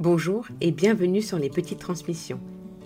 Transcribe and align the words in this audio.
Bonjour 0.00 0.46
et 0.62 0.70
bienvenue 0.70 1.20
sur 1.20 1.38
Les 1.38 1.50
Petites 1.50 1.78
Transmissions, 1.78 2.40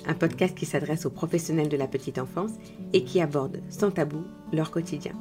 un 0.04 0.14
podcast 0.14 0.52
qui 0.58 0.66
s'adresse 0.66 1.06
aux 1.06 1.10
professionnels 1.10 1.68
de 1.68 1.76
la 1.76 1.86
petite 1.86 2.18
enfance 2.18 2.50
et 2.92 3.04
qui 3.04 3.20
aborde 3.20 3.62
sans 3.68 3.92
tabou 3.92 4.24
leur 4.52 4.72
quotidien. 4.72 5.12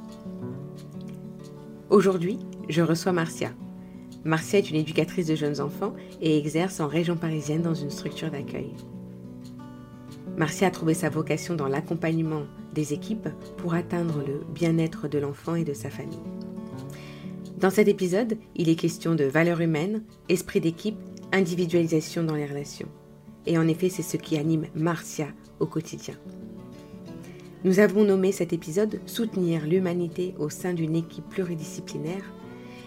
Aujourd'hui, 1.91 2.39
je 2.67 2.81
reçois 2.81 3.11
Marcia. 3.11 3.51
Marcia 4.23 4.57
est 4.57 4.71
une 4.71 4.77
éducatrice 4.77 5.27
de 5.27 5.35
jeunes 5.35 5.61
enfants 5.61 5.93
et 6.19 6.35
exerce 6.35 6.79
en 6.79 6.87
région 6.87 7.15
parisienne 7.15 7.61
dans 7.61 7.75
une 7.75 7.91
structure 7.91 8.31
d'accueil. 8.31 8.71
Marcia 10.35 10.69
a 10.69 10.71
trouvé 10.71 10.95
sa 10.95 11.11
vocation 11.11 11.53
dans 11.53 11.67
l'accompagnement 11.67 12.47
des 12.73 12.93
équipes 12.93 13.29
pour 13.57 13.75
atteindre 13.75 14.23
le 14.25 14.41
bien-être 14.51 15.07
de 15.07 15.19
l'enfant 15.19 15.53
et 15.53 15.63
de 15.63 15.73
sa 15.73 15.91
famille. 15.91 16.17
Dans 17.59 17.69
cet 17.69 17.87
épisode, 17.87 18.39
il 18.55 18.67
est 18.67 18.75
question 18.75 19.13
de 19.13 19.25
valeurs 19.25 19.61
humaines, 19.61 20.01
esprit 20.27 20.59
d'équipe 20.59 20.97
individualisation 21.33 22.23
dans 22.23 22.35
les 22.35 22.45
relations. 22.45 22.87
Et 23.45 23.57
en 23.57 23.67
effet, 23.67 23.89
c'est 23.89 24.03
ce 24.03 24.15
qui 24.15 24.37
anime 24.37 24.67
Marcia 24.75 25.27
au 25.59 25.65
quotidien. 25.65 26.15
Nous 27.65 27.79
avons 27.79 28.03
nommé 28.03 28.31
cet 28.31 28.53
épisode 28.53 29.01
Soutenir 29.05 29.65
l'humanité 29.65 30.35
au 30.37 30.49
sein 30.49 30.73
d'une 30.73 30.95
équipe 30.95 31.27
pluridisciplinaire 31.29 32.23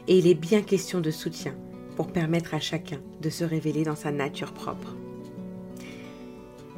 et 0.08 0.18
il 0.18 0.26
est 0.26 0.34
bien 0.34 0.62
question 0.62 1.00
de 1.00 1.10
soutien 1.10 1.54
pour 1.96 2.12
permettre 2.12 2.54
à 2.54 2.60
chacun 2.60 3.00
de 3.20 3.30
se 3.30 3.42
révéler 3.42 3.84
dans 3.84 3.96
sa 3.96 4.12
nature 4.12 4.52
propre. 4.52 4.96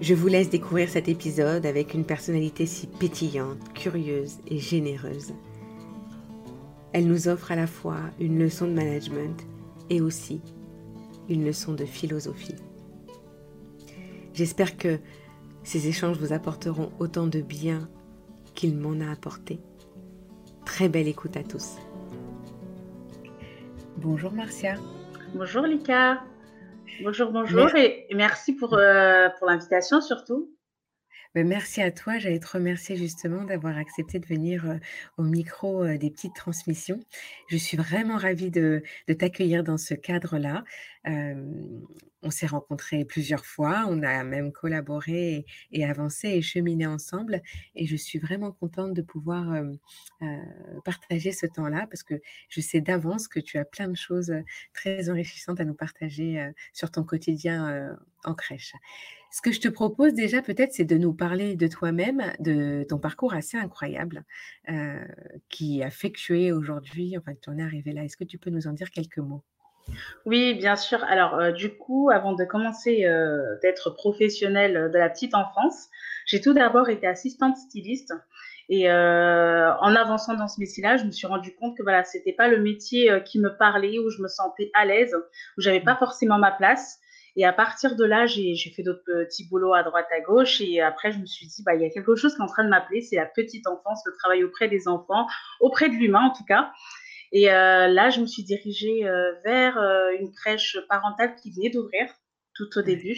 Je 0.00 0.14
vous 0.14 0.28
laisse 0.28 0.48
découvrir 0.48 0.88
cet 0.88 1.08
épisode 1.08 1.66
avec 1.66 1.92
une 1.92 2.04
personnalité 2.04 2.66
si 2.66 2.86
pétillante, 2.86 3.72
curieuse 3.74 4.38
et 4.46 4.58
généreuse. 4.58 5.34
Elle 6.92 7.08
nous 7.08 7.26
offre 7.26 7.50
à 7.50 7.56
la 7.56 7.66
fois 7.66 7.98
une 8.20 8.38
leçon 8.38 8.66
de 8.66 8.72
management 8.72 9.44
et 9.90 10.00
aussi 10.00 10.40
une 11.28 11.44
leçon 11.44 11.74
de 11.74 11.84
philosophie. 11.84 12.56
J'espère 14.34 14.76
que 14.76 14.98
ces 15.62 15.88
échanges 15.88 16.18
vous 16.18 16.32
apporteront 16.32 16.90
autant 16.98 17.26
de 17.26 17.40
bien 17.40 17.88
qu'il 18.54 18.76
m'en 18.76 19.00
a 19.00 19.10
apporté. 19.10 19.60
Très 20.64 20.88
belle 20.88 21.08
écoute 21.08 21.36
à 21.36 21.42
tous. 21.42 21.76
Bonjour 23.96 24.32
Marcia. 24.32 24.76
Bonjour 25.34 25.62
Lika. 25.62 26.22
Bonjour, 27.02 27.30
bonjour 27.30 27.74
et 27.76 28.06
merci 28.14 28.54
pour, 28.54 28.74
euh, 28.74 29.28
pour 29.38 29.46
l'invitation 29.46 30.00
surtout. 30.00 30.50
Ben, 31.34 31.46
merci 31.46 31.82
à 31.82 31.90
toi. 31.90 32.18
J'allais 32.18 32.40
te 32.40 32.48
remercier 32.48 32.96
justement 32.96 33.44
d'avoir 33.44 33.76
accepté 33.76 34.18
de 34.18 34.26
venir 34.26 34.78
au 35.18 35.22
micro 35.22 35.86
des 35.86 36.10
petites 36.10 36.34
transmissions. 36.34 37.00
Je 37.48 37.58
suis 37.58 37.76
vraiment 37.76 38.16
ravie 38.16 38.50
de, 38.50 38.82
t'accueillir 39.06 39.62
dans 39.62 39.76
ce 39.76 39.92
cadre-là. 39.94 40.64
on 41.04 42.30
s'est 42.30 42.46
rencontrés 42.46 43.04
plusieurs 43.04 43.44
fois, 43.44 43.84
on 43.88 44.02
a 44.02 44.24
même 44.24 44.52
collaboré 44.52 45.44
et, 45.70 45.84
avancé 45.84 46.28
et 46.28 46.42
cheminé 46.42 46.86
ensemble. 46.86 47.42
Et 47.74 47.86
je 47.86 47.96
suis 47.96 48.18
vraiment 48.18 48.52
contente 48.52 48.94
de 48.94 49.02
pouvoir 49.02 49.62
partager 50.84 51.32
ce 51.32 51.46
temps-là 51.46 51.86
parce 51.90 52.02
que 52.02 52.14
je 52.48 52.60
sais 52.62 52.80
d'avance 52.80 53.28
que 53.28 53.38
tu 53.40 53.58
as 53.58 53.66
plein 53.66 53.88
de 53.88 53.96
choses 53.96 54.32
très 54.72 55.10
enrichissantes 55.10 55.60
à 55.60 55.64
nous 55.66 55.74
partager 55.74 56.52
sur 56.72 56.90
ton 56.90 57.04
quotidien 57.04 57.96
en 58.24 58.34
crèche. 58.34 58.72
Ce 59.30 59.42
que 59.42 59.52
je 59.52 59.60
te 59.60 59.68
propose 59.68 60.14
déjà 60.14 60.40
peut-être, 60.40 60.72
c'est 60.72 60.84
de 60.84 60.96
nous 60.96 61.12
parler 61.12 61.54
de 61.54 61.66
toi-même, 61.66 62.22
de 62.40 62.84
ton 62.88 62.98
parcours 62.98 63.34
assez 63.34 63.58
incroyable 63.58 64.24
euh, 64.70 65.04
qui 65.50 65.82
a 65.82 65.90
fait 65.90 66.10
que 66.10 66.18
tu 66.18 66.42
es 66.42 66.50
aujourd'hui, 66.50 67.16
enfin 67.18 67.34
que 67.34 67.40
tu 67.40 67.50
en 67.50 67.58
es 67.58 67.62
arrivé 67.62 67.92
là. 67.92 68.04
Est-ce 68.04 68.16
que 68.16 68.24
tu 68.24 68.38
peux 68.38 68.50
nous 68.50 68.66
en 68.66 68.72
dire 68.72 68.90
quelques 68.90 69.18
mots? 69.18 69.44
Oui, 70.24 70.54
bien 70.54 70.76
sûr. 70.76 71.04
Alors 71.04 71.34
euh, 71.34 71.52
du 71.52 71.76
coup, 71.76 72.10
avant 72.10 72.32
de 72.32 72.44
commencer 72.44 73.04
euh, 73.04 73.56
d'être 73.62 73.90
professionnelle 73.90 74.90
de 74.90 74.98
la 74.98 75.10
petite 75.10 75.34
enfance, 75.34 75.88
j'ai 76.26 76.40
tout 76.40 76.54
d'abord 76.54 76.88
été 76.88 77.06
assistante 77.06 77.56
styliste. 77.56 78.14
Et 78.70 78.90
en 78.90 79.96
avançant 79.96 80.34
dans 80.34 80.46
ce 80.46 80.60
métier-là, 80.60 80.98
je 80.98 81.04
me 81.04 81.10
suis 81.10 81.26
rendu 81.26 81.54
compte 81.54 81.74
que 81.74 81.82
voilà, 81.82 82.04
c'était 82.04 82.34
pas 82.34 82.48
le 82.48 82.60
métier 82.60 83.22
qui 83.24 83.40
me 83.40 83.56
parlait, 83.56 83.98
où 83.98 84.10
je 84.10 84.20
me 84.20 84.28
sentais 84.28 84.70
à 84.74 84.84
l'aise, 84.84 85.14
où 85.56 85.60
j'avais 85.62 85.80
pas 85.80 85.96
forcément 85.96 86.36
ma 86.36 86.50
place. 86.50 87.00
Et 87.38 87.44
à 87.44 87.52
partir 87.52 87.94
de 87.94 88.04
là, 88.04 88.26
j'ai 88.26 88.56
fait 88.74 88.82
d'autres 88.82 89.04
petits 89.06 89.46
boulots 89.46 89.72
à 89.72 89.84
droite, 89.84 90.08
à 90.10 90.20
gauche. 90.20 90.60
Et 90.60 90.80
après, 90.80 91.12
je 91.12 91.18
me 91.18 91.24
suis 91.24 91.46
dit, 91.46 91.62
bah, 91.62 91.76
il 91.76 91.80
y 91.80 91.84
a 91.84 91.90
quelque 91.90 92.16
chose 92.16 92.34
qui 92.34 92.40
est 92.40 92.44
en 92.44 92.48
train 92.48 92.64
de 92.64 92.68
m'appeler, 92.68 93.00
c'est 93.00 93.14
la 93.14 93.26
petite 93.26 93.68
enfance, 93.68 94.02
le 94.06 94.12
travail 94.18 94.42
auprès 94.42 94.66
des 94.66 94.88
enfants, 94.88 95.28
auprès 95.60 95.88
de 95.88 95.94
l'humain 95.94 96.22
en 96.22 96.36
tout 96.36 96.44
cas. 96.44 96.72
Et 97.30 97.52
euh, 97.52 97.86
là, 97.86 98.10
je 98.10 98.20
me 98.20 98.26
suis 98.26 98.42
dirigée 98.42 99.06
euh, 99.06 99.34
vers 99.44 99.78
euh, 99.78 100.10
une 100.18 100.32
crèche 100.32 100.78
parentale 100.88 101.36
qui 101.36 101.52
venait 101.52 101.70
d'ouvrir 101.70 102.08
tout 102.56 102.76
au 102.76 102.82
début. 102.82 103.16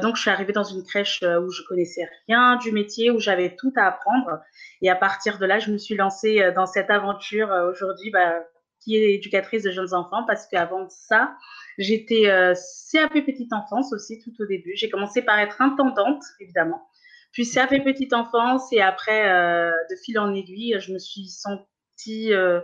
donc, 0.00 0.16
je 0.16 0.22
suis 0.22 0.30
arrivée 0.30 0.54
dans 0.54 0.64
une 0.64 0.82
crèche 0.82 1.22
où 1.22 1.50
je 1.50 1.60
connaissais 1.68 2.08
rien 2.26 2.56
du 2.56 2.72
métier, 2.72 3.10
où 3.10 3.20
j'avais 3.20 3.54
tout 3.56 3.74
à 3.76 3.88
apprendre. 3.88 4.40
Et 4.80 4.88
à 4.88 4.96
partir 4.96 5.38
de 5.38 5.44
là, 5.44 5.58
je 5.58 5.70
me 5.70 5.76
suis 5.76 5.94
lancée 5.96 6.50
dans 6.56 6.64
cette 6.64 6.88
aventure 6.88 7.50
aujourd'hui, 7.70 8.10
bah, 8.10 8.42
qui 8.84 8.96
est 8.96 9.14
éducatrice 9.14 9.62
de 9.62 9.70
jeunes 9.70 9.94
enfants, 9.94 10.24
parce 10.26 10.46
qu'avant 10.46 10.88
ça, 10.88 11.34
J'étais 11.78 12.30
euh, 12.30 12.54
CAP 12.92 13.12
petite 13.24 13.52
enfance 13.52 13.92
aussi 13.92 14.20
tout 14.20 14.32
au 14.40 14.46
début. 14.46 14.72
J'ai 14.76 14.88
commencé 14.88 15.22
par 15.22 15.38
être 15.38 15.60
intendante, 15.60 16.22
évidemment. 16.40 16.88
Puis 17.32 17.50
CAP 17.50 17.70
petite 17.84 18.12
enfance 18.12 18.72
et 18.72 18.80
après, 18.80 19.28
euh, 19.28 19.72
de 19.90 19.96
fil 19.96 20.18
en 20.18 20.32
aiguille, 20.32 20.76
je 20.78 20.92
me 20.92 20.98
suis 20.98 21.28
sentie... 21.28 22.32
Euh, 22.32 22.60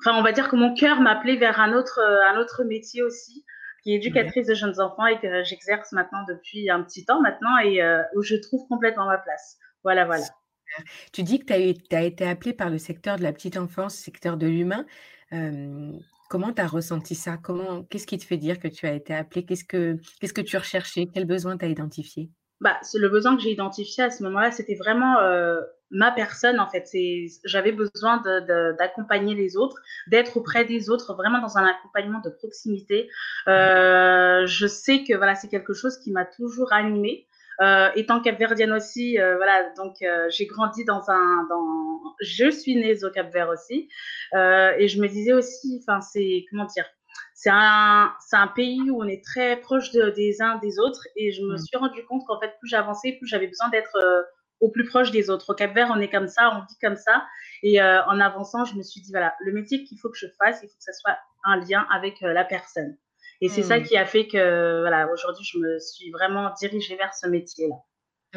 enfin, 0.00 0.18
on 0.18 0.22
va 0.22 0.32
dire 0.32 0.48
que 0.48 0.56
mon 0.56 0.74
cœur 0.74 1.00
m'appelait 1.00 1.36
vers 1.36 1.60
un 1.60 1.74
autre, 1.74 2.00
un 2.00 2.38
autre 2.38 2.64
métier 2.64 3.02
aussi, 3.02 3.44
qui 3.82 3.92
est 3.92 3.96
éducatrice 3.96 4.46
de 4.46 4.54
jeunes 4.54 4.80
enfants 4.80 5.06
et 5.06 5.18
que 5.20 5.44
j'exerce 5.44 5.92
maintenant 5.92 6.24
depuis 6.26 6.70
un 6.70 6.82
petit 6.82 7.04
temps 7.04 7.20
maintenant 7.20 7.58
et 7.58 7.82
où 8.14 8.22
je 8.22 8.36
trouve 8.36 8.66
complètement 8.68 9.06
ma 9.06 9.18
place. 9.18 9.58
Voilà, 9.84 10.06
voilà. 10.06 10.24
Tu 11.12 11.22
dis 11.22 11.38
que 11.38 11.44
tu 11.44 11.94
as, 11.94 12.02
été 12.02 12.26
appelée 12.26 12.52
par 12.52 12.70
le 12.70 12.78
secteur 12.78 13.18
de 13.18 13.22
la 13.22 13.32
petite 13.32 13.56
enfance, 13.56 13.94
secteur 13.94 14.36
de 14.36 14.46
l'humain. 14.46 14.86
Comment 15.30 16.52
tu 16.52 16.60
as 16.60 16.66
ressenti 16.66 17.14
ça? 17.14 17.36
Comment 17.36 17.84
qu'est-ce 17.84 18.06
qui 18.06 18.18
te 18.18 18.24
fait 18.24 18.36
dire 18.36 18.58
que 18.58 18.68
tu 18.68 18.86
as 18.86 18.92
été 18.92 19.14
appelée? 19.14 19.44
Qu'est-ce 19.44 19.64
que 19.64 19.98
que 20.20 20.40
tu 20.40 20.56
recherchais? 20.56 21.06
Quel 21.12 21.24
besoin 21.24 21.56
tu 21.56 21.64
as 21.64 21.68
identifié? 21.68 22.30
Bah, 22.60 22.78
le 22.94 23.08
besoin 23.08 23.36
que 23.36 23.42
j'ai 23.42 23.52
identifié 23.52 24.04
à 24.04 24.10
ce 24.10 24.22
moment-là, 24.22 24.50
c'était 24.50 24.76
vraiment, 24.76 25.16
ma 25.90 26.10
personne 26.10 26.58
en 26.58 26.68
fait. 26.68 26.88
J'avais 27.44 27.72
besoin 27.72 28.22
d'accompagner 28.78 29.34
les 29.34 29.56
autres, 29.56 29.76
d'être 30.08 30.36
auprès 30.36 30.64
des 30.64 30.90
autres, 30.90 31.14
vraiment 31.14 31.40
dans 31.40 31.58
un 31.58 31.64
accompagnement 31.64 32.20
de 32.24 32.30
proximité. 32.30 33.08
Je 33.46 34.66
sais 34.68 35.04
que 35.04 35.14
voilà, 35.16 35.34
c'est 35.34 35.48
quelque 35.48 35.74
chose 35.74 35.98
qui 35.98 36.10
m'a 36.12 36.24
toujours 36.24 36.72
animée. 36.72 37.26
Euh, 37.62 37.88
étant 37.96 38.20
capverdienne 38.20 38.72
aussi, 38.72 39.18
euh, 39.18 39.36
voilà, 39.36 39.70
donc 39.76 40.02
euh, 40.02 40.28
j'ai 40.28 40.46
grandi 40.46 40.84
dans 40.84 41.08
un, 41.08 41.46
dans, 41.48 42.02
je 42.20 42.50
suis 42.50 42.76
née 42.76 43.02
au 43.02 43.10
Cap 43.10 43.32
Vert 43.32 43.48
aussi, 43.48 43.88
et 44.34 44.88
je 44.88 45.00
me 45.00 45.08
disais 45.08 45.32
aussi, 45.32 45.82
enfin 45.82 46.02
c'est 46.02 46.44
comment 46.50 46.66
dire, 46.66 46.84
c'est 47.34 47.50
un, 47.50 48.12
c'est 48.20 48.36
un 48.36 48.48
pays 48.48 48.90
où 48.90 49.02
on 49.02 49.08
est 49.08 49.24
très 49.24 49.56
proche 49.56 49.90
de, 49.92 50.10
des 50.10 50.42
uns 50.42 50.56
des 50.58 50.78
autres, 50.78 51.00
et 51.16 51.32
je 51.32 51.42
me 51.42 51.54
mm. 51.54 51.58
suis 51.58 51.76
rendu 51.78 52.04
compte 52.04 52.26
qu'en 52.26 52.38
fait 52.38 52.52
plus 52.58 52.68
j'avançais, 52.68 53.12
plus 53.12 53.26
j'avais 53.26 53.46
besoin 53.46 53.70
d'être 53.70 53.96
au 54.60 54.70
plus 54.70 54.84
proche 54.84 55.10
des 55.10 55.30
autres. 55.30 55.52
Au 55.52 55.54
Cap 55.54 55.74
Vert, 55.74 55.90
on 55.94 56.00
est 56.00 56.10
comme 56.10 56.28
ça, 56.28 56.50
on 56.54 56.60
vit 56.60 56.78
comme 56.80 56.96
ça. 56.96 57.26
Et 57.62 57.80
en 57.82 58.20
avançant, 58.20 58.64
je 58.64 58.74
me 58.74 58.82
suis 58.82 59.02
dit, 59.02 59.10
voilà, 59.10 59.34
le 59.40 59.52
métier 59.52 59.84
qu'il 59.84 59.98
faut 59.98 60.08
que 60.08 60.16
je 60.16 60.28
fasse, 60.38 60.60
il 60.62 60.68
faut 60.68 60.76
que 60.76 60.82
ça 60.82 60.94
soit 60.94 61.18
un 61.44 61.56
lien 61.56 61.86
avec 61.90 62.20
la 62.22 62.44
personne. 62.44 62.96
Et 63.40 63.48
c'est 63.48 63.62
ça 63.62 63.78
mmh. 63.78 63.82
qui 63.84 63.96
a 63.96 64.06
fait 64.06 64.26
que, 64.26 64.80
voilà, 64.80 65.10
aujourd'hui, 65.12 65.44
je 65.44 65.58
me 65.58 65.78
suis 65.78 66.10
vraiment 66.10 66.52
dirigée 66.58 66.96
vers 66.96 67.14
ce 67.14 67.26
métier-là. 67.26 67.76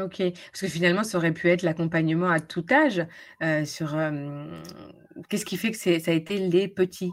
Ok, 0.03 0.21
parce 0.51 0.61
que 0.61 0.67
finalement, 0.67 1.03
ça 1.03 1.17
aurait 1.17 1.33
pu 1.33 1.49
être 1.49 1.63
l'accompagnement 1.63 2.29
à 2.29 2.39
tout 2.39 2.65
âge. 2.71 3.05
Euh, 3.43 3.65
sur 3.65 3.95
qu'est-ce 5.29 5.45
qui 5.45 5.57
fait 5.57 5.71
que 5.71 5.77
ça 5.77 6.11
a 6.11 6.13
été 6.13 6.37
les 6.37 6.67
petits, 6.67 7.11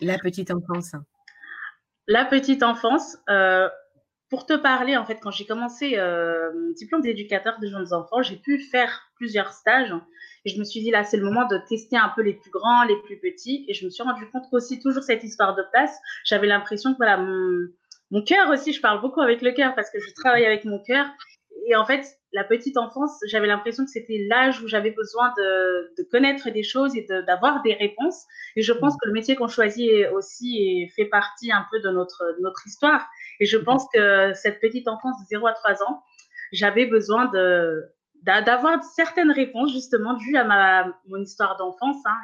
la 0.00 0.18
petite 0.18 0.50
enfance? 0.50 0.92
La 2.08 2.24
petite 2.24 2.62
enfance. 2.62 3.16
Euh, 3.28 3.68
pour 4.28 4.46
te 4.46 4.54
parler, 4.54 4.96
en 4.96 5.04
fait, 5.04 5.18
quand 5.20 5.30
j'ai 5.30 5.44
commencé 5.46 5.98
euh, 5.98 6.50
mon 6.54 6.72
diplôme 6.72 7.02
d'éducateur 7.02 7.58
de 7.60 7.66
jeunes 7.66 7.92
enfants, 7.92 8.22
j'ai 8.22 8.36
pu 8.36 8.58
faire 8.58 9.10
plusieurs 9.16 9.52
stages. 9.52 9.94
Et 10.44 10.50
je 10.50 10.58
me 10.58 10.64
suis 10.64 10.80
dit, 10.80 10.90
là, 10.90 11.04
c'est 11.04 11.16
le 11.16 11.24
moment 11.24 11.46
de 11.46 11.58
tester 11.68 11.96
un 11.96 12.10
peu 12.14 12.22
les 12.22 12.34
plus 12.34 12.50
grands, 12.50 12.84
les 12.84 12.96
plus 13.02 13.18
petits. 13.18 13.64
Et 13.68 13.74
je 13.74 13.84
me 13.84 13.90
suis 13.90 14.02
rendu 14.02 14.28
compte 14.30 14.44
qu'aussi, 14.50 14.80
toujours 14.80 15.02
cette 15.02 15.22
histoire 15.22 15.54
de 15.54 15.62
place, 15.72 15.96
j'avais 16.24 16.48
l'impression 16.48 16.92
que, 16.92 16.96
voilà, 16.96 17.18
mon, 17.18 18.22
cœur 18.22 18.50
aussi, 18.50 18.72
je 18.72 18.80
parle 18.80 19.00
beaucoup 19.00 19.20
avec 19.20 19.40
le 19.40 19.52
cœur 19.52 19.74
parce 19.74 19.90
que 19.90 19.98
je 20.00 20.12
travaille 20.14 20.44
avec 20.44 20.64
mon 20.64 20.80
cœur. 20.80 21.06
Et 21.68 21.76
en 21.76 21.84
fait, 21.84 22.04
la 22.32 22.42
petite 22.42 22.76
enfance, 22.76 23.20
j'avais 23.28 23.46
l'impression 23.46 23.84
que 23.84 23.90
c'était 23.90 24.26
l'âge 24.28 24.60
où 24.62 24.68
j'avais 24.68 24.90
besoin 24.90 25.32
de, 25.36 26.02
connaître 26.10 26.50
des 26.50 26.64
choses 26.64 26.96
et 26.96 27.06
d'avoir 27.26 27.62
des 27.62 27.74
réponses. 27.74 28.24
Et 28.56 28.62
je 28.62 28.72
pense 28.72 28.94
que 28.94 29.06
le 29.06 29.12
métier 29.12 29.36
qu'on 29.36 29.48
choisit 29.48 30.08
aussi 30.12 30.88
fait 30.96 31.04
partie 31.04 31.52
un 31.52 31.64
peu 31.70 31.78
de 31.80 31.90
notre, 31.90 32.36
de 32.36 32.42
notre 32.42 32.66
histoire. 32.66 33.06
Et 33.38 33.46
je 33.46 33.58
pense 33.58 33.86
que 33.94 34.32
cette 34.34 34.60
petite 34.60 34.88
enfance 34.88 35.16
de 35.20 35.26
0 35.28 35.46
à 35.46 35.52
3 35.52 35.82
ans, 35.84 36.02
j'avais 36.52 36.86
besoin 36.86 37.26
de, 37.26 37.84
d'avoir 38.22 38.82
certaines 38.84 39.32
réponses 39.32 39.72
justement 39.72 40.14
dues 40.14 40.36
à 40.36 40.44
ma 40.44 40.86
mon 41.08 41.20
histoire 41.20 41.56
d'enfance 41.56 41.96
hein, 42.06 42.16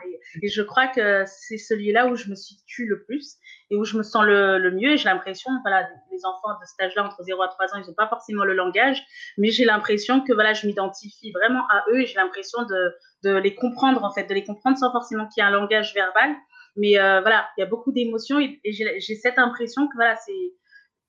et, 0.42 0.48
je 0.48 0.62
crois 0.62 0.86
que 0.86 1.24
c'est 1.26 1.58
celui-là 1.58 2.06
où 2.06 2.14
je 2.14 2.28
me 2.28 2.36
situe 2.36 2.86
le 2.86 3.02
plus 3.02 3.36
et 3.70 3.76
où 3.76 3.84
je 3.84 3.96
me 3.96 4.02
sens 4.02 4.24
le, 4.24 4.58
le 4.58 4.70
mieux. 4.70 4.92
Et 4.92 4.96
j'ai 4.96 5.08
l'impression 5.08 5.50
voilà 5.62 5.88
les 6.12 6.24
enfants 6.24 6.58
de 6.60 6.66
cet 6.66 6.86
âge-là 6.86 7.04
entre 7.04 7.22
0 7.22 7.42
à 7.42 7.48
3 7.48 7.66
ans 7.66 7.82
ils 7.82 7.86
n'ont 7.86 7.94
pas 7.94 8.08
forcément 8.08 8.44
le 8.44 8.54
langage 8.54 9.04
mais 9.38 9.50
j'ai 9.50 9.64
l'impression 9.64 10.20
que 10.22 10.32
voilà 10.32 10.52
je 10.52 10.66
m'identifie 10.66 11.32
vraiment 11.32 11.66
à 11.68 11.84
eux 11.90 12.00
et 12.00 12.06
j'ai 12.06 12.16
l'impression 12.16 12.62
de, 12.62 12.94
de 13.24 13.36
les 13.36 13.54
comprendre 13.54 14.04
en 14.04 14.12
fait 14.12 14.24
de 14.24 14.34
les 14.34 14.44
comprendre 14.44 14.78
sans 14.78 14.92
forcément 14.92 15.26
qu'il 15.26 15.42
y 15.42 15.44
ait 15.44 15.48
un 15.48 15.52
langage 15.52 15.94
verbal. 15.94 16.34
Mais 16.76 16.98
euh, 16.98 17.20
voilà 17.22 17.48
il 17.56 17.60
y 17.60 17.64
a 17.64 17.66
beaucoup 17.66 17.90
d'émotions 17.90 18.38
et, 18.38 18.60
et 18.62 18.72
j'ai 18.72 19.14
cette 19.16 19.38
impression 19.38 19.88
que 19.88 19.96
voilà 19.96 20.14
c'est 20.14 20.52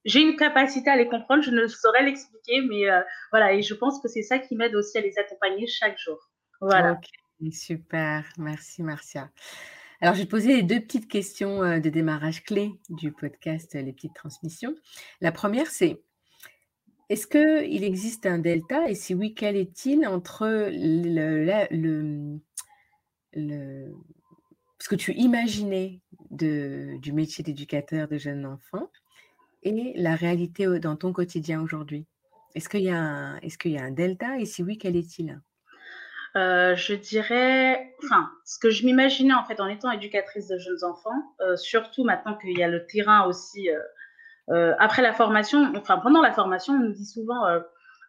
j'ai 0.05 0.21
une 0.21 0.35
capacité 0.35 0.89
à 0.89 0.95
les 0.95 1.07
comprendre, 1.07 1.43
je 1.43 1.51
ne 1.51 1.67
saurais 1.67 2.03
l'expliquer, 2.03 2.61
mais 2.61 2.89
euh, 2.89 3.01
voilà, 3.31 3.53
et 3.53 3.61
je 3.61 3.73
pense 3.73 4.01
que 4.01 4.07
c'est 4.07 4.23
ça 4.23 4.39
qui 4.39 4.55
m'aide 4.55 4.75
aussi 4.75 4.97
à 4.97 5.01
les 5.01 5.17
accompagner 5.17 5.67
chaque 5.67 5.97
jour. 5.97 6.17
Voilà. 6.61 6.99
super, 7.51 8.25
merci 8.37 8.83
Marcia. 8.83 9.29
Alors, 10.01 10.15
je 10.15 10.19
vais 10.19 10.25
te 10.25 10.31
poser 10.31 10.55
les 10.55 10.63
deux 10.63 10.79
petites 10.79 11.09
questions 11.09 11.61
euh, 11.61 11.79
de 11.79 11.89
démarrage 11.89 12.43
clés 12.43 12.71
du 12.89 13.11
podcast 13.11 13.73
Les 13.73 13.91
petites 13.91 14.15
transmissions. 14.15 14.73
La 15.19 15.33
première, 15.33 15.67
c'est 15.67 16.01
est-ce 17.09 17.27
qu'il 17.27 17.83
existe 17.83 18.25
un 18.25 18.37
delta 18.37 18.87
et 18.87 18.95
si 18.95 19.13
oui, 19.13 19.33
quel 19.33 19.57
est-il 19.57 20.07
entre 20.07 20.69
le, 20.71 21.89
ce 24.79 24.89
que 24.89 24.95
tu 24.95 25.13
imaginais 25.13 26.01
de, 26.29 26.97
du 27.01 27.11
métier 27.11 27.43
d'éducateur 27.43 28.07
de 28.07 28.17
jeunes 28.17 28.45
enfants 28.45 28.89
et 29.63 29.93
la 29.95 30.15
réalité 30.15 30.79
dans 30.79 30.95
ton 30.95 31.13
quotidien 31.13 31.61
aujourd'hui? 31.61 32.05
Est-ce 32.55 32.69
qu'il 32.69 32.81
y, 32.81 32.85
y 32.85 32.89
a 32.89 33.83
un 33.83 33.91
delta? 33.91 34.37
Et 34.39 34.45
si 34.45 34.63
oui, 34.63 34.77
quel 34.77 34.95
est-il? 34.95 35.39
Je 36.35 36.93
dirais, 36.93 37.95
enfin, 38.03 38.29
ce 38.45 38.59
que 38.59 38.69
je 38.69 38.85
m'imaginais 38.85 39.33
en 39.33 39.43
fait 39.43 39.59
en 39.59 39.67
étant 39.67 39.91
éducatrice 39.91 40.47
de 40.47 40.57
jeunes 40.57 40.83
enfants, 40.83 41.35
surtout 41.55 42.03
maintenant 42.03 42.37
qu'il 42.37 42.57
y 42.57 42.63
a 42.63 42.67
le 42.67 42.85
terrain 42.85 43.25
aussi. 43.25 43.69
Après 44.47 45.01
la 45.01 45.13
formation, 45.13 45.73
enfin 45.75 45.97
pendant 45.97 46.21
la 46.21 46.31
formation, 46.31 46.73
on 46.73 46.79
nous 46.79 46.93
dit 46.93 47.05
souvent, 47.05 47.43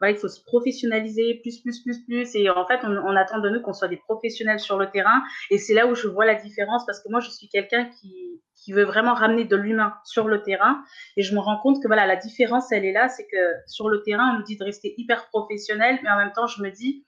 il 0.09 0.17
faut 0.17 0.29
se 0.29 0.43
professionnaliser 0.43 1.41
plus, 1.43 1.61
plus, 1.61 1.83
plus, 1.83 1.99
plus, 2.05 2.35
et 2.35 2.49
en 2.49 2.67
fait, 2.67 2.81
on, 2.85 2.91
on 2.91 3.17
attend 3.17 3.41
de 3.41 3.51
nous 3.51 3.61
qu'on 3.61 3.75
soit 3.75 3.89
des 3.89 3.99
professionnels 3.99 4.61
sur 4.61 4.79
le 4.79 4.89
terrain, 4.91 5.23
et 5.51 5.59
c'est 5.59 5.75
là 5.75 5.87
où 5.87 5.95
je 5.95 6.09
vois 6.09 6.25
la 6.25 6.37
différence 6.37 6.87
parce 6.87 7.03
que 7.03 7.11
moi, 7.11 7.21
je 7.21 7.29
suis 7.31 7.49
quelqu'un 7.49 7.85
qui 7.85 8.41
qui 8.65 8.73
veut 8.73 8.85
vraiment 8.85 9.15
ramener 9.15 9.45
de 9.45 9.57
l'humain 9.57 9.95
sur 10.05 10.29
le 10.29 10.43
terrain. 10.43 10.83
Et 11.17 11.23
je 11.23 11.35
me 11.35 11.41
rends 11.41 11.59
compte 11.59 11.83
que 11.83 11.87
voilà, 11.87 12.07
la 12.07 12.17
différence, 12.17 12.71
elle 12.73 12.85
est 12.85 12.93
là, 12.93 13.09
c'est 13.09 13.27
que 13.27 13.55
sur 13.67 13.89
le 13.89 14.03
terrain, 14.03 14.35
on 14.35 14.39
nous 14.39 14.45
dit 14.45 14.57
de 14.57 14.65
rester 14.65 14.95
hyper 14.97 15.29
professionnel, 15.29 15.99
mais 16.03 16.11
en 16.11 16.19
même 16.19 16.33
temps, 16.33 16.47
je 16.47 16.63
me 16.63 16.71
dis, 16.71 17.05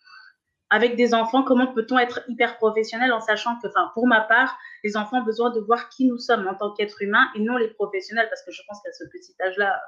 avec 0.73 0.97
des 0.97 1.13
enfants, 1.13 1.43
comment 1.43 1.67
peut-on 1.67 1.99
être 1.99 2.23
hyper 2.29 2.57
professionnel 2.57 3.13
en 3.13 3.21
sachant 3.21 3.61
que, 3.61 3.69
enfin, 3.69 3.91
pour 3.93 4.07
ma 4.07 4.23
part, 4.23 4.59
les 4.83 4.97
enfants 4.97 5.19
ont 5.19 5.23
besoin 5.23 5.51
de 5.51 5.61
voir 5.61 5.91
qui 5.91 6.07
nous 6.07 6.17
sommes 6.17 6.49
en 6.49 6.55
tant 6.55 6.73
qu'être 6.73 7.03
humain 7.03 7.29
et 7.35 7.41
non 7.41 7.59
les 7.59 7.69
professionnels, 7.69 8.27
parce 8.31 8.43
que 8.43 8.53
je 8.53 8.63
pense 8.67 8.81
qu'à 8.83 8.91
ce 8.91 9.05
petit 9.13 9.35
âge-là, 9.47 9.79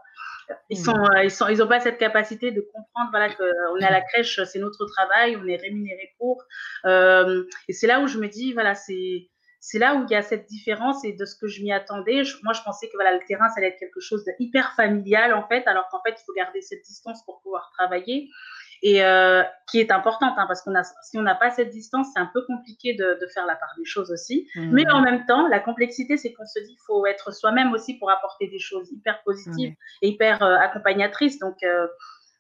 ils 0.68 0.76
sont, 0.76 0.92
mmh. 0.92 1.24
ils 1.24 1.30
sont, 1.30 1.48
ils 1.48 1.62
ont 1.62 1.66
pas 1.66 1.80
cette 1.80 1.96
capacité 1.96 2.50
de 2.50 2.60
comprendre, 2.60 3.08
voilà, 3.12 3.32
qu'on 3.32 3.76
est 3.80 3.86
à 3.86 3.92
la 3.92 4.02
crèche, 4.02 4.38
c'est 4.44 4.58
notre 4.58 4.84
travail, 4.84 5.38
on 5.42 5.46
est 5.46 5.56
rémunéré 5.56 6.14
pour. 6.18 6.44
Euh, 6.84 7.44
et 7.66 7.72
c'est 7.72 7.86
là 7.86 8.00
où 8.00 8.06
je 8.06 8.18
me 8.18 8.28
dis, 8.28 8.52
voilà, 8.52 8.74
c'est 8.74 9.30
c'est 9.60 9.78
là 9.78 9.94
où 9.94 10.04
il 10.06 10.12
y 10.12 10.14
a 10.14 10.20
cette 10.20 10.44
différence 10.44 11.02
et 11.06 11.14
de 11.14 11.24
ce 11.24 11.34
que 11.36 11.46
je 11.46 11.62
m'y 11.62 11.72
attendais. 11.72 12.22
moi, 12.42 12.52
je 12.52 12.60
pensais 12.60 12.86
que 12.88 12.92
voilà, 12.96 13.14
le 13.14 13.24
terrain, 13.26 13.48
ça 13.48 13.54
allait 13.56 13.68
être 13.68 13.78
quelque 13.78 14.00
chose 14.00 14.22
de 14.26 14.32
hyper 14.38 14.74
familial, 14.76 15.32
en 15.32 15.48
fait, 15.48 15.66
alors 15.66 15.88
qu'en 15.88 16.02
fait, 16.02 16.10
il 16.20 16.24
faut 16.26 16.34
garder 16.34 16.60
cette 16.60 16.82
distance 16.82 17.24
pour 17.24 17.40
pouvoir 17.40 17.70
travailler 17.78 18.28
et 18.84 19.02
euh, 19.02 19.42
qui 19.66 19.80
est 19.80 19.90
importante, 19.90 20.34
hein, 20.36 20.44
parce 20.46 20.60
qu'on 20.60 20.74
a, 20.74 20.84
si 20.84 21.16
on 21.16 21.22
n'a 21.22 21.34
pas 21.34 21.50
cette 21.50 21.70
distance, 21.70 22.08
c'est 22.14 22.20
un 22.20 22.30
peu 22.34 22.42
compliqué 22.46 22.92
de, 22.92 23.18
de, 23.18 23.26
faire 23.28 23.46
la 23.46 23.56
part 23.56 23.72
des 23.78 23.86
choses 23.86 24.10
aussi. 24.10 24.46
Mmh. 24.54 24.70
Mais 24.72 24.90
en 24.90 25.00
même 25.00 25.24
temps, 25.24 25.48
la 25.48 25.58
complexité, 25.58 26.18
c'est 26.18 26.34
qu'on 26.34 26.44
se 26.44 26.60
dit 26.60 26.68
qu'il 26.68 26.84
faut 26.86 27.06
être 27.06 27.32
soi-même 27.32 27.72
aussi 27.72 27.96
pour 27.98 28.10
apporter 28.10 28.46
des 28.46 28.58
choses 28.58 28.92
hyper 28.92 29.22
positives 29.22 29.74
et 30.02 30.08
hyper 30.08 30.42
euh, 30.42 30.56
accompagnatrices. 30.56 31.38
Donc, 31.38 31.62
euh, 31.62 31.86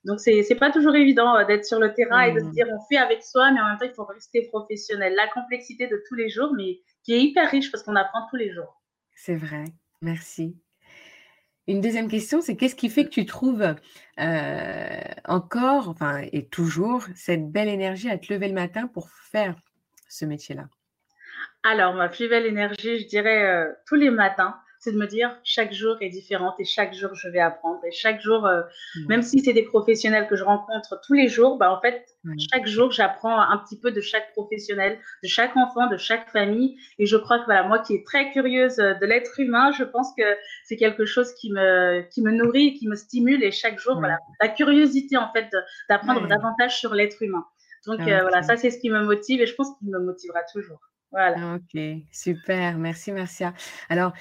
donc, 0.04 0.20
c'est 0.20 0.44
n'est 0.48 0.56
pas 0.56 0.70
toujours 0.70 0.94
évident 0.94 1.34
euh, 1.34 1.46
d'être 1.46 1.64
sur 1.64 1.80
le 1.80 1.94
terrain 1.94 2.20
et 2.20 2.32
de 2.34 2.40
se 2.40 2.44
mmh. 2.44 2.50
dire 2.50 2.66
on 2.70 2.80
fait 2.90 2.98
avec 2.98 3.22
soi, 3.22 3.50
mais 3.50 3.62
en 3.62 3.68
même 3.68 3.78
temps, 3.78 3.86
il 3.86 3.94
faut 3.94 4.04
rester 4.04 4.46
professionnel. 4.48 5.14
La 5.16 5.28
complexité 5.28 5.86
de 5.86 6.02
tous 6.06 6.14
les 6.14 6.28
jours, 6.28 6.52
mais 6.54 6.82
qui 7.04 7.14
est 7.14 7.22
hyper 7.22 7.50
riche 7.50 7.72
parce 7.72 7.82
qu'on 7.82 7.96
apprend 7.96 8.26
tous 8.28 8.36
les 8.36 8.52
jours. 8.52 8.82
C'est 9.14 9.36
vrai. 9.36 9.64
Merci. 10.02 10.58
Une 11.66 11.80
deuxième 11.80 12.08
question, 12.08 12.42
c'est 12.42 12.56
qu'est-ce 12.56 12.74
qui 12.74 12.90
fait 12.90 13.04
que 13.04 13.10
tu 13.10 13.24
trouves 13.24 13.74
euh, 14.20 15.00
encore, 15.24 15.88
enfin, 15.88 16.22
et 16.32 16.46
toujours, 16.46 17.06
cette 17.14 17.50
belle 17.50 17.68
énergie 17.68 18.10
à 18.10 18.18
te 18.18 18.32
lever 18.32 18.48
le 18.48 18.54
matin 18.54 18.86
pour 18.86 19.08
faire 19.10 19.56
ce 20.08 20.26
métier-là? 20.26 20.68
Alors, 21.62 21.94
ma 21.94 22.10
plus 22.10 22.28
belle 22.28 22.44
énergie, 22.44 22.98
je 22.98 23.06
dirais 23.06 23.44
euh, 23.44 23.72
tous 23.86 23.94
les 23.94 24.10
matins 24.10 24.56
c'est 24.84 24.92
de 24.92 24.98
me 24.98 25.06
dire 25.06 25.34
chaque 25.44 25.72
jour 25.72 25.96
est 26.02 26.10
différent 26.10 26.54
et 26.58 26.64
chaque 26.64 26.92
jour 26.92 27.14
je 27.14 27.28
vais 27.30 27.40
apprendre. 27.40 27.80
Et 27.86 27.90
chaque 27.90 28.20
jour, 28.20 28.46
euh, 28.46 28.60
même 29.08 29.22
si 29.22 29.40
c'est 29.40 29.54
des 29.54 29.62
professionnels 29.62 30.26
que 30.28 30.36
je 30.36 30.44
rencontre 30.44 31.00
tous 31.06 31.14
les 31.14 31.28
jours, 31.28 31.56
bah 31.56 31.72
en 31.72 31.80
fait 31.80 32.04
chaque 32.52 32.66
jour 32.66 32.90
j'apprends 32.92 33.40
un 33.40 33.56
petit 33.58 33.80
peu 33.80 33.90
de 33.90 34.02
chaque 34.02 34.32
professionnel, 34.32 34.98
de 35.22 35.28
chaque 35.28 35.56
enfant, 35.56 35.86
de 35.86 35.96
chaque 35.96 36.28
famille. 36.30 36.76
Et 36.98 37.06
je 37.06 37.16
crois 37.16 37.38
que 37.38 37.46
voilà 37.46 37.66
moi 37.66 37.78
qui 37.78 37.94
est 37.94 38.06
très 38.06 38.30
curieuse 38.30 38.78
euh, 38.78 38.92
de 38.94 39.06
l'être 39.06 39.40
humain, 39.40 39.72
je 39.72 39.84
pense 39.84 40.12
que 40.16 40.24
c'est 40.64 40.76
quelque 40.76 41.06
chose 41.06 41.32
qui 41.34 41.50
me 41.50 42.02
qui 42.10 42.20
me 42.20 42.30
nourrit, 42.30 42.74
qui 42.74 42.86
me 42.86 42.94
stimule. 42.94 43.42
Et 43.42 43.52
chaque 43.52 43.78
jour 43.78 43.98
voilà 43.98 44.18
la 44.42 44.48
curiosité 44.48 45.16
en 45.16 45.32
fait 45.32 45.48
d'apprendre 45.88 46.28
davantage 46.28 46.78
sur 46.78 46.94
l'être 46.94 47.22
humain. 47.22 47.46
Donc 47.86 48.00
ah, 48.00 48.08
euh, 48.08 48.20
voilà 48.20 48.42
ça 48.42 48.58
c'est 48.58 48.70
ce 48.70 48.78
qui 48.78 48.90
me 48.90 49.02
motive 49.02 49.40
et 49.40 49.46
je 49.46 49.54
pense 49.54 49.68
qu'il 49.78 49.88
me 49.88 49.98
motivera 49.98 50.40
toujours. 50.52 50.80
Voilà. 51.14 51.54
Ok, 51.54 51.80
super, 52.10 52.76
merci 52.76 53.12
Marcia. 53.12 53.54
Alors, 53.88 54.12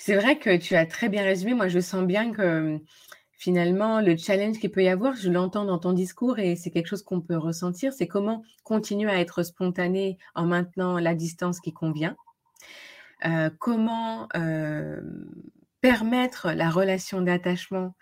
c'est 0.00 0.16
vrai 0.16 0.38
que 0.38 0.56
tu 0.56 0.76
as 0.76 0.86
très 0.86 1.10
bien 1.10 1.22
résumé. 1.22 1.52
Moi, 1.52 1.68
je 1.68 1.78
sens 1.78 2.06
bien 2.06 2.32
que 2.32 2.78
finalement, 3.32 4.00
le 4.00 4.16
challenge 4.16 4.58
qu'il 4.58 4.70
peut 4.70 4.82
y 4.82 4.88
avoir, 4.88 5.14
je 5.14 5.30
l'entends 5.30 5.66
dans 5.66 5.78
ton 5.78 5.92
discours 5.92 6.38
et 6.38 6.56
c'est 6.56 6.70
quelque 6.70 6.86
chose 6.86 7.02
qu'on 7.02 7.20
peut 7.20 7.36
ressentir, 7.36 7.92
c'est 7.92 8.08
comment 8.08 8.42
continuer 8.64 9.10
à 9.10 9.20
être 9.20 9.42
spontané 9.42 10.16
en 10.34 10.46
maintenant 10.46 10.98
la 10.98 11.14
distance 11.14 11.60
qui 11.60 11.74
convient. 11.74 12.16
Euh, 13.26 13.50
comment 13.58 14.26
euh, 14.36 15.02
permettre 15.82 16.52
la 16.52 16.70
relation 16.70 17.20
d'attachement 17.20 17.94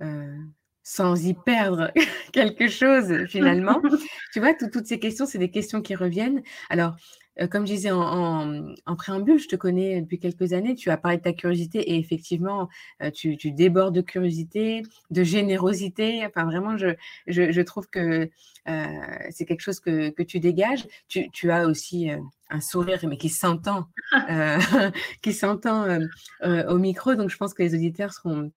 euh, 0.00 0.36
sans 0.84 1.26
y 1.26 1.34
perdre 1.34 1.90
quelque 2.32 2.68
chose 2.68 3.26
finalement. 3.26 3.82
tu 4.32 4.38
vois, 4.38 4.54
toutes 4.54 4.86
ces 4.86 5.00
questions, 5.00 5.26
c'est 5.26 5.38
des 5.38 5.50
questions 5.50 5.82
qui 5.82 5.96
reviennent. 5.96 6.42
Alors, 6.70 6.94
euh, 7.40 7.46
comme 7.46 7.66
je 7.66 7.72
disais 7.72 7.90
en, 7.90 8.74
préambule, 8.96 9.38
je 9.38 9.48
te 9.48 9.56
connais 9.56 10.00
depuis 10.00 10.18
quelques 10.18 10.52
années, 10.52 10.74
tu 10.74 10.90
as 10.90 10.96
parlé 10.96 11.16
de 11.16 11.22
ta 11.22 11.32
curiosité 11.32 11.80
et 11.92 11.98
effectivement, 11.98 12.68
euh, 13.02 13.10
tu, 13.10 13.36
débordes 13.52 13.94
de 13.94 14.00
curiosité, 14.00 14.82
de 15.10 15.22
générosité. 15.22 16.24
Enfin, 16.26 16.44
vraiment, 16.44 16.76
je, 16.76 17.60
trouve 17.62 17.88
que 17.88 18.30
euh, 18.68 18.86
c'est 19.30 19.44
quelque 19.46 19.60
chose 19.60 19.80
que, 19.80 20.22
tu 20.22 20.40
dégages. 20.40 20.86
Tu, 21.08 21.50
as 21.50 21.66
aussi 21.66 22.10
un 22.50 22.60
sourire, 22.60 23.00
mais 23.08 23.16
qui 23.16 23.28
s'entend, 23.28 23.86
qui 25.22 25.32
s'entend 25.32 25.98
au 26.42 26.78
micro. 26.78 27.14
Donc, 27.14 27.30
je 27.30 27.36
pense 27.36 27.54
que 27.54 27.62
les 27.62 27.74
auditeurs 27.74 28.12
seront 28.12 28.52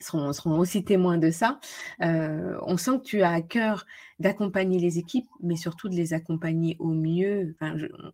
seront, 0.00 0.58
aussi 0.58 0.84
témoins 0.84 1.18
de 1.18 1.30
ça. 1.30 1.60
Euh, 2.02 2.58
on 2.62 2.76
sent 2.76 2.98
que 2.98 3.04
tu 3.04 3.22
as 3.22 3.32
à 3.32 3.42
cœur 3.42 3.86
d'accompagner 4.18 4.78
les 4.78 4.98
équipes, 4.98 5.28
mais 5.42 5.56
surtout 5.56 5.88
de 5.88 5.94
les 5.94 6.14
accompagner 6.14 6.76
au 6.78 6.88
mieux. 6.88 7.56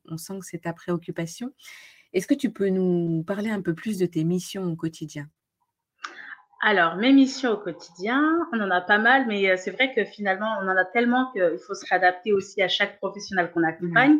on 0.06 0.16
sent 0.16 0.38
que 0.40 0.46
c'est 0.46 0.62
ta 0.62 0.72
préoccupation. 0.72 1.52
Est-ce 2.12 2.26
que 2.26 2.34
tu 2.34 2.50
peux 2.50 2.68
nous 2.68 3.22
parler 3.24 3.50
un 3.50 3.60
peu 3.60 3.74
plus 3.74 3.98
de 3.98 4.06
tes 4.06 4.24
missions 4.24 4.64
au 4.64 4.76
quotidien? 4.76 5.28
Alors, 6.60 6.96
mes 6.96 7.12
missions 7.12 7.52
au 7.52 7.56
quotidien, 7.56 8.38
on 8.52 8.60
en 8.60 8.70
a 8.70 8.80
pas 8.80 8.98
mal, 8.98 9.26
mais 9.26 9.50
euh, 9.50 9.56
c'est 9.58 9.70
vrai 9.70 9.92
que 9.94 10.04
finalement, 10.04 10.56
on 10.62 10.68
en 10.68 10.76
a 10.76 10.84
tellement 10.84 11.30
qu'il 11.32 11.58
faut 11.66 11.74
se 11.74 11.86
réadapter 11.88 12.32
aussi 12.32 12.62
à 12.62 12.68
chaque 12.68 12.98
professionnel 12.98 13.50
qu'on 13.52 13.64
accompagne. 13.64 14.18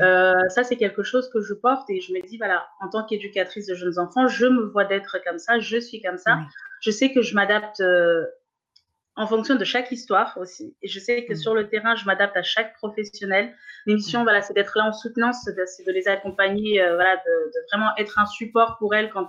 Euh, 0.00 0.32
ça, 0.48 0.64
c'est 0.64 0.76
quelque 0.76 1.02
chose 1.02 1.30
que 1.30 1.40
je 1.40 1.52
porte 1.52 1.88
et 1.90 2.00
je 2.00 2.12
me 2.12 2.20
dis, 2.26 2.38
voilà, 2.38 2.66
en 2.80 2.88
tant 2.88 3.04
qu'éducatrice 3.04 3.66
de 3.66 3.74
jeunes 3.74 3.98
enfants, 3.98 4.28
je 4.28 4.46
me 4.46 4.64
vois 4.64 4.84
d'être 4.84 5.18
comme 5.24 5.38
ça, 5.38 5.60
je 5.60 5.78
suis 5.78 6.00
comme 6.00 6.18
ça. 6.18 6.38
Je 6.80 6.90
sais 6.90 7.12
que 7.12 7.22
je 7.22 7.34
m'adapte 7.34 7.80
euh, 7.80 8.24
en 9.14 9.26
fonction 9.26 9.54
de 9.54 9.64
chaque 9.64 9.92
histoire 9.92 10.36
aussi. 10.38 10.74
Et 10.82 10.88
je 10.88 10.98
sais 10.98 11.24
que 11.26 11.34
sur 11.34 11.54
le 11.54 11.68
terrain, 11.68 11.94
je 11.94 12.06
m'adapte 12.06 12.36
à 12.36 12.42
chaque 12.42 12.74
professionnel. 12.74 13.54
L'émission, 13.86 14.22
voilà, 14.22 14.40
c'est 14.40 14.54
d'être 14.54 14.76
là 14.76 14.86
en 14.86 14.92
soutenance, 14.92 15.44
c'est 15.44 15.86
de, 15.86 15.92
les 15.92 16.08
accompagner, 16.08 16.80
voilà, 16.80 17.16
de, 17.16 17.50
de, 17.52 17.66
vraiment 17.70 17.90
être 17.98 18.18
un 18.18 18.26
support 18.26 18.78
pour 18.78 18.94
elles 18.94 19.10
quand 19.10 19.28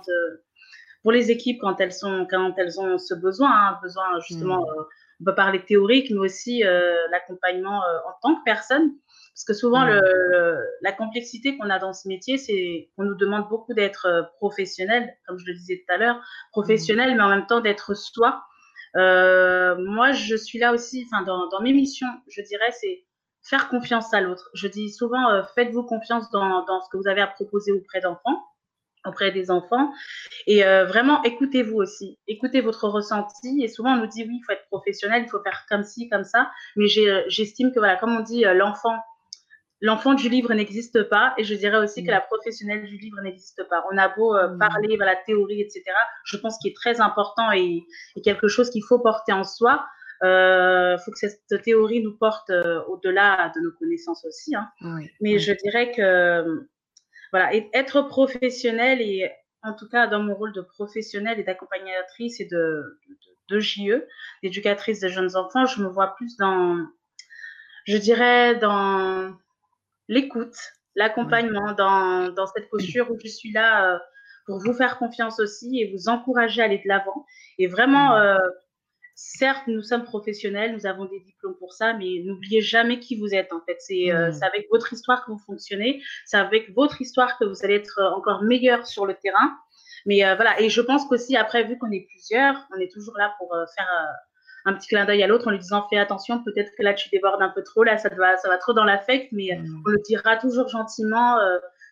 pour 1.06 1.12
les 1.12 1.30
équipes 1.30 1.60
quand 1.60 1.80
elles 1.80 1.92
sont 1.92 2.26
quand 2.28 2.54
elles 2.56 2.80
ont 2.80 2.98
ce 2.98 3.14
besoin, 3.14 3.48
hein, 3.48 3.78
besoin 3.80 4.18
justement, 4.26 4.62
mmh. 4.62 4.70
euh, 4.70 4.82
on 5.20 5.24
peut 5.26 5.36
parler 5.36 5.64
théorique, 5.64 6.10
mais 6.10 6.18
aussi 6.18 6.64
euh, 6.64 6.96
l'accompagnement 7.12 7.80
euh, 7.84 7.98
en 8.08 8.12
tant 8.20 8.34
que 8.34 8.42
personne, 8.44 8.90
parce 9.32 9.44
que 9.46 9.54
souvent 9.54 9.86
mmh. 9.86 9.90
le, 9.90 10.58
la 10.82 10.90
complexité 10.90 11.56
qu'on 11.56 11.70
a 11.70 11.78
dans 11.78 11.92
ce 11.92 12.08
métier, 12.08 12.38
c'est 12.38 12.90
qu'on 12.96 13.04
nous 13.04 13.14
demande 13.14 13.48
beaucoup 13.48 13.72
d'être 13.72 14.32
professionnel, 14.38 15.14
comme 15.28 15.38
je 15.38 15.46
le 15.46 15.54
disais 15.54 15.84
tout 15.86 15.94
à 15.94 15.96
l'heure, 15.96 16.20
professionnel, 16.50 17.14
mmh. 17.14 17.16
mais 17.18 17.22
en 17.22 17.28
même 17.28 17.46
temps 17.46 17.60
d'être 17.60 17.94
soi. 17.94 18.42
moi, 18.96 20.10
je 20.10 20.34
suis 20.34 20.58
là 20.58 20.72
aussi, 20.72 21.06
enfin, 21.06 21.22
dans, 21.22 21.48
dans 21.50 21.60
mes 21.60 21.72
missions, 21.72 22.10
je 22.26 22.42
dirais, 22.42 22.72
c'est 22.72 23.04
faire 23.42 23.68
confiance 23.68 24.12
à 24.12 24.20
l'autre. 24.20 24.50
Je 24.54 24.66
dis 24.66 24.90
souvent, 24.90 25.44
faites-vous 25.54 25.84
confiance 25.84 26.28
dans, 26.30 26.64
dans 26.64 26.80
ce 26.80 26.88
que 26.90 26.96
vous 26.96 27.06
avez 27.06 27.20
à 27.20 27.28
proposer 27.28 27.70
auprès 27.70 28.00
d'enfants 28.00 28.42
auprès 29.08 29.30
des 29.30 29.50
enfants. 29.50 29.92
Et 30.46 30.64
euh, 30.64 30.84
vraiment, 30.84 31.22
écoutez-vous 31.22 31.76
aussi. 31.76 32.18
Écoutez 32.26 32.60
votre 32.60 32.88
ressenti. 32.88 33.62
Et 33.62 33.68
souvent, 33.68 33.94
on 33.94 33.96
nous 33.96 34.06
dit, 34.06 34.24
oui, 34.24 34.38
il 34.40 34.44
faut 34.44 34.52
être 34.52 34.66
professionnel, 34.68 35.22
il 35.24 35.28
faut 35.28 35.42
faire 35.42 35.64
comme 35.68 35.84
ci, 35.84 36.08
comme 36.08 36.24
ça. 36.24 36.50
Mais 36.76 36.86
euh, 36.98 37.22
j'estime 37.28 37.72
que, 37.72 37.78
voilà, 37.78 37.96
comme 37.96 38.16
on 38.16 38.20
dit, 38.20 38.46
euh, 38.46 38.54
l'enfant, 38.54 38.96
l'enfant 39.80 40.14
du 40.14 40.28
livre 40.28 40.52
n'existe 40.54 41.04
pas. 41.04 41.34
Et 41.38 41.44
je 41.44 41.54
dirais 41.54 41.78
aussi 41.78 42.04
que 42.04 42.10
la 42.10 42.20
professionnelle 42.20 42.84
du 42.84 42.96
livre 42.96 43.20
n'existe 43.22 43.62
pas. 43.68 43.84
On 43.92 43.98
a 43.98 44.08
beau 44.08 44.34
mmh. 44.34 44.58
parler, 44.58 44.96
voilà, 44.96 45.16
théorie, 45.26 45.60
etc. 45.60 45.84
Je 46.24 46.36
pense 46.36 46.58
qu'il 46.58 46.70
est 46.70 46.76
très 46.76 47.00
important 47.00 47.50
et, 47.52 47.84
quelque 48.24 48.48
chose 48.48 48.70
qu'il 48.70 48.84
faut 48.84 48.98
porter 48.98 49.32
en 49.32 49.44
soi. 49.44 49.86
Il 50.22 50.96
faut 51.04 51.10
que 51.10 51.18
cette 51.18 51.62
théorie 51.62 52.02
nous 52.02 52.16
porte 52.16 52.50
au-delà 52.88 53.52
de 53.54 53.60
nos 53.60 53.72
connaissances 53.72 54.24
aussi. 54.24 54.56
Hein. 54.56 54.70
Mais 55.20 55.38
je 55.38 55.52
dirais 55.52 55.92
que 55.92 56.66
voilà, 57.36 57.54
être 57.74 58.00
professionnel 58.00 59.02
et 59.02 59.30
en 59.62 59.74
tout 59.74 59.86
cas 59.90 60.06
dans 60.06 60.20
mon 60.20 60.34
rôle 60.34 60.54
de 60.54 60.62
professionnelle 60.62 61.38
et 61.38 61.42
d'accompagnatrice 61.42 62.40
et 62.40 62.46
de, 62.46 62.98
de, 63.50 63.60
JE, 63.60 64.06
d'éducatrice 64.42 65.00
de 65.00 65.08
jeunes 65.08 65.36
enfants, 65.36 65.66
je 65.66 65.82
me 65.82 65.88
vois 65.88 66.14
plus 66.16 66.38
dans, 66.38 66.78
je 67.84 67.98
dirais, 67.98 68.54
dans 68.54 69.36
l'écoute, 70.08 70.56
l'accompagnement, 70.94 71.72
dans, 71.74 72.32
dans, 72.32 72.46
cette 72.46 72.70
posture 72.70 73.10
où 73.10 73.18
je 73.22 73.28
suis 73.28 73.52
là 73.52 73.92
euh, 73.92 73.98
pour 74.46 74.58
vous 74.58 74.72
faire 74.72 74.96
confiance 74.96 75.38
aussi 75.38 75.78
et 75.78 75.92
vous 75.92 76.08
encourager 76.08 76.62
à 76.62 76.64
aller 76.64 76.78
de 76.78 76.88
l'avant 76.88 77.26
et 77.58 77.66
vraiment 77.66 78.16
mmh. 78.16 78.22
euh, 78.22 78.38
certes, 79.16 79.66
nous 79.66 79.82
sommes 79.82 80.04
professionnels, 80.04 80.74
nous 80.74 80.86
avons 80.86 81.06
des 81.06 81.20
diplômes 81.20 81.56
pour 81.58 81.72
ça, 81.72 81.94
mais 81.94 82.22
n'oubliez 82.22 82.60
jamais 82.60 83.00
qui 83.00 83.18
vous 83.18 83.34
êtes 83.34 83.52
en 83.52 83.60
fait. 83.62 83.76
C'est 83.80 84.12
euh, 84.12 84.30
mmh. 84.30 84.42
avec 84.42 84.68
votre 84.70 84.92
histoire 84.92 85.24
que 85.24 85.32
vous 85.32 85.38
fonctionnez, 85.38 86.02
c'est 86.26 86.36
avec 86.36 86.72
votre 86.74 87.00
histoire 87.00 87.38
que 87.38 87.46
vous 87.46 87.64
allez 87.64 87.76
être 87.76 87.98
euh, 87.98 88.14
encore 88.14 88.42
meilleur 88.42 88.86
sur 88.86 89.06
le 89.06 89.14
terrain. 89.14 89.56
Mais 90.04 90.24
euh, 90.24 90.36
voilà, 90.36 90.60
et 90.60 90.68
je 90.68 90.80
pense 90.82 91.06
qu'aussi 91.06 91.34
après, 91.36 91.64
vu 91.64 91.78
qu'on 91.78 91.90
est 91.90 92.06
plusieurs, 92.10 92.54
on 92.76 92.78
est 92.78 92.92
toujours 92.92 93.16
là 93.16 93.34
pour 93.38 93.48
faire 93.74 93.88
un 94.66 94.74
petit 94.74 94.88
clin 94.88 95.04
d'œil 95.04 95.22
à 95.22 95.26
l'autre 95.26 95.48
en 95.48 95.50
lui 95.50 95.58
disant 95.58 95.86
fais 95.88 95.96
attention, 95.96 96.44
peut-être 96.44 96.70
que 96.76 96.82
là 96.82 96.92
tu 96.92 97.08
débordes 97.08 97.42
un 97.42 97.48
peu 97.48 97.62
trop, 97.62 97.84
là 97.84 97.98
ça 97.98 98.10
va, 98.10 98.36
ça 98.36 98.48
va 98.48 98.58
trop 98.58 98.72
dans 98.72 98.84
l'affect, 98.84 99.32
mais 99.32 99.48
mmh. 99.56 99.82
on 99.84 99.90
le 99.90 99.98
dira 100.06 100.36
toujours 100.36 100.68
gentiment, 100.68 101.38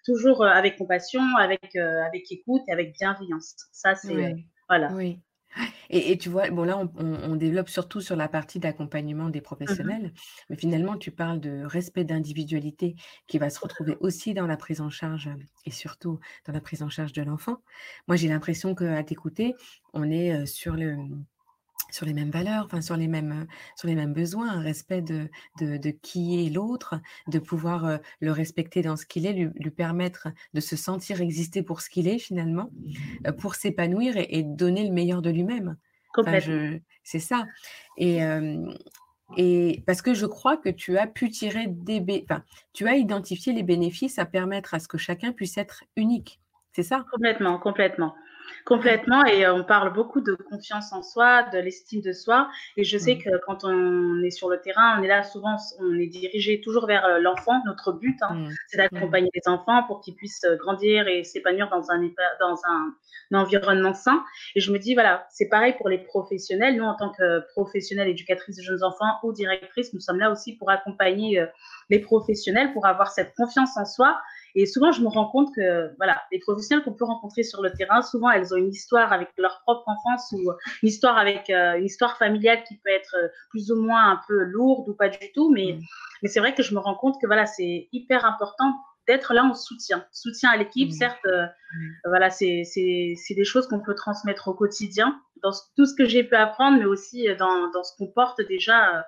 toujours 0.05 0.45
avec 0.45 0.77
compassion, 0.77 1.23
avec, 1.39 1.75
avec 1.75 2.31
écoute 2.31 2.63
et 2.69 2.73
avec 2.73 2.93
bienveillance. 2.93 3.57
Ça, 3.73 3.95
c'est. 3.95 4.37
voilà. 4.69 4.93
Oui. 4.93 5.19
Et, 5.91 6.19
tu 6.19 6.29
vois, 6.29 6.51
bon 6.51 6.65
là, 6.65 6.79
on, 6.97 7.37
développe 7.37 7.69
surtout 7.69 8.01
sur 8.01 8.17
la 8.17 8.29
partie 8.29 8.59
d'accompagnement 8.59 9.29
des 9.29 9.41
mmh 9.41 9.43
professionnels, 9.43 10.13
mais 10.51 10.57
finalement, 10.57 10.97
tu 10.97 11.11
parles 11.11 11.41
de 11.41 11.63
respect 11.65 12.05
d'individualité 12.05 12.97
qui 13.27 13.39
va 13.39 13.51
se 13.51 13.61
retrouver 13.61 13.97
aussi 14.01 14.35
dans 14.35 14.47
la 14.47 14.57
prise 14.57 14.81
en 14.81 14.91
charge 14.91 15.31
et 15.67 15.71
surtout 15.71 16.19
dans 16.47 16.53
la 16.53 16.61
prise 16.61 16.83
en 16.83 16.89
charge 16.89 17.13
de 17.13 17.23
l'enfant. 17.23 17.59
Moi, 18.09 18.17
j'ai 18.17 18.29
l'impression 18.29 18.75
qu'à 18.75 19.03
t'écouter, 19.05 19.55
on 19.93 20.11
est 20.11 20.47
sur 20.47 20.75
le, 20.75 20.97
sur 21.95 22.07
les 22.07 22.13
mêmes 22.13 22.31
valeurs, 22.31 22.65
enfin 22.65 22.81
sur 22.81 22.97
les 22.97 23.07
mêmes, 23.07 23.47
sur 23.77 23.87
les 23.87 23.95
mêmes 23.95 24.13
besoins, 24.13 24.51
un 24.51 24.61
respect 24.61 25.01
de, 25.01 25.29
de, 25.61 25.91
qui 25.91 26.45
est 26.45 26.51
l'autre, 26.51 26.97
de 27.29 27.39
pouvoir 27.39 27.85
euh, 27.85 27.99
le 28.21 28.33
respecter 28.33 28.83
dans 28.83 28.97
ce 28.97 29.07
qu'il 29.07 29.27
est, 29.27 29.33
lui, 29.33 29.49
lui, 29.55 29.71
permettre 29.71 30.29
de 30.55 30.61
se 30.61 30.75
sentir 30.75 31.21
exister 31.21 31.63
pour 31.63 31.81
ce 31.81 31.89
qu'il 31.89 32.09
est 32.09 32.19
finalement, 32.19 32.71
euh, 33.27 33.33
pour 33.33 33.55
s'épanouir 33.55 34.15
et, 34.17 34.43
donner 34.43 34.85
le 34.87 34.93
meilleur 34.93 35.23
de 35.23 35.31
lui-même. 35.31 35.77
Enfin, 36.17 36.39
c'est 37.03 37.19
ça. 37.19 37.45
Et, 37.97 38.21
et 39.37 39.83
parce 39.87 40.03
que 40.03 40.15
je 40.15 40.27
crois 40.27 40.57
que 40.57 40.69
tu 40.69 40.97
as 40.99 41.07
pu 41.07 41.29
tirer 41.31 41.67
des, 41.67 42.25
enfin, 42.29 42.45
tu 42.73 42.87
as 42.87 42.97
identifié 42.97 43.53
les 43.53 43.63
bénéfices 43.63 44.19
à 44.19 44.25
permettre 44.25 44.75
à 44.75 44.79
ce 44.79 44.87
que 44.87 44.99
chacun 44.99 45.33
puisse 45.33 45.57
être 45.59 45.85
unique. 45.97 46.41
C'est 46.73 46.83
ça? 46.83 47.05
Complètement, 47.13 47.59
complètement. 47.59 48.15
Complètement, 48.65 49.27
et 49.27 49.45
euh, 49.45 49.55
on 49.55 49.63
parle 49.63 49.93
beaucoup 49.93 50.23
de 50.23 50.35
confiance 50.35 50.91
en 50.93 51.03
soi, 51.03 51.43
de 51.43 51.59
l'estime 51.59 52.01
de 52.01 52.13
soi. 52.13 52.49
Et 52.79 52.85
je 52.85 52.97
sais 52.97 53.17
mmh. 53.17 53.19
que 53.19 53.31
quand 53.47 53.65
on 53.65 54.23
est 54.23 54.31
sur 54.31 54.49
le 54.49 54.59
terrain, 54.59 54.99
on 54.99 55.03
est 55.03 55.09
là 55.09 55.23
souvent, 55.23 55.57
on 55.81 55.99
est 55.99 56.07
dirigé 56.07 56.63
toujours 56.63 56.87
vers 56.87 57.05
euh, 57.05 57.19
l'enfant. 57.19 57.61
Notre 57.67 57.93
but, 57.93 58.17
hein, 58.23 58.35
mmh. 58.35 58.51
c'est 58.69 58.79
d'accompagner 58.79 59.29
mmh. 59.29 59.39
les 59.47 59.53
enfants 59.53 59.83
pour 59.87 60.01
qu'ils 60.01 60.15
puissent 60.15 60.45
euh, 60.45 60.57
grandir 60.57 61.09
et 61.09 61.25
s'épanouir 61.25 61.69
dans 61.69 61.91
un, 61.91 62.01
dans 62.41 62.61
un, 62.67 62.95
environnement 63.35 63.95
sain. 63.95 64.25
Et 64.55 64.61
je 64.61 64.73
me 64.73 64.79
dis, 64.79 64.95
voilà, 64.95 65.27
c'est 65.29 65.49
pareil 65.49 65.75
pour 65.77 65.89
les 65.89 65.99
professionnels. 65.99 66.77
Nous, 66.77 66.85
en 66.85 66.95
tant 66.95 67.11
que 67.11 67.41
professionnels 67.53 68.09
éducatrices 68.09 68.57
de 68.57 68.63
jeunes 68.63 68.85
enfants 68.85 69.19
ou 69.25 69.33
directrices, 69.33 69.93
nous 69.93 70.01
sommes 70.01 70.21
là 70.21 70.31
aussi 70.31 70.57
pour 70.57 70.71
accompagner 70.71 71.45
les 71.91 71.99
professionnels, 71.99 72.73
pour 72.73 72.87
avoir 72.87 73.11
cette 73.11 73.35
confiance 73.35 73.77
en 73.77 73.87
soi 73.87 74.21
et 74.55 74.67
souvent, 74.67 74.93
je 74.93 75.01
me 75.01 75.09
rends 75.09 75.29
compte 75.29 75.53
que 75.55 75.91
voilà, 75.97 76.23
les 76.31 76.39
professionnels 76.39 76.85
qu'on 76.85 76.93
peut 76.93 77.05
rencontrer 77.05 77.43
sur 77.43 77.61
le 77.61 77.73
terrain, 77.73 78.03
souvent, 78.03 78.31
elles 78.31 78.55
ont 78.55 78.57
une 78.57 78.69
histoire 78.69 79.13
avec 79.13 79.31
leur 79.37 79.61
propre 79.63 79.89
enfance 79.89 80.33
ou 80.33 80.53
une 80.83 80.89
histoire 80.89 81.19
avec 81.19 81.51
euh, 81.51 81.75
une 81.75 81.87
histoire 81.87 82.17
familiale 82.19 82.63
qui 82.63 82.77
peut 82.77 82.91
être 82.91 83.17
euh, 83.21 83.29
plus 83.51 83.73
ou 83.73 83.83
moins 83.83 84.13
un 84.13 84.21
peu 84.29 84.45
lourde 84.45 84.89
ou 84.89 84.95
pas 84.95 85.09
du 85.09 85.33
tout. 85.35 85.51
Mais, 85.51 85.73
mm. 85.73 85.81
mais 86.23 86.29
c'est 86.29 86.39
vrai 86.39 86.55
que 86.55 86.63
je 86.63 86.73
me 86.73 86.79
rends 86.79 86.95
compte 86.95 87.21
que 87.21 87.27
voilà, 87.27 87.47
c'est 87.47 87.89
hyper 87.93 88.25
important 88.25 88.73
d'être 89.09 89.35
là 89.35 89.45
en 89.45 89.55
soutien, 89.55 90.07
soutien 90.13 90.51
à 90.51 90.57
l'équipe. 90.57 90.91
Mm. 90.91 90.93
Certes, 90.93 91.27
euh, 91.27 91.47
mm. 91.47 91.91
voilà, 92.05 92.31
c'est 92.31 92.63
des 93.31 93.45
choses 93.45 93.67
qu'on 93.67 93.81
peut 93.81 93.95
transmettre 93.97 94.47
au 94.47 94.55
quotidien 94.55 95.21
dans 95.43 95.51
tout 95.77 95.85
ce 95.85 95.95
que 95.95 96.05
j'ai 96.05 96.23
pu 96.23 96.37
apprendre, 96.37 96.79
mais 96.79 96.87
aussi 96.87 97.27
dans, 97.37 97.71
dans 97.73 97.83
ce 97.83 97.97
qu'on 97.99 98.07
porte 98.07 98.41
déjà 98.41 99.05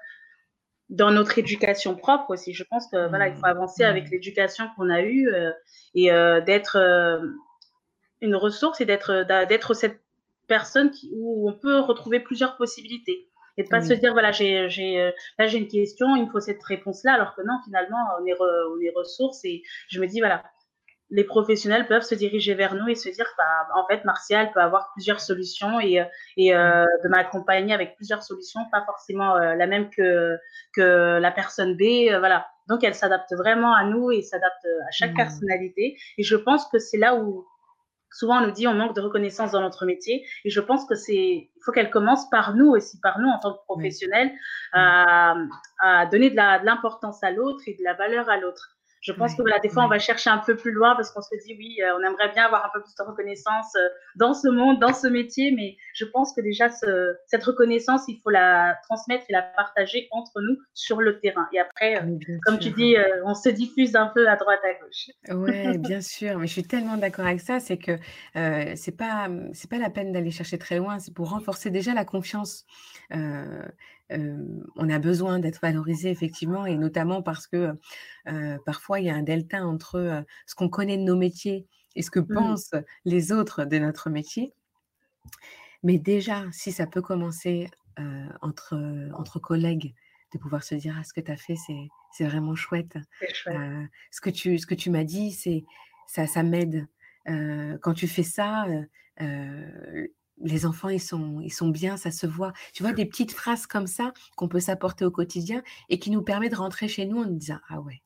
dans 0.88 1.10
notre 1.10 1.38
éducation 1.38 1.96
propre 1.96 2.30
aussi. 2.30 2.52
Je 2.52 2.64
pense 2.64 2.86
que 2.88 3.08
voilà, 3.08 3.28
il 3.28 3.34
faut 3.34 3.40
mmh. 3.40 3.44
avancer 3.44 3.84
avec 3.84 4.06
mmh. 4.06 4.12
l'éducation 4.12 4.64
qu'on 4.76 4.90
a 4.90 5.02
eue 5.02 5.28
euh, 5.28 5.50
et 5.94 6.12
euh, 6.12 6.40
d'être 6.40 6.76
euh, 6.76 7.18
une 8.20 8.36
ressource 8.36 8.80
et 8.80 8.84
d'être 8.84 9.24
d'être 9.48 9.74
cette 9.74 10.00
personne 10.46 10.90
qui, 10.90 11.10
où 11.14 11.48
on 11.48 11.52
peut 11.52 11.80
retrouver 11.80 12.20
plusieurs 12.20 12.56
possibilités 12.56 13.28
et 13.58 13.64
de 13.64 13.68
pas 13.68 13.80
se 13.80 13.94
dire 13.94 14.12
voilà 14.12 14.32
j'ai 14.32 14.68
j'ai 14.68 15.10
là 15.38 15.46
j'ai 15.46 15.58
une 15.58 15.66
question 15.66 16.14
il 16.14 16.26
me 16.26 16.30
faut 16.30 16.40
cette 16.40 16.62
réponse 16.62 17.02
là 17.04 17.14
alors 17.14 17.34
que 17.34 17.42
non 17.42 17.58
finalement 17.64 17.98
on 18.20 18.26
est 18.26 18.34
on 18.40 18.80
est 18.80 18.92
ressources 18.94 19.44
et 19.44 19.62
je 19.88 20.00
me 20.00 20.06
dis 20.06 20.20
voilà 20.20 20.44
les 21.10 21.24
professionnels 21.24 21.86
peuvent 21.86 22.02
se 22.02 22.14
diriger 22.14 22.54
vers 22.54 22.74
nous 22.74 22.88
et 22.88 22.94
se 22.94 23.08
dire, 23.08 23.26
bah, 23.38 23.68
en 23.74 23.86
fait, 23.86 24.04
Martial 24.04 24.50
peut 24.52 24.60
avoir 24.60 24.90
plusieurs 24.92 25.20
solutions 25.20 25.80
et, 25.80 26.04
et 26.36 26.54
euh, 26.54 26.84
de 27.04 27.08
m'accompagner 27.08 27.72
avec 27.72 27.96
plusieurs 27.96 28.22
solutions, 28.22 28.60
pas 28.72 28.84
forcément 28.84 29.36
euh, 29.36 29.54
la 29.54 29.66
même 29.66 29.88
que, 29.90 30.36
que 30.74 31.18
la 31.18 31.30
personne 31.30 31.76
B. 31.76 32.10
Euh, 32.10 32.18
voilà. 32.18 32.46
Donc, 32.68 32.82
elle 32.82 32.94
s'adapte 32.94 33.32
vraiment 33.34 33.74
à 33.74 33.84
nous 33.84 34.10
et 34.10 34.22
s'adapte 34.22 34.66
à 34.66 34.90
chaque 34.90 35.12
mm. 35.12 35.16
personnalité. 35.16 35.96
Et 36.18 36.24
je 36.24 36.36
pense 36.36 36.66
que 36.68 36.78
c'est 36.78 36.98
là 36.98 37.14
où 37.14 37.46
souvent 38.10 38.38
on 38.38 38.46
nous 38.46 38.52
dit 38.52 38.66
on 38.66 38.74
manque 38.74 38.96
de 38.96 39.00
reconnaissance 39.00 39.52
dans 39.52 39.60
notre 39.60 39.86
métier. 39.86 40.26
Et 40.44 40.50
je 40.50 40.60
pense 40.60 40.86
que 40.86 40.96
c'est, 40.96 41.14
il 41.14 41.60
faut 41.64 41.70
qu'elle 41.70 41.90
commence 41.90 42.28
par 42.30 42.56
nous 42.56 42.70
aussi, 42.70 42.98
par 43.00 43.20
nous 43.20 43.28
en 43.28 43.38
tant 43.38 43.52
que 43.52 43.62
professionnels, 43.64 44.32
à, 44.72 45.36
à 45.80 46.06
donner 46.06 46.30
de 46.30 46.36
l'importance 46.36 47.22
à 47.22 47.30
l'autre 47.30 47.62
et 47.66 47.74
de 47.74 47.84
la 47.84 47.94
valeur 47.94 48.28
à 48.28 48.38
l'autre. 48.38 48.75
Je 49.06 49.12
pense 49.12 49.36
que 49.36 49.42
voilà, 49.42 49.60
des 49.60 49.68
fois, 49.68 49.84
on 49.84 49.88
va 49.88 50.00
chercher 50.00 50.30
un 50.30 50.38
peu 50.38 50.56
plus 50.56 50.72
loin 50.72 50.96
parce 50.96 51.12
qu'on 51.12 51.22
se 51.22 51.28
dit, 51.46 51.54
oui, 51.56 51.76
euh, 51.80 51.96
on 51.96 52.04
aimerait 52.04 52.32
bien 52.32 52.46
avoir 52.46 52.64
un 52.64 52.70
peu 52.74 52.82
plus 52.82 52.92
de 52.96 53.04
reconnaissance 53.04 53.72
euh, 53.76 53.88
dans 54.16 54.34
ce 54.34 54.48
monde, 54.48 54.80
dans 54.80 54.92
ce 54.92 55.06
métier, 55.06 55.52
mais 55.52 55.76
je 55.94 56.04
pense 56.06 56.34
que 56.34 56.40
déjà, 56.40 56.70
ce, 56.70 57.14
cette 57.28 57.44
reconnaissance, 57.44 58.02
il 58.08 58.18
faut 58.20 58.30
la 58.30 58.76
transmettre 58.82 59.24
et 59.28 59.32
la 59.32 59.42
partager 59.42 60.08
entre 60.10 60.40
nous 60.40 60.56
sur 60.74 61.00
le 61.00 61.20
terrain. 61.20 61.46
Et 61.52 61.60
après, 61.60 62.02
euh, 62.02 62.18
comme 62.44 62.58
tu 62.58 62.70
dis, 62.70 62.96
on 63.24 63.34
se 63.34 63.48
diffuse 63.48 63.94
un 63.94 64.08
peu 64.08 64.28
à 64.28 64.34
droite, 64.34 64.58
à 64.64 64.74
gauche. 64.84 65.10
Oui, 65.28 65.78
bien 65.78 66.00
sûr, 66.00 66.40
mais 66.40 66.48
je 66.48 66.52
suis 66.52 66.64
tellement 66.64 66.96
d'accord 66.96 67.26
avec 67.26 67.40
ça, 67.40 67.60
c'est 67.60 67.78
que 67.78 67.92
euh, 68.34 68.72
c'est 68.74 68.96
pas, 68.96 69.28
c'est 69.52 69.70
pas 69.70 69.78
la 69.78 69.90
peine 69.90 70.10
d'aller 70.10 70.32
chercher 70.32 70.58
très 70.58 70.78
loin, 70.78 70.98
c'est 70.98 71.14
pour 71.14 71.30
renforcer 71.30 71.70
déjà 71.70 71.94
la 71.94 72.04
confiance 72.04 72.64
on 74.10 74.88
a 74.90 74.98
besoin 74.98 75.38
d'être 75.38 75.60
valorisé 75.60 76.10
effectivement, 76.10 76.66
et 76.66 76.76
notamment 76.76 77.22
parce 77.22 77.46
que 77.46 77.72
parfois 78.64 79.00
il 79.00 79.06
y 79.06 79.10
a 79.10 79.14
un 79.14 79.22
delta 79.22 79.64
entre 79.64 80.24
ce 80.46 80.54
qu'on 80.54 80.68
connaît 80.68 80.96
de 80.96 81.02
nos 81.02 81.16
métiers 81.16 81.66
et 81.96 82.02
ce 82.02 82.10
que 82.10 82.20
mmh. 82.20 82.28
pensent 82.28 82.74
les 83.04 83.32
autres 83.32 83.64
de 83.64 83.78
notre 83.78 84.10
métier. 84.10 84.52
Mais 85.82 85.98
déjà, 85.98 86.44
si 86.52 86.72
ça 86.72 86.86
peut 86.86 87.02
commencer 87.02 87.68
entre, 88.42 88.78
entre 89.14 89.38
collègues, 89.38 89.94
de 90.32 90.38
pouvoir 90.38 90.62
se 90.62 90.74
dire 90.74 90.96
ah, 90.98 91.04
ce 91.04 91.12
que 91.12 91.20
tu 91.20 91.30
as 91.30 91.36
fait, 91.36 91.56
c'est 92.12 92.24
vraiment 92.24 92.54
chouette. 92.54 92.96
ce 94.10 94.20
que 94.20 94.30
tu, 94.30 94.58
ce 94.58 94.66
que 94.66 94.74
tu 94.74 94.90
m'as 94.90 95.04
dit, 95.04 95.32
c'est 95.32 95.64
ça, 96.06 96.26
ça 96.26 96.42
m'aide. 96.42 96.86
quand 97.26 97.94
tu 97.94 98.08
fais 98.08 98.22
ça, 98.22 98.66
les 100.46 100.66
enfants, 100.66 100.88
ils 100.88 101.00
sont, 101.00 101.40
ils 101.40 101.52
sont 101.52 101.68
bien, 101.68 101.96
ça 101.96 102.10
se 102.10 102.26
voit. 102.26 102.52
Tu 102.72 102.82
vois, 102.82 102.92
des 102.92 103.04
petites 103.04 103.32
phrases 103.32 103.66
comme 103.66 103.86
ça 103.86 104.12
qu'on 104.36 104.48
peut 104.48 104.60
s'apporter 104.60 105.04
au 105.04 105.10
quotidien 105.10 105.62
et 105.88 105.98
qui 105.98 106.10
nous 106.10 106.22
permet 106.22 106.48
de 106.48 106.56
rentrer 106.56 106.88
chez 106.88 107.06
nous 107.06 107.18
en 107.18 107.24
nous 107.24 107.36
disant 107.36 107.58
Ah 107.68 107.80
ouais. 107.80 108.02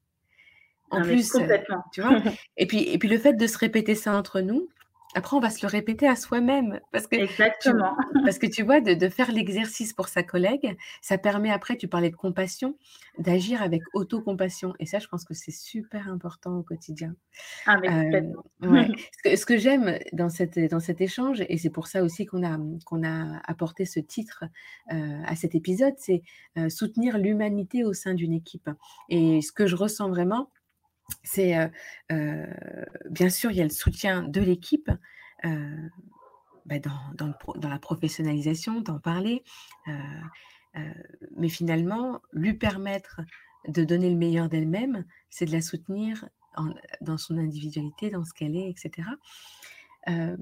En 0.90 1.02
plus, 1.02 1.36
euh, 1.36 1.58
tu 1.92 2.02
vois? 2.02 2.20
et, 2.56 2.66
puis, 2.66 2.80
et 2.88 2.98
puis 2.98 3.08
le 3.08 3.18
fait 3.18 3.34
de 3.34 3.46
se 3.46 3.56
répéter 3.56 3.94
ça 3.94 4.16
entre 4.16 4.40
nous, 4.40 4.68
après, 5.14 5.36
on 5.36 5.40
va 5.40 5.50
se 5.50 5.64
le 5.66 5.70
répéter 5.70 6.06
à 6.08 6.16
soi-même 6.16 6.80
parce 6.92 7.06
que 7.06 7.16
tu 7.60 7.74
Exactement. 7.76 7.96
parce 8.24 8.38
que 8.38 8.46
tu 8.46 8.62
vois, 8.62 8.80
de 8.80 8.94
de 8.94 9.08
faire 9.08 9.32
l'exercice 9.32 9.92
pour 9.92 10.08
sa 10.08 10.22
collègue, 10.22 10.76
ça 11.02 11.18
permet 11.18 11.50
après, 11.50 11.76
tu 11.76 11.88
parlais 11.88 12.10
de 12.10 12.16
compassion, 12.16 12.76
d'agir 13.18 13.62
avec 13.62 13.82
autocompassion 13.94 14.74
et 14.78 14.86
ça, 14.86 14.98
je 14.98 15.08
pense 15.08 15.24
que 15.24 15.34
c'est 15.34 15.50
super 15.52 16.08
important 16.08 16.56
au 16.58 16.62
quotidien. 16.62 17.14
Ah 17.66 17.78
mais 17.78 17.90
complètement. 17.90 18.44
ouais. 18.60 18.90
Ce 19.12 19.22
que 19.30 19.36
ce 19.36 19.46
que 19.46 19.58
j'aime 19.58 19.98
dans 20.12 20.28
cette 20.30 20.58
dans 20.58 20.80
cet 20.80 21.00
échange 21.00 21.42
et 21.48 21.58
c'est 21.58 21.70
pour 21.70 21.86
ça 21.88 22.02
aussi 22.04 22.26
qu'on 22.26 22.44
a, 22.44 22.58
qu'on 22.86 23.02
a 23.04 23.38
apporté 23.46 23.84
ce 23.86 24.00
titre, 24.00 24.44
heu, 24.92 25.22
à 25.26 25.36
cet 25.36 25.54
épisode, 25.54 25.94
c'est, 25.98 26.22
heu, 26.58 26.68
soutenir 26.70 27.18
l'humanité 27.18 27.84
au 27.84 27.92
sein 27.92 28.14
d'une 28.14 28.32
équipe 28.34 28.70
et 29.08 29.42
ce 29.42 29.52
que 29.52 29.66
je 29.66 29.76
ressens 29.76 30.08
vraiment, 30.10 30.50
c'est, 31.22 31.56
heu 31.58 31.70
heu, 32.12 32.46
bien 33.10 33.30
sûr, 33.30 33.50
il 33.50 33.56
y 33.58 33.60
a 33.60 33.64
le 33.64 33.70
soutien 33.70 34.22
de 34.24 34.40
l'équipe, 34.40 34.90
heu, 35.44 35.90
bah, 36.66 36.78
dans 36.80 37.34
dans 37.56 37.68
la 37.70 37.78
professionnalisation, 37.78 38.80
d'en 38.82 38.98
parler, 39.00 39.44
mais 41.36 41.48
finalement, 41.48 42.20
lui 42.32 42.54
permettre 42.54 43.20
de 43.68 43.84
donner 43.84 44.10
le 44.10 44.16
meilleur 44.16 44.48
d'elle-même, 44.48 45.04
c'est 45.30 45.46
de 45.46 45.52
la 45.52 45.62
soutenir 45.62 46.28
en 46.56 46.70
dans 47.00 47.18
son 47.18 47.38
individualité, 47.38 48.10
dans 48.10 48.24
ce 48.24 48.34
qu'elle 48.34 48.56
est 48.56 48.70
et 48.70 48.74
cetera. 48.76 49.12
Hem, 50.06 50.38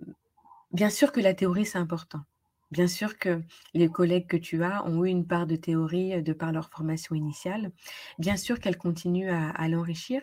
bien 0.72 0.90
sûr 0.90 1.12
que 1.12 1.20
la 1.20 1.34
théorie, 1.34 1.66
c'est 1.66 1.78
important. 1.78 2.22
Bien 2.70 2.86
sûr 2.86 3.18
que 3.18 3.40
les 3.74 3.88
collègues 3.88 4.26
que 4.26 4.36
tu 4.36 4.62
as 4.62 4.84
ont 4.86 5.04
eu 5.04 5.08
une 5.08 5.26
part 5.26 5.46
de 5.46 5.56
théorie, 5.56 6.22
de 6.22 6.32
par 6.32 6.52
leur 6.52 6.68
formation 6.70 7.14
initiale. 7.14 7.72
Bien 8.18 8.36
sûr 8.36 8.60
qu'elles 8.60 8.76
continuent 8.76 9.30
à 9.30 9.50
à 9.50 9.68
l'enrichir. 9.68 10.22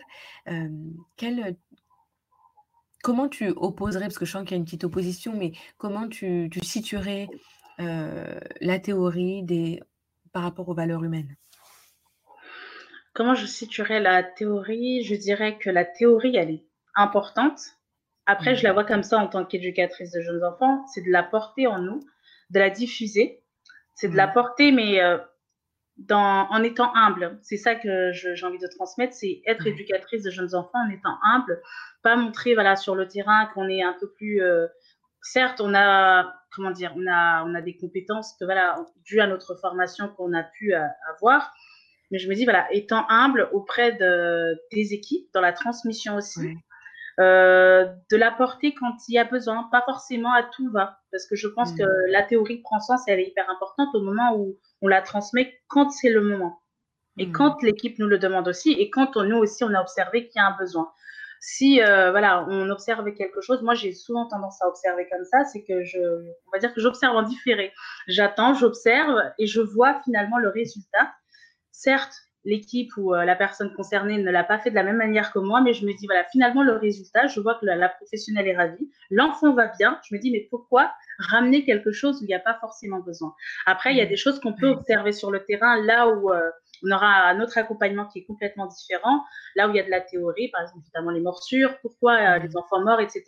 Quel, 1.16 1.56
Comment 3.02 3.28
tu 3.28 3.48
opposerais, 3.50 4.06
parce 4.06 4.18
que 4.18 4.24
je 4.26 4.32
sens 4.32 4.42
qu'il 4.42 4.52
y 4.52 4.54
a 4.54 4.58
une 4.58 4.64
petite 4.64 4.84
opposition, 4.84 5.32
mais 5.36 5.52
comment 5.78 6.08
tu 6.08 6.48
tu 6.50 6.60
situerais, 6.60 7.28
la 7.78 8.78
théorie 8.80 9.42
des 9.44 9.80
par 10.32 10.42
rapport 10.42 10.68
aux 10.68 10.74
valeurs 10.74 11.04
humaines? 11.04 11.36
Comment 13.14 13.34
je 13.34 13.46
situerais 13.46 14.00
la 14.00 14.22
théorie? 14.22 15.02
Je 15.02 15.14
dirais 15.14 15.58
que 15.58 15.70
la 15.70 15.84
théorie, 15.84 16.36
elle 16.36 16.50
est 16.50 16.66
importante. 16.94 17.60
Après, 18.26 18.54
je 18.54 18.62
Mmh. 18.62 18.64
la 18.64 18.72
vois 18.72 18.84
comme 18.84 19.02
ça 19.02 19.18
en 19.18 19.28
tant 19.28 19.44
qu'éducatrice 19.44 20.12
de 20.12 20.20
jeunes 20.20 20.44
enfants, 20.44 20.84
c'est 20.92 21.02
de 21.02 21.10
la 21.10 21.22
porter 21.22 21.66
en 21.66 21.78
nous, 21.80 22.00
de 22.50 22.58
la 22.58 22.70
diffuser. 22.70 23.42
C'est 23.94 24.08
de 24.08 24.16
la 24.16 24.26
Ouais. 24.28 24.32
porter, 24.34 24.72
mais 24.72 25.00
dans 25.98 26.48
en 26.50 26.62
étant 26.62 26.94
humble. 26.96 27.38
C'est 27.42 27.56
ça 27.58 27.74
que 27.76 28.12
j'ai 28.12 28.46
envie 28.46 28.58
de 28.58 28.68
transmettre, 28.68 29.14
c'est 29.14 29.42
être 29.46 29.66
Ouais. 29.66 29.72
éducatrice 29.72 30.22
de 30.24 30.30
jeunes 30.30 30.54
enfants 30.54 30.80
en 30.86 30.90
étant 30.90 31.18
humble, 31.24 31.62
pas 32.02 32.16
montrer, 32.16 32.54
voilà, 32.54 32.76
sur 32.76 32.94
le 32.94 33.08
terrain 33.08 33.46
qu'on 33.54 33.68
est 33.68 33.82
un 33.82 33.94
peu 34.00 34.10
plus, 34.12 34.42
heu 34.42 34.68
certes, 35.22 35.60
on 35.60 35.74
a 35.74 36.34
comment 36.54 36.70
dire? 36.72 36.92
On 36.96 37.06
a 37.08 37.44
on 37.46 37.54
a 37.54 37.62
des 37.62 37.76
compétences 37.76 38.34
que, 38.38 38.44
voilà, 38.46 38.76
dues 39.04 39.20
à 39.20 39.26
notre 39.26 39.54
formation 39.56 40.08
qu'on 40.10 40.32
a 40.34 40.44
pu, 40.44 40.74
heu, 40.74 40.82
avoir, 41.10 41.52
mais 42.10 42.18
je 42.18 42.28
me 42.28 42.34
dis, 42.34 42.44
voilà, 42.44 42.66
étant 42.72 43.06
humble 43.10 43.48
auprès 43.52 43.92
de 43.92 44.56
des 44.72 44.94
équipes, 44.94 45.28
dans 45.34 45.40
la 45.42 45.52
transmission 45.54 46.16
aussi. 46.16 46.40
Heu, 47.20 47.88
de 48.10 48.16
l'apporter 48.16 48.74
quand 48.74 48.94
il 49.08 49.14
y 49.14 49.18
a 49.18 49.24
besoin, 49.24 49.68
pas 49.72 49.82
forcément 49.82 50.32
à 50.32 50.42
tout 50.42 50.70
va. 50.70 51.00
Parce 51.12 51.26
que 51.26 51.36
je 51.36 51.48
pense 51.48 51.72
que 51.72 51.82
Mmh. 51.82 52.10
la 52.10 52.22
théorie 52.22 52.60
prend 52.62 52.80
sens, 52.80 53.02
elle 53.08 53.20
est 53.20 53.28
hyper 53.28 53.48
importante 53.50 53.88
au 53.94 54.02
moment 54.02 54.36
où 54.36 54.58
on 54.82 54.88
la 54.88 55.02
transmet, 55.02 55.54
quand 55.68 55.90
c'est 55.90 56.10
le 56.10 56.20
moment 56.22 56.60
et 57.18 57.30
Mmh. 57.30 57.32
quand 57.32 57.62
l'équipe 57.62 57.98
nous 57.98 58.06
le 58.08 58.18
demande 58.18 58.48
aussi 58.48 58.72
et 58.72 58.90
quand 58.90 59.16
on, 59.16 59.24
nous 59.24 59.36
aussi 59.38 59.64
on 59.64 59.74
a 59.74 59.80
observé 59.80 60.26
qu'il 60.28 60.36
y 60.40 60.42
a 60.42 60.48
un 60.48 60.56
besoin. 60.58 60.90
Si, 61.40 61.80
heu, 61.80 62.10
voilà, 62.10 62.44
on 62.48 62.70
observe 62.70 63.04
quelque 63.14 63.40
chose, 63.42 63.62
moi 63.62 63.74
j'ai 63.74 63.92
souvent 63.92 64.26
tendance 64.26 64.60
à 64.62 64.68
observer 64.68 65.06
comme 65.10 65.24
ça, 65.24 65.44
c'est 65.44 65.62
que 65.64 65.84
je 65.84 65.98
on 66.46 66.50
va 66.52 66.58
dire 66.58 66.72
que 66.74 66.80
j'observe 66.80 67.14
en 67.16 67.22
différé. 67.22 67.72
J'attends, 68.08 68.54
j'observe 68.54 69.20
et 69.38 69.46
je 69.46 69.60
vois 69.60 70.00
finalement 70.04 70.38
le 70.38 70.48
résultat 70.48 71.12
certes, 71.72 72.14
l'équipe 72.46 72.90
ou 72.96 73.14
euh, 73.14 73.24
la 73.26 73.36
personne 73.36 73.74
concernée 73.74 74.18
ne 74.18 74.30
l'a 74.30 74.44
pas 74.44 74.58
fait 74.58 74.70
de 74.70 74.74
la 74.76 74.84
même 74.84 74.96
manière 74.96 75.32
que 75.32 75.38
moi, 75.40 75.60
mais 75.60 75.74
je 75.74 75.84
me 75.86 75.92
dis, 75.92 76.06
voilà, 76.06 76.24
finalement, 76.32 76.62
le 76.62 76.74
résultat, 76.78 77.26
je 77.26 77.40
vois 77.40 77.56
que 77.56 77.66
la, 77.66 77.76
la 77.76 77.90
professionnelle 77.90 78.48
est 78.48 78.56
ravie, 78.56 78.90
l'enfant 79.10 79.52
va 79.54 79.68
bien, 79.78 80.00
je 80.08 80.14
me 80.14 80.20
dis, 80.20 80.30
mais 80.30 80.46
pourquoi 80.50 80.94
ramener 81.18 81.64
quelque 81.64 81.92
chose 81.92 82.20
où 82.20 82.24
il 82.24 82.28
n'y 82.28 82.34
a 82.34 82.40
pas 82.40 82.58
forcément 82.60 83.00
besoin? 83.00 83.34
Après, 83.66 83.92
il 83.92 83.98
y 83.98 84.02
a 84.02 84.06
Mmh. 84.06 84.08
des 84.08 84.16
choses 84.16 84.40
qu'on 84.40 84.54
peut 84.54 84.68
Ouais. 84.68 84.70
observer 84.70 85.12
sur 85.12 85.30
le 85.30 85.44
terrain, 85.44 85.82
là 85.84 86.08
où 86.08 86.32
euh, 86.32 86.50
on 86.84 86.90
aura 86.92 87.08
un 87.28 87.40
autre 87.40 87.58
accompagnement 87.58 88.06
qui 88.06 88.20
est 88.20 88.24
complètement 88.24 88.66
différent, 88.66 89.24
là 89.56 89.68
où 89.68 89.70
il 89.72 89.76
y 89.76 89.80
a 89.80 89.84
de 89.84 89.90
la 89.90 90.00
théorie, 90.00 90.48
par 90.50 90.62
exemple, 90.62 90.84
notamment 90.86 91.10
les 91.10 91.20
morsures, 91.20 91.78
pourquoi 91.82 92.14
euh, 92.14 92.38
les 92.38 92.50
Mmh. 92.50 92.56
enfants 92.56 92.82
morts, 92.84 93.00
etc. 93.00 93.22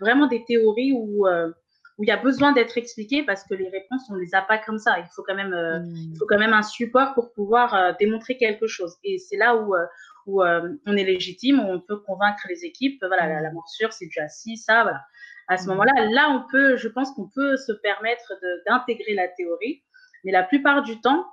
Vraiment 0.00 0.26
des 0.26 0.44
théories 0.44 0.92
où... 0.92 1.26
euh, 1.26 1.50
où 1.98 2.04
il 2.04 2.08
y 2.08 2.12
a 2.12 2.16
besoin 2.18 2.52
d'être 2.52 2.76
expliqué 2.76 3.22
parce 3.22 3.42
que 3.44 3.54
les 3.54 3.68
réponses, 3.68 4.02
on 4.10 4.14
ne 4.14 4.20
les 4.20 4.34
a 4.34 4.42
pas 4.42 4.58
comme 4.58 4.78
ça. 4.78 4.98
Il 4.98 5.06
faut 5.14 5.22
quand 5.22 5.34
même 5.34 5.54
euh, 5.54 5.80
il 5.84 6.10
Mmh. 6.10 6.16
faut 6.18 6.26
quand 6.26 6.38
même 6.38 6.52
un 6.52 6.62
support 6.62 7.14
pour 7.14 7.32
pouvoir 7.32 7.74
euh, 7.74 7.92
démontrer 7.98 8.36
quelque 8.36 8.66
chose. 8.66 8.96
Et 9.04 9.18
c'est 9.18 9.36
là 9.38 9.56
où, 9.56 9.74
euh, 9.74 9.86
où 10.26 10.42
euh, 10.42 10.68
on 10.86 10.96
est 10.96 11.04
légitime, 11.04 11.60
où 11.60 11.68
on 11.70 11.80
peut 11.80 11.98
convaincre 11.98 12.44
les 12.48 12.64
équipes. 12.64 13.02
Voilà, 13.06 13.26
la, 13.28 13.40
la 13.40 13.50
morsure, 13.52 13.92
c'est 13.92 14.06
déjà 14.06 14.28
ci, 14.28 14.56
ça, 14.56 14.82
voilà. 14.82 15.00
À 15.48 15.56
ce 15.56 15.64
Mmh. 15.64 15.68
moment-là, 15.70 15.92
là, 16.10 16.30
on 16.30 16.50
peut, 16.50 16.76
je 16.76 16.88
pense 16.88 17.12
qu'on 17.12 17.28
peut 17.28 17.56
se 17.56 17.72
permettre 17.72 18.32
d'intégrer 18.66 19.14
la 19.14 19.28
théorie. 19.28 19.82
Mais 20.24 20.32
la 20.32 20.42
plupart 20.42 20.82
du 20.82 21.00
temps, 21.00 21.24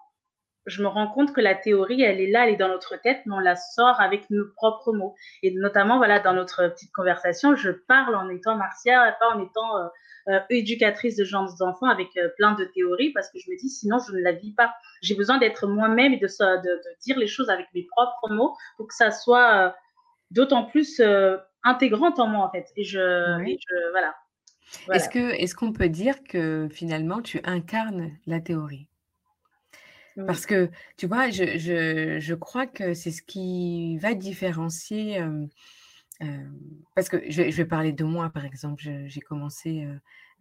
je 0.65 0.81
me 0.81 0.87
rends 0.87 1.07
compte 1.07 1.33
que 1.33 1.41
la 1.41 1.55
théorie, 1.55 2.01
elle 2.01 2.21
est 2.21 2.29
là, 2.29 2.47
elle 2.47 2.53
est 2.53 2.57
dans 2.57 2.69
notre 2.69 2.95
tête, 3.01 3.21
mais 3.25 3.35
on 3.35 3.39
la 3.39 3.55
sort 3.55 3.99
avec 3.99 4.29
nos 4.29 4.45
propres 4.55 4.93
mots. 4.93 5.15
Et 5.41 5.51
notamment, 5.51 5.97
voilà, 5.97 6.19
dans 6.19 6.33
notre 6.33 6.67
petite 6.69 6.91
conversation, 6.93 7.55
je 7.55 7.71
parle 7.71 8.15
en 8.15 8.29
étant 8.29 8.55
Marcia, 8.55 9.15
pas 9.19 9.35
en 9.35 9.43
étant 9.43 9.77
euh, 9.77 9.87
euh, 10.29 10.39
éducatrice 10.49 11.17
de 11.17 11.25
jeunes 11.25 11.49
enfants 11.59 11.87
avec 11.87 12.15
euh, 12.17 12.29
plein 12.37 12.53
de 12.53 12.65
théories, 12.65 13.11
parce 13.11 13.29
que 13.29 13.39
je 13.39 13.51
me 13.51 13.57
dis, 13.57 13.69
sinon, 13.69 13.97
je 13.99 14.13
ne 14.13 14.21
la 14.21 14.31
vis 14.31 14.53
pas. 14.53 14.73
J'ai 15.01 15.15
besoin 15.15 15.37
d'être 15.37 15.67
moi-même 15.67 16.13
et 16.13 16.17
de, 16.17 16.27
de, 16.27 16.61
de, 16.61 16.81
dire 17.01 17.17
les 17.17 17.27
choses 17.27 17.49
avec 17.49 17.67
mes 17.73 17.85
propres 17.91 18.33
mots 18.33 18.55
pour 18.77 18.87
que 18.87 18.95
ça 18.95 19.11
soit 19.11 19.75
d'autant 20.31 20.63
plus 20.63 21.01
intégrante 21.63 22.19
en 22.19 22.27
moi, 22.27 22.45
en 22.45 22.51
fait. 22.51 22.67
Et 22.77 22.83
je, 22.83 23.37
Ouais. 23.37 23.51
et 23.51 23.59
je 23.59 23.91
voilà. 23.91 24.15
Est-ce 24.91 25.09
que 25.09 25.19
est-ce 25.19 25.55
qu'on 25.55 25.73
peut 25.73 25.89
dire 25.89 26.23
que 26.23 26.67
finalement 26.71 27.21
tu 27.21 27.39
incarnes 27.43 28.11
la 28.25 28.39
théorie? 28.39 28.87
Parce 30.25 30.45
que, 30.45 30.69
tu 30.97 31.07
vois, 31.07 31.29
je 31.31 31.57
je 31.57 32.19
je 32.19 32.33
crois 32.35 32.67
que 32.67 32.93
c'est 32.93 33.11
ce 33.11 33.21
qui 33.21 33.97
va 33.97 34.13
différencier, 34.13 35.19
parce 36.95 37.09
que 37.09 37.29
je 37.29 37.41
vais 37.43 37.51
je 37.51 37.57
vais 37.57 37.65
parler 37.65 37.91
de 37.93 38.03
moi, 38.03 38.29
par 38.29 38.45
exemple. 38.45 38.83
J'ai 39.07 39.21
commencé, 39.21 39.87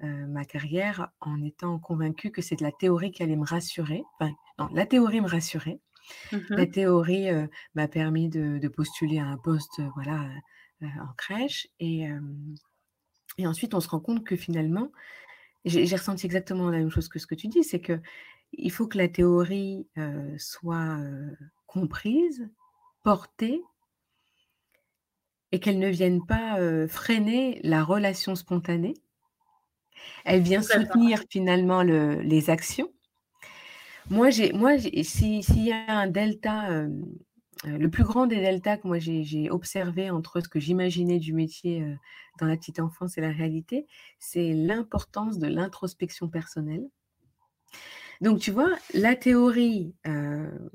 ma 0.00 0.44
carrière 0.44 1.11
en 1.20 1.42
étant 1.42 1.78
convaincue 1.78 2.30
que 2.32 2.42
c'est 2.42 2.56
de 2.56 2.62
la 2.64 2.72
théorie 2.72 3.12
qui 3.12 3.22
allait 3.22 3.37
me 3.37 3.44
rassurer. 3.46 4.02
Enfin, 4.20 4.32
non, 4.58 4.68
la 4.72 4.87
théorie 4.87 5.20
me 5.20 5.28
rassurait. 5.28 5.80
La 6.56 6.66
Mhm. 6.66 6.66
théorie, 6.66 7.28
m'a 7.74 7.88
permis 7.88 8.28
de 8.30 8.58
de 8.58 8.68
postuler 8.68 9.18
à 9.20 9.26
un 9.26 9.38
poste, 9.38 9.82
voilà, 9.96 10.30
en 10.82 11.14
crèche 11.18 11.68
et 11.80 12.08
et 13.38 13.46
ensuite 13.46 13.74
on 13.74 13.80
se 13.80 13.88
rend 13.88 14.00
compte 14.00 14.24
que 14.24 14.37
finalement 14.37 14.90
j'ai 15.66 15.85
ressenti 15.96 16.26
exactement 16.26 16.70
la 16.70 16.78
même 16.78 16.90
chose 16.90 17.08
que 17.08 17.18
ce 17.20 17.26
que 17.26 17.35
tu 17.37 17.48
dis, 17.48 17.64
c'est 17.64 17.80
qu'il 18.54 18.70
faut 18.70 18.86
que 18.86 18.98
la 18.98 19.08
théorie, 19.08 19.86
soit, 20.38 20.98
comprise, 21.66 22.48
portée 23.02 23.62
et 25.50 25.60
qu'elle 25.60 25.78
ne 25.78 25.88
vienne 25.88 26.24
pas, 26.24 26.58
freiner 26.88 27.60
la 27.62 27.82
relation 27.84 28.34
spontanée. 28.34 28.94
Elle 30.24 30.42
vient 30.42 30.62
soutenir 30.62 31.22
finalement 31.30 31.82
le 31.82 32.20
les 32.22 32.50
actions. 32.50 32.92
Moi 34.10 34.30
j'ai 34.30 34.52
moi 34.52 34.76
j'ai 34.76 35.02
si 35.04 35.42
s'il 35.42 35.64
y 35.64 35.72
a 35.72 35.98
un 35.98 36.08
delta, 36.08 36.86
le 37.64 37.88
plus 37.88 38.04
grand 38.04 38.26
des 38.26 38.40
deltas 38.40 38.78
que 38.78 38.88
moi 38.88 38.98
j'ai 38.98 39.50
observé 39.50 40.10
entre 40.10 40.40
ce 40.40 40.48
que 40.48 40.58
j'imaginais 40.58 41.18
du 41.18 41.32
métier, 41.32 41.84
dans 42.38 42.46
la 42.46 42.56
petite 42.56 42.80
enfance 42.80 43.18
et 43.18 43.20
la 43.20 43.30
réalité, 43.30 43.86
c'est 44.18 44.52
l'importance 44.52 45.38
de 45.38 45.46
l'introspection 45.46 46.28
personnelle. 46.28 46.88
Donc 48.22 48.38
tu 48.38 48.52
vois, 48.52 48.70
la 48.94 49.16
théorie, 49.16 49.94
heu 50.06 50.70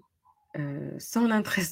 heu, 0.58 0.96
sans 1.00 1.28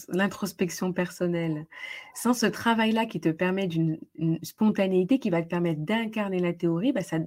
l'introspection 0.10 0.94
personnelle, 0.94 1.66
sans 2.14 2.34
ce 2.34 2.46
travail-là 2.46 3.06
qui 3.06 3.20
te 3.20 3.30
permet 3.30 3.68
d'une 3.68 4.00
une 4.16 4.40
spontanéité 4.42 5.20
qui 5.20 5.30
va 5.30 5.42
te 5.42 5.50
permettre 5.50 5.82
d'incarner 5.82 6.40
la 6.40 6.54
théorie, 6.54 6.94
bah, 6.94 7.02
ça 7.02 7.18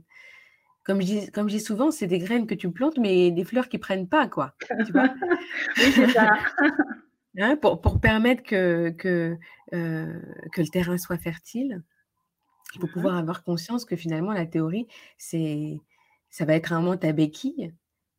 comme 0.84 1.02
je 1.02 1.06
dis 1.06 1.30
comme 1.30 1.50
je 1.50 1.56
dis 1.56 1.61
souvent, 1.62 1.90
c'est 1.90 2.06
des 2.06 2.18
graines 2.18 2.46
que 2.46 2.54
tu 2.54 2.70
plantes, 2.72 2.96
mais 2.96 3.30
des 3.30 3.44
fleurs 3.44 3.68
qui 3.68 3.76
prennent 3.76 4.08
pas, 4.08 4.26
quoi, 4.28 4.54
tu 4.87 4.92
vois? 4.92 5.12
oui, 5.78 5.92
c'est 5.94 6.08
ça. 6.12 6.32
Hein, 7.40 7.56
pour 7.56 7.80
pour 7.80 8.00
permettre 8.00 8.42
que 8.42 8.90
que, 8.90 9.37
le 9.70 10.68
terrain 10.72 10.98
soit 10.98 11.18
fertile, 11.18 11.84
il 12.74 12.80
faut 12.80 12.88
pouvoir 12.88 13.16
avoir 13.16 13.44
conscience 13.44 13.84
que 13.84 13.94
finalement 13.94 14.32
la 14.32 14.46
théorie, 14.46 14.88
c'est 15.18 15.78
ça 16.30 16.46
va 16.46 16.54
être 16.54 16.72
un 16.72 16.80
moment 16.80 16.96
ta 16.96 17.12
béquille, 17.12 17.72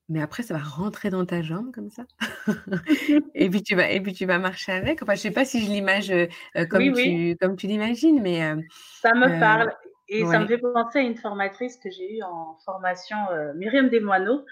mais 0.10 0.22
après 0.22 0.44
ça 0.44 0.56
va 0.56 0.64
rentrer 0.64 1.10
dans 1.10 1.26
ta 1.26 1.42
jambe 1.42 1.72
comme 1.74 1.90
ça. 1.90 2.04
Et 3.36 3.50
puis 3.50 3.64
tu 3.64 3.76
vas 3.76 3.90
et 3.90 4.02
puis 4.02 4.14
tu 4.14 4.26
vas 4.26 4.40
marcher 4.40 4.72
avec. 4.72 5.02
Enfin, 5.02 5.16
je 5.16 5.22
sais 5.22 5.32
pas 5.32 5.46
si 5.46 5.64
je 5.64 5.70
l'image, 5.70 6.12
heu, 6.12 6.28
oui, 6.56 6.68
comme 6.68 6.82
oui. 6.82 6.94
tu 7.04 7.38
comme 7.40 7.56
tu 7.56 7.68
l'imagines, 7.68 8.22
mais 8.22 8.38
hem, 8.38 8.64
Ça 9.02 9.14
me 9.14 9.40
parle. 9.40 9.72
Et 10.10 10.26
ça 10.26 10.40
me 10.40 10.48
fait 10.48 10.58
penser 10.58 11.00
à 11.00 11.02
une 11.04 11.16
formatrice 11.16 11.78
que 11.78 11.90
j'ai 11.92 12.18
eue 12.18 12.24
en 12.24 12.58
formation, 12.66 13.18
euh, 13.32 13.54
Myriam 13.54 13.90
Desmoineaux. 13.90 14.44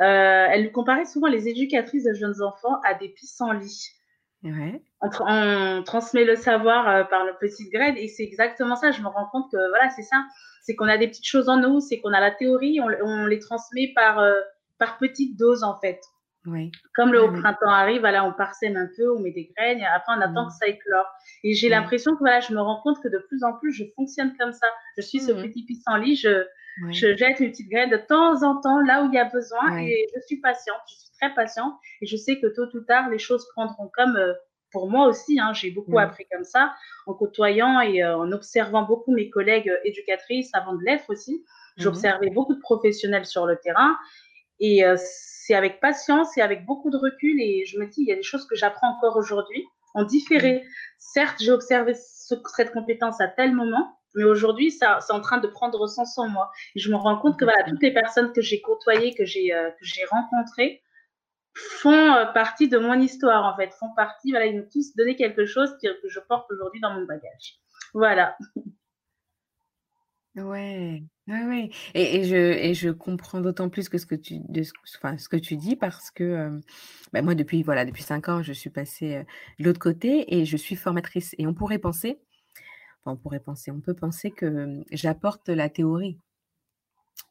Euh, 0.00 0.46
elle 0.48 0.70
comparait 0.70 1.04
souvent 1.04 1.26
les 1.26 1.48
éducatrices 1.48 2.04
de 2.04 2.14
jeunes 2.14 2.40
enfants 2.40 2.80
à 2.84 2.94
des 2.94 3.08
pissenlits. 3.08 3.90
Ouais. 4.44 4.80
On, 5.00 5.08
on, 5.20 5.82
transmet 5.82 6.24
le 6.24 6.36
savoir 6.36 6.88
euh, 6.88 7.04
par 7.04 7.24
le 7.24 7.32
petit 7.40 7.68
graines 7.68 7.96
et 7.96 8.08
c'est 8.08 8.22
exactement 8.22 8.76
ça. 8.76 8.92
Je 8.92 9.02
me 9.02 9.08
rends 9.08 9.26
compte 9.26 9.50
que 9.50 9.68
voilà, 9.68 9.90
c'est 9.90 10.02
ça. 10.02 10.24
C'est 10.62 10.76
qu'on 10.76 10.88
a 10.88 10.96
des 10.98 11.08
petites 11.08 11.26
choses 11.26 11.48
en 11.48 11.56
nous, 11.56 11.80
c'est 11.80 12.00
qu'on 12.00 12.12
a 12.12 12.20
la 12.20 12.30
théorie, 12.30 12.80
on, 12.80 12.88
on 13.04 13.26
les 13.26 13.40
transmet 13.40 13.92
par, 13.94 14.20
euh, 14.20 14.40
par 14.82 14.98
petites 14.98 15.38
doses 15.38 15.62
en 15.62 15.78
fait. 15.78 16.00
Comme 16.96 17.12
le 17.12 17.20
printemps 17.40 17.70
arrive, 17.70 18.00
voilà, 18.00 18.24
on 18.24 18.32
parsème 18.32 18.76
un 18.76 18.88
peu, 18.96 19.14
on 19.14 19.20
met 19.20 19.30
des 19.30 19.52
graines, 19.56 19.78
et 19.78 19.86
après 19.86 20.12
on 20.16 20.20
attend 20.20 20.48
que 20.48 20.54
ça 20.54 20.66
éclore. 20.66 21.06
Et 21.44 21.54
j'ai 21.54 21.68
l'impression 21.68 22.14
que 22.14 22.18
voilà, 22.18 22.40
je 22.40 22.52
me 22.52 22.60
rends 22.60 22.80
compte 22.82 23.00
que 23.00 23.06
de 23.06 23.18
plus 23.28 23.44
en 23.44 23.52
plus, 23.58 23.72
je 23.72 23.84
fonctionne 23.94 24.36
comme 24.36 24.52
ça. 24.52 24.66
Je 24.96 25.02
suis 25.02 25.20
ce 25.20 25.30
petit 25.30 25.64
pissenlit, 25.64 26.16
je, 26.16 26.44
je 26.90 27.16
jette 27.16 27.38
une 27.38 27.52
petite 27.52 27.70
graine 27.70 27.90
de 27.90 27.96
temps 27.96 28.42
en 28.42 28.60
temps 28.60 28.80
là 28.80 29.04
où 29.04 29.06
il 29.06 29.14
y 29.14 29.18
a 29.18 29.26
besoin, 29.26 29.78
et 29.78 30.08
je 30.16 30.20
suis 30.26 30.40
patiente, 30.40 30.82
je 30.90 30.94
suis 30.94 31.10
très 31.20 31.32
patiente, 31.32 31.74
et 32.00 32.06
je 32.06 32.16
sais 32.16 32.40
que 32.40 32.48
tôt 32.48 32.66
ou 32.74 32.80
tard, 32.80 33.08
les 33.08 33.20
choses 33.20 33.46
prendront 33.54 33.88
comme 33.94 34.16
euh, 34.16 34.32
pour 34.72 34.90
moi 34.90 35.06
aussi. 35.06 35.38
Hein, 35.38 35.52
j'ai 35.52 35.70
beaucoup 35.70 36.00
appris 36.00 36.26
comme 36.32 36.44
ça, 36.44 36.74
en 37.06 37.14
côtoyant 37.14 37.80
et 37.80 38.02
euh, 38.02 38.18
en 38.18 38.32
observant 38.32 38.82
beaucoup 38.82 39.14
mes 39.14 39.30
collègues 39.30 39.68
euh, 39.68 39.78
éducatrices 39.84 40.50
avant 40.54 40.74
de 40.74 40.82
l'être 40.84 41.08
aussi. 41.08 41.44
J'observais 41.76 42.30
beaucoup 42.30 42.54
de 42.54 42.60
professionnels 42.60 43.26
sur 43.26 43.46
le 43.46 43.56
terrain. 43.56 43.96
Et 44.62 44.82
c'est 44.96 45.54
avec 45.54 45.80
patience 45.80 46.38
et 46.38 46.40
avec 46.40 46.64
beaucoup 46.64 46.88
de 46.90 46.96
recul. 46.96 47.38
Et 47.40 47.66
je 47.66 47.78
me 47.78 47.86
dis, 47.86 48.02
il 48.02 48.08
y 48.08 48.12
a 48.12 48.16
des 48.16 48.22
choses 48.22 48.46
que 48.46 48.54
j'apprends 48.54 48.96
encore 48.96 49.16
aujourd'hui 49.16 49.66
en 49.94 50.04
différé. 50.04 50.64
Certes, 50.98 51.36
j'ai 51.40 51.50
observé 51.50 51.94
cette 51.94 52.72
compétence 52.72 53.20
à 53.20 53.28
tel 53.28 53.52
moment, 53.52 53.98
mais 54.14 54.24
aujourd'hui, 54.24 54.70
c'est 54.70 54.86
en 55.10 55.20
train 55.20 55.38
de 55.38 55.48
prendre 55.48 55.86
sens 55.86 56.16
en 56.18 56.28
moi. 56.28 56.50
Et 56.74 56.80
je 56.80 56.90
me 56.90 56.96
rends 56.96 57.18
compte 57.18 57.38
que 57.38 57.44
voilà, 57.44 57.64
toutes 57.64 57.82
les 57.82 57.92
personnes 57.92 58.32
que 58.32 58.40
j'ai 58.40 58.60
côtoyées, 58.60 59.14
que 59.14 59.24
j'ai 59.24 59.52
euh, 59.52 59.70
rencontrées, 60.10 60.82
font 61.54 62.14
euh, 62.14 62.26
partie 62.26 62.68
de 62.68 62.78
mon 62.78 62.94
histoire, 62.94 63.44
en 63.44 63.56
fait, 63.56 63.74
font 63.74 63.92
partie, 63.94 64.30
voilà, 64.30 64.46
ils 64.46 64.58
m'ont 64.58 64.68
tous 64.72 64.94
donné 64.96 65.16
quelque 65.16 65.44
chose 65.44 65.76
que, 65.82 66.00
que 66.00 66.08
je 66.08 66.20
porte 66.20 66.50
aujourd'hui 66.50 66.80
dans 66.80 66.94
mon 66.94 67.04
bagage. 67.04 67.58
Voilà. 67.94 68.36
Ouais, 70.34 71.02
ouais, 71.28 71.44
ouais. 71.44 71.70
Et, 71.94 72.16
et 72.16 72.24
je, 72.24 72.36
et 72.36 72.74
je 72.74 72.90
comprends 72.90 73.40
d'autant 73.40 73.68
plus 73.68 73.88
que 73.88 73.98
ce 73.98 74.06
que 74.06 74.14
tu, 74.14 74.40
de 74.48 74.62
ce, 74.62 74.72
enfin, 74.96 75.18
ce 75.18 75.28
que 75.28 75.36
tu 75.36 75.56
dis 75.56 75.76
parce 75.76 76.10
que 76.10 76.60
bah, 77.12 77.22
moi, 77.22 77.34
depuis, 77.34 77.62
voilà, 77.62 77.84
depuis 77.84 78.02
cinq 78.02 78.28
ans, 78.28 78.42
je 78.42 78.52
suis 78.52 78.70
passée 78.70 79.24
de 79.58 79.64
l'autre 79.64 79.80
côté 79.80 80.36
et 80.36 80.44
je 80.44 80.56
suis 80.56 80.76
formatrice. 80.76 81.34
Et 81.38 81.46
on 81.46 81.54
pourrait 81.54 81.78
penser, 81.78 82.20
enfin, 83.00 83.12
on 83.12 83.16
pourrait 83.16 83.40
penser, 83.40 83.70
on 83.70 83.80
peut 83.80 83.94
penser 83.94 84.30
que 84.30 84.82
j'apporte 84.90 85.48
la 85.48 85.68
théorie. 85.68 86.18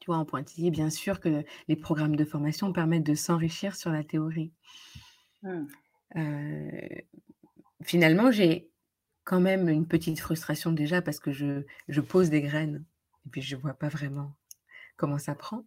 Tu 0.00 0.06
vois, 0.06 0.16
en 0.16 0.24
pointillé, 0.24 0.70
bien 0.70 0.90
sûr 0.90 1.20
que 1.20 1.44
les 1.68 1.76
programmes 1.76 2.16
de 2.16 2.24
formation 2.24 2.72
permettent 2.72 3.06
de 3.06 3.14
s'enrichir 3.14 3.76
sur 3.76 3.90
la 3.90 4.04
théorie. 4.04 4.52
Mmh. 5.42 5.66
finalement, 7.82 8.30
j'ai 8.30 8.70
quand 9.24 9.40
même 9.40 9.68
une 9.68 9.86
petite 9.86 10.20
frustration 10.20 10.72
déjà 10.72 11.02
parce 11.02 11.18
que 11.18 11.32
je, 11.32 11.62
je 11.88 12.00
pose 12.00 12.30
des 12.30 12.42
graines 12.42 12.84
et 13.26 13.30
puis 13.30 13.42
je 13.42 13.56
ne 13.56 13.60
vois 13.60 13.74
pas 13.74 13.88
vraiment 13.88 14.34
comment 14.96 15.18
ça 15.18 15.34
prend. 15.34 15.64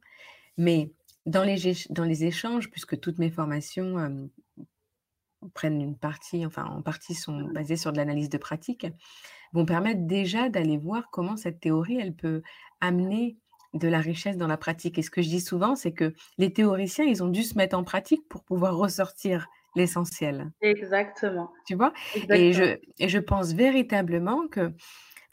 Mais 0.57 0.91
dans 1.25 1.43
les, 1.43 1.57
dans 1.89 2.03
les 2.03 2.25
échanges, 2.25 2.69
puisque 2.69 2.99
toutes 2.99 3.19
mes 3.19 3.31
formations 3.31 4.29
prennent 5.53 5.81
une 5.81 5.97
partie, 5.97 6.45
enfin 6.45 6.65
en 6.65 6.81
partie 6.81 7.13
sont 7.13 7.41
basées 7.51 7.77
sur 7.77 7.91
de 7.91 7.97
l'analyse 7.97 8.29
de 8.29 8.37
pratique, 8.37 8.87
vont 9.53 9.65
permettre 9.65 10.01
déjà 10.01 10.49
d'aller 10.49 10.77
voir 10.77 11.09
comment 11.11 11.37
cette 11.37 11.59
théorie, 11.59 11.97
elle 11.99 12.15
peut 12.15 12.41
amener 12.81 13.37
de 13.73 13.87
la 13.87 13.99
richesse 13.99 14.37
dans 14.37 14.47
la 14.47 14.57
pratique. 14.57 14.97
Et 14.97 15.01
ce 15.01 15.11
que 15.11 15.21
je 15.21 15.29
dis 15.29 15.41
souvent, 15.41 15.75
c'est 15.75 15.91
que 15.91 16.13
les 16.37 16.53
théoriciens, 16.53 17.05
ils 17.05 17.23
ont 17.23 17.27
dû 17.27 17.43
se 17.43 17.57
mettre 17.57 17.77
en 17.77 17.83
pratique 17.83 18.27
pour 18.29 18.43
pouvoir 18.43 18.77
ressortir 18.77 19.47
l'essentiel. 19.75 20.51
Exactement. 20.61 21.51
Tu 21.67 21.75
vois? 21.75 21.91
Et, 22.29 22.53
je, 22.53 22.77
et 22.99 23.09
je 23.09 23.19
pense 23.19 23.53
véritablement 23.53 24.47
que, 24.47 24.73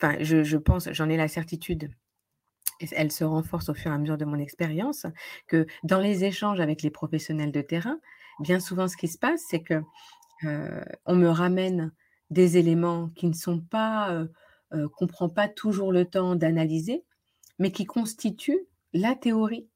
enfin, 0.01 0.17
je, 0.21 0.43
je 0.43 0.57
pense, 0.57 0.91
j'en 0.93 1.09
ai 1.09 1.17
la 1.17 1.29
certitude, 1.29 1.91
elle 2.93 3.13
se 3.13 3.25
renforce 3.25 3.69
au 3.69 3.75
fur 3.75 3.91
et 3.91 3.95
à 3.95 3.99
mesure 3.99 4.19
de 4.19 4.25
mon 4.25 4.39
expérience, 4.39 5.07
que 5.47 5.67
dans 5.85 6.01
les 6.01 6.25
échanges 6.25 6.61
avec 6.61 6.83
les 6.83 6.91
professionnels 6.91 7.53
de 7.53 7.61
terrain, 7.61 7.99
bien 8.41 8.61
souvent 8.61 8.89
ce 8.89 8.97
qui 8.97 9.09
se 9.09 9.19
passe, 9.19 9.43
c'est 9.49 9.63
que 9.63 9.83
euh, 10.45 10.83
on 11.07 11.15
me 11.15 11.29
ramène 11.29 11.93
des 12.31 12.57
éléments 12.57 13.11
qui 13.11 13.27
ne 13.27 13.35
sont 13.35 13.61
pas, 13.61 14.11
euh, 14.11 14.27
euh, 14.73 14.89
qu'on 14.97 15.07
prend 15.07 15.29
pas 15.29 15.49
toujours 15.49 15.93
le 15.93 16.05
temps 16.05 16.35
d'analyser, 16.35 17.05
mais 17.59 17.71
qui 17.71 17.85
constituent 17.85 18.67
la 18.93 19.15
théorie. 19.15 19.69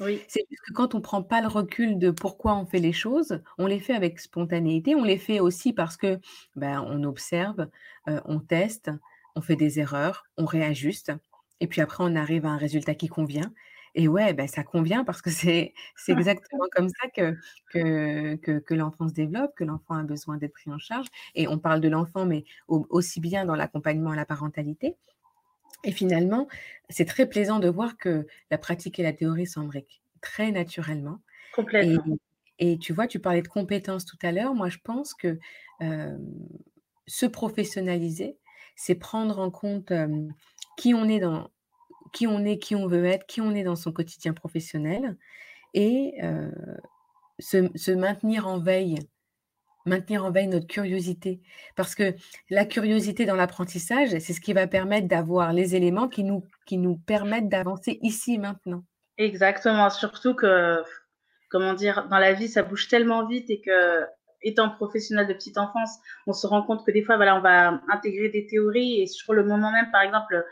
Oui. 0.00 0.22
C'est 0.28 0.44
juste 0.48 0.62
que 0.68 0.72
quand 0.74 0.94
on 0.94 0.98
ne 0.98 1.02
prend 1.02 1.24
pas 1.24 1.40
le 1.40 1.48
recul 1.48 1.98
de 1.98 2.12
pourquoi 2.12 2.54
on 2.54 2.66
fait 2.66 2.78
les 2.78 2.92
choses, 2.92 3.40
on 3.58 3.66
les 3.66 3.80
fait 3.80 3.94
avec 3.94 4.20
spontanéité, 4.20 4.94
on 4.94 5.02
les 5.02 5.18
fait 5.18 5.40
aussi 5.40 5.72
parce 5.72 5.96
que 5.96 6.20
ben, 6.54 6.84
on 6.86 7.02
observe, 7.02 7.68
on 8.06 8.38
teste, 8.38 8.92
on 9.34 9.40
fait 9.40 9.56
des 9.56 9.80
erreurs, 9.80 10.24
on 10.36 10.44
réajuste. 10.44 11.12
Et 11.60 11.66
puis 11.66 11.80
après, 11.80 12.04
on 12.04 12.14
arrive 12.16 12.46
à 12.46 12.50
un 12.50 12.56
résultat 12.56 12.94
qui 12.94 13.08
convient. 13.08 13.52
Et 13.94 14.06
ouais, 14.06 14.32
ben, 14.32 14.46
ça 14.46 14.62
convient 14.62 15.04
parce 15.04 15.22
que 15.22 15.30
c'est 15.30 15.74
exactement 16.08 16.66
comme 16.72 16.88
ça 16.88 17.08
que, 17.08 17.36
que, 17.72 18.58
que, 18.58 18.74
l'enfant 18.74 19.08
se 19.08 19.14
développe, 19.14 19.54
que 19.56 19.64
l'enfant 19.64 19.94
a 19.94 20.02
besoin 20.02 20.36
d'être 20.36 20.52
pris 20.52 20.70
en 20.70 20.78
charge. 20.78 21.06
Et 21.34 21.48
on 21.48 21.58
parle 21.58 21.80
de 21.80 21.88
l'enfant, 21.88 22.26
mais 22.26 22.44
aussi 22.68 23.20
bien 23.20 23.44
dans 23.44 23.56
l'accompagnement 23.56 24.10
à 24.10 24.16
la 24.16 24.24
parentalité. 24.24 24.94
Et 25.84 25.92
finalement, 25.92 26.48
c'est 26.88 27.04
très 27.04 27.28
plaisant 27.28 27.60
de 27.60 27.68
voir 27.68 27.96
que 27.96 28.26
la 28.50 28.58
pratique 28.58 28.98
et 28.98 29.02
la 29.02 29.12
théorie 29.12 29.46
s'embriquent 29.46 30.00
très 30.20 30.50
naturellement. 30.50 31.20
Complètement. 31.54 32.18
Et, 32.60 32.76
tu 32.78 32.92
vois, 32.92 33.06
tu 33.06 33.20
parlais 33.20 33.42
de 33.42 33.48
compétences 33.48 34.04
tout 34.04 34.18
à 34.22 34.32
l'heure. 34.32 34.52
Moi, 34.52 34.68
je 34.68 34.78
pense 34.82 35.14
que 35.14 35.38
se 37.06 37.26
professionnaliser, 37.26 38.36
c'est 38.74 38.96
prendre 38.96 39.38
en 39.38 39.50
compte 39.50 39.92
qui 40.78 40.94
on 40.94 41.06
est 41.08 41.20
dans 41.20 41.50
qui 42.14 42.26
on 42.26 42.42
est, 42.46 42.58
qui 42.58 42.74
on 42.74 42.86
veut 42.86 43.04
être, 43.04 43.26
qui 43.26 43.42
on 43.42 43.54
est 43.54 43.64
dans 43.64 43.76
son 43.76 43.92
quotidien 43.92 44.32
professionnel 44.32 45.18
et 45.74 46.14
se, 47.38 47.90
maintenir 47.90 48.46
en 48.46 48.58
veille, 48.58 48.98
maintenir 49.84 50.24
en 50.24 50.30
veille 50.30 50.46
notre 50.46 50.66
curiosité. 50.66 51.42
Parce 51.76 51.94
que 51.94 52.14
la 52.48 52.64
curiosité 52.64 53.26
dans 53.26 53.36
l'apprentissage, 53.36 54.10
c'est 54.18 54.32
ce 54.32 54.40
qui 54.40 54.54
va 54.54 54.66
permettre 54.66 55.06
d'avoir 55.06 55.52
les 55.52 55.76
éléments 55.76 56.08
qui 56.08 56.24
nous, 56.24 56.44
qui 56.64 56.78
nous 56.78 56.96
permettent 56.96 57.50
d'avancer 57.50 57.98
ici 58.00 58.34
et 58.34 58.38
maintenant. 58.38 58.84
Exactement, 59.18 59.90
surtout 59.90 60.34
que, 60.34 60.82
comment 61.50 61.74
dire, 61.74 62.08
dans 62.08 62.18
la 62.18 62.32
vie, 62.32 62.48
ça 62.48 62.62
bouge 62.62 62.88
tellement 62.88 63.26
vite 63.26 63.50
et 63.50 63.60
que 63.60 64.06
étant 64.42 64.70
professionnel 64.70 65.26
de 65.26 65.32
petite 65.32 65.58
enfance, 65.58 65.98
on 66.26 66.32
se 66.32 66.46
rend 66.46 66.62
compte 66.62 66.84
que 66.84 66.90
des 66.90 67.02
fois, 67.02 67.16
voilà, 67.16 67.36
on 67.36 67.40
va 67.40 67.80
intégrer 67.92 68.28
des 68.28 68.46
théories 68.46 69.02
et 69.02 69.06
sur 69.06 69.32
le 69.32 69.44
moment 69.44 69.72
même, 69.72 69.90
par 69.90 70.02
exemple, 70.02 70.44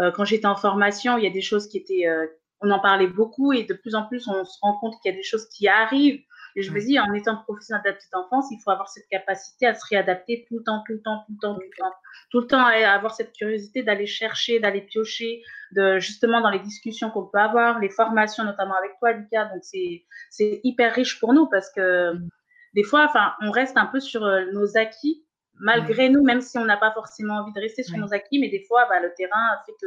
euh, 0.00 0.10
quand 0.12 0.24
j'étais 0.24 0.46
en 0.46 0.56
formation, 0.56 1.16
il 1.18 1.24
y 1.24 1.26
a 1.26 1.30
des 1.30 1.42
choses 1.42 1.68
qui 1.68 1.78
étaient, 1.78 2.06
euh, 2.06 2.26
on 2.60 2.70
en 2.70 2.80
parlait 2.80 3.06
beaucoup 3.06 3.52
et 3.52 3.64
de 3.64 3.74
plus 3.74 3.94
en 3.94 4.06
plus, 4.06 4.26
on 4.28 4.44
se 4.44 4.58
rend 4.62 4.78
compte 4.78 4.94
qu'il 5.00 5.10
y 5.10 5.14
a 5.14 5.16
des 5.16 5.22
choses 5.22 5.48
qui 5.48 5.68
arrivent. 5.68 6.22
Et 6.58 6.62
je 6.62 6.72
me 6.72 6.80
dis, 6.80 6.98
en 6.98 7.12
étant 7.12 7.36
professionnel 7.42 7.82
de 7.84 7.90
la 7.90 7.94
petite 7.94 8.14
enfance, 8.14 8.46
il 8.50 8.58
faut 8.64 8.70
avoir 8.70 8.88
cette 8.88 9.06
capacité 9.08 9.66
à 9.66 9.74
se 9.74 9.84
réadapter 9.90 10.46
tout 10.48 10.56
le 10.56 10.64
temps, 10.64 10.82
tout 10.86 10.94
le 10.94 11.02
temps, 11.02 11.22
tout 11.26 11.32
le 11.32 11.38
temps, 11.38 11.54
tout 11.54 11.60
le 11.60 11.76
temps. 11.76 11.94
Tout 12.30 12.40
le 12.40 12.46
temps, 12.46 12.64
avoir 12.64 13.14
cette 13.14 13.34
curiosité 13.34 13.82
d'aller 13.82 14.06
chercher, 14.06 14.58
d'aller 14.58 14.80
piocher, 14.80 15.42
de 15.72 15.98
justement 15.98 16.40
dans 16.40 16.48
les 16.48 16.58
discussions 16.58 17.10
qu'on 17.10 17.26
peut 17.26 17.38
avoir, 17.38 17.78
les 17.78 17.90
formations, 17.90 18.42
notamment 18.42 18.74
avec 18.74 18.92
toi, 18.98 19.12
Lucas. 19.12 19.50
Donc, 19.52 19.62
c'est 19.62 20.60
hyper 20.64 20.94
riche 20.94 21.20
pour 21.20 21.34
nous 21.34 21.46
parce 21.46 21.70
que 21.70 22.14
mm 22.14 22.28
des 22.76 22.84
fois, 22.84 23.06
enfin, 23.08 23.32
on 23.40 23.50
reste 23.50 23.78
un 23.78 23.86
peu 23.86 24.00
sur 24.00 24.22
euh, 24.22 24.44
nos 24.52 24.76
acquis, 24.76 25.24
malgré 25.58 26.10
nous, 26.10 26.22
même 26.22 26.42
si 26.42 26.58
on 26.58 26.66
n'a 26.66 26.76
pas 26.76 26.92
forcément 26.92 27.38
envie 27.38 27.52
de 27.54 27.60
rester 27.60 27.82
sur 27.82 27.96
nos 27.96 28.12
acquis, 28.12 28.38
mais 28.38 28.50
des 28.50 28.62
fois, 28.68 28.86
bah, 28.90 29.00
le 29.00 29.12
terrain 29.16 29.58
fait 29.64 29.72
que 29.80 29.86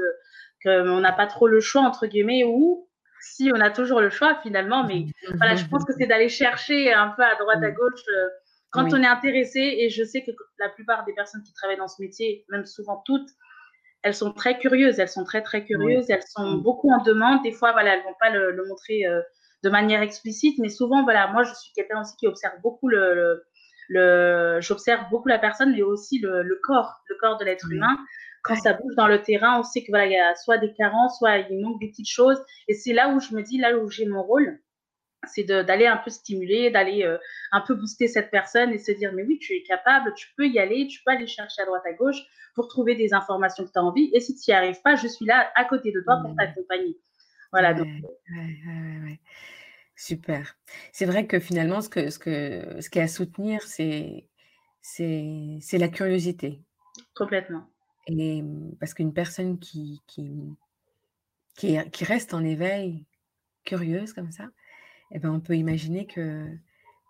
qu'on 0.62 1.00
n'a 1.00 1.14
pas 1.14 1.28
trop 1.28 1.48
le 1.48 1.62
choix, 1.62 1.84
entre 1.84 2.08
guillemets, 2.08 2.44
ou 2.44 2.90
si 3.22 3.52
on 3.54 3.62
a 3.62 3.70
toujours 3.70 4.02
le 4.02 4.10
choix 4.10 4.40
finalement, 4.42 4.84
mais 4.84 5.06
voilà, 5.38 5.56
je 5.56 5.66
pense 5.68 5.86
que 5.86 5.94
c'est 5.94 6.08
d'aller 6.08 6.30
chercher 6.30 6.92
un 6.92 7.10
peu 7.10 7.22
à 7.22 7.36
droite, 7.36 7.64
à 7.64 7.72
gauche, 7.72 8.02
euh, 8.10 8.28
quand 8.72 8.92
on 8.92 9.02
est 9.02 9.08
intéressé, 9.08 9.60
et 9.60 9.90
je 9.90 10.04
sais 10.04 10.24
que 10.24 10.32
la 10.58 10.70
plupart 10.70 11.06
des 11.06 11.14
personnes 11.14 11.44
qui 11.44 11.54
travaillent 11.54 11.78
dans 11.78 11.88
ce 11.88 12.02
métier, 12.02 12.46
même 12.50 12.66
souvent 12.66 13.02
toutes, 13.06 13.30
elles 14.02 14.16
sont 14.16 14.34
très 14.34 14.58
curieuses, 14.58 15.00
elles 15.00 15.10
sont 15.10 15.24
très 15.24 15.42
très 15.42 15.64
curieuses, 15.64 16.10
elles 16.10 16.24
sont 16.24 16.56
beaucoup 16.56 16.90
en 16.92 17.04
demande. 17.04 17.44
Des 17.44 17.52
fois, 17.52 17.72
voilà, 17.72 17.96
elles 17.96 18.04
vont 18.04 18.16
pas 18.20 18.30
le, 18.30 18.66
montrer 18.68 19.06
euh, 19.06 19.22
de 19.64 19.70
manière 19.70 20.02
explicite, 20.02 20.58
mais 20.60 20.70
souvent, 20.70 21.04
voilà, 21.04 21.28
moi, 21.28 21.44
je 21.44 21.54
suis 21.54 21.72
quelqu'un 21.74 22.02
aussi 22.02 22.16
qui 22.18 22.28
observe 22.28 22.60
beaucoup 22.62 22.88
le, 22.88 23.44
le, 23.90 24.60
j'observe 24.62 25.10
beaucoup 25.10 25.28
la 25.28 25.40
personne, 25.40 25.74
mais 25.74 25.82
aussi 25.82 26.20
le, 26.20 26.60
corps, 26.64 27.02
le 27.10 27.16
corps 27.20 27.38
de 27.38 27.46
l'être 27.46 27.70
humain. 27.72 27.98
Quand 28.44 28.56
ça 28.56 28.74
bouge 28.74 28.96
dans 28.96 29.08
le 29.08 29.22
terrain, 29.22 29.60
on 29.60 29.64
sait 29.64 29.82
que 29.82 29.88
voilà, 29.90 30.06
il 30.06 30.14
y 30.14 30.20
a 30.20 30.34
soit 30.36 30.58
des 30.58 30.74
carences, 30.74 31.18
soit 31.18 31.40
il 31.40 31.62
manque 31.62 31.80
des 31.82 31.90
petites 31.90 32.10
choses. 32.10 32.42
Et 32.70 32.74
c'est 32.74 32.94
là 32.94 33.10
où 33.10 33.20
je 33.20 33.36
me 33.36 33.42
dis, 33.42 33.58
là 33.58 33.78
où 33.78 33.90
j'ai 33.90 34.06
mon 34.06 34.24
rôle, 34.24 34.60
c'est 35.28 35.44
d'aller 35.44 35.88
un 35.88 35.98
peu 35.98 36.10
stimuler, 36.10 36.70
d'aller 36.72 37.04
euh, 37.04 37.18
un 37.52 37.60
peu 37.60 37.76
booster 37.76 38.08
cette 38.08 38.32
personne 38.32 38.72
et 38.72 38.78
se 38.78 38.94
dire, 38.94 39.12
mais 39.14 39.24
oui, 39.24 39.38
tu 39.40 39.54
es 39.54 39.64
capable, 39.64 40.14
tu 40.14 40.30
peux 40.38 40.48
y 40.48 40.58
aller, 40.58 40.88
tu 40.88 41.02
peux 41.04 41.12
aller 41.12 41.28
chercher 41.28 41.62
à 41.64 41.66
droite, 41.66 41.84
à 41.86 41.92
gauche 41.92 42.22
pour 42.56 42.70
trouver 42.70 42.96
des 42.96 43.14
informations 43.14 43.66
que 43.66 43.72
tu 43.72 43.80
as 43.80 43.84
envie. 43.84 44.10
Et 44.14 44.22
si 44.22 44.36
tu 44.36 44.52
n'y 44.52 44.56
arrives 44.56 44.82
pas, 44.82 44.96
je 44.96 45.08
suis 45.08 45.26
là 45.26 45.52
à 45.56 45.66
côté 45.66 45.92
de 45.92 46.00
toi 46.00 46.20
pour 46.24 46.34
t'accompagner. 46.36 46.98
Voilà. 47.52 47.74
donc. 47.74 47.88
Super. 49.96 50.58
C'est 50.94 51.06
vrai 51.06 51.28
que 51.28 51.40
finalement, 51.40 51.82
ce, 51.82 51.90
que, 51.90 52.10
ce, 52.10 52.20
que, 52.20 52.82
ce 52.82 52.90
qui 52.90 53.00
est 53.00 53.02
à 53.02 53.08
soutenir, 53.10 53.62
c'est 53.64 54.28
la 55.74 55.90
curiosité. 55.90 56.62
Complètement. 57.16 57.66
Et 58.08 58.42
parce 58.80 58.94
qu'une 58.94 59.14
personne 59.14 59.60
qui, 59.60 60.02
qui, 60.08 60.32
qui, 61.56 61.78
qui, 61.92 62.06
reste 62.06 62.34
en 62.34 62.46
éveil, 62.46 63.06
curieuse 63.66 64.14
comme 64.14 64.32
ça, 64.32 64.48
eh 65.12 65.20
ben, 65.20 65.32
on 65.32 65.42
peut 65.42 65.58
imaginer 65.58 66.08
que 66.08 66.48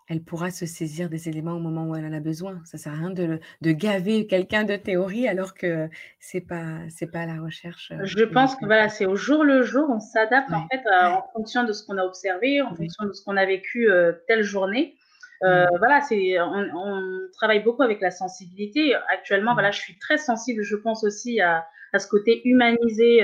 elle 0.09 0.23
pourra 0.23 0.49
se 0.49 0.65
saisir 0.65 1.07
des 1.07 1.29
éléments 1.29 1.53
au 1.53 1.59
moment 1.59 1.85
où 1.85 1.95
elle 1.95 2.05
en 2.05 2.13
a 2.13 2.19
besoin. 2.19 2.59
Ça 2.65 2.79
sert 2.79 2.93
à 2.93 2.95
rien 2.95 3.11
de, 3.11 3.39
de 3.61 3.71
gaver 3.71 4.25
quelqu'un 4.25 4.63
de 4.63 4.75
théorie 4.75 5.27
alors 5.27 5.53
que 5.53 5.87
c'est 6.19 6.41
pas 6.41 6.79
c'est 6.89 7.11
pas 7.11 7.27
la 7.27 7.39
recherche. 7.39 7.91
Euh, 7.91 8.05
Je 8.05 8.23
pense 8.23 8.55
que 8.55 8.65
voilà, 8.65 8.89
c'est 8.89 9.05
au 9.05 9.15
jour 9.15 9.43
le 9.43 9.61
jour, 9.61 9.87
on 9.87 9.99
s'adapte 9.99 10.51
en 10.51 10.67
fait 10.67 10.81
en 10.89 11.23
fonction 11.33 11.63
de 11.63 11.73
ce 11.73 11.85
qu'on 11.85 11.99
a 11.99 12.03
observé, 12.03 12.61
en 12.61 12.75
fonction 12.75 13.05
de 13.05 13.13
ce 13.13 13.23
qu'on 13.23 13.37
a 13.37 13.45
vécu 13.45 13.89
euh, 13.89 14.13
telle 14.27 14.41
journée. 14.41 14.95
Euh, 15.43 15.67
voilà, 15.77 16.01
c'est 16.01 16.41
on, 16.41 16.99
travaille 17.31 17.63
beaucoup 17.63 17.83
avec 17.83 18.01
la 18.01 18.11
sensibilité. 18.11 18.95
Actuellement, 19.09 19.53
voilà, 19.53 19.69
je 19.69 19.79
suis 19.79 19.97
très 19.99 20.17
sensible. 20.17 20.63
Je 20.63 20.75
pense 20.75 21.03
aussi 21.03 21.39
à, 21.39 21.67
à 21.93 21.99
ce 21.99 22.07
côté 22.07 22.41
humanisé 22.45 23.21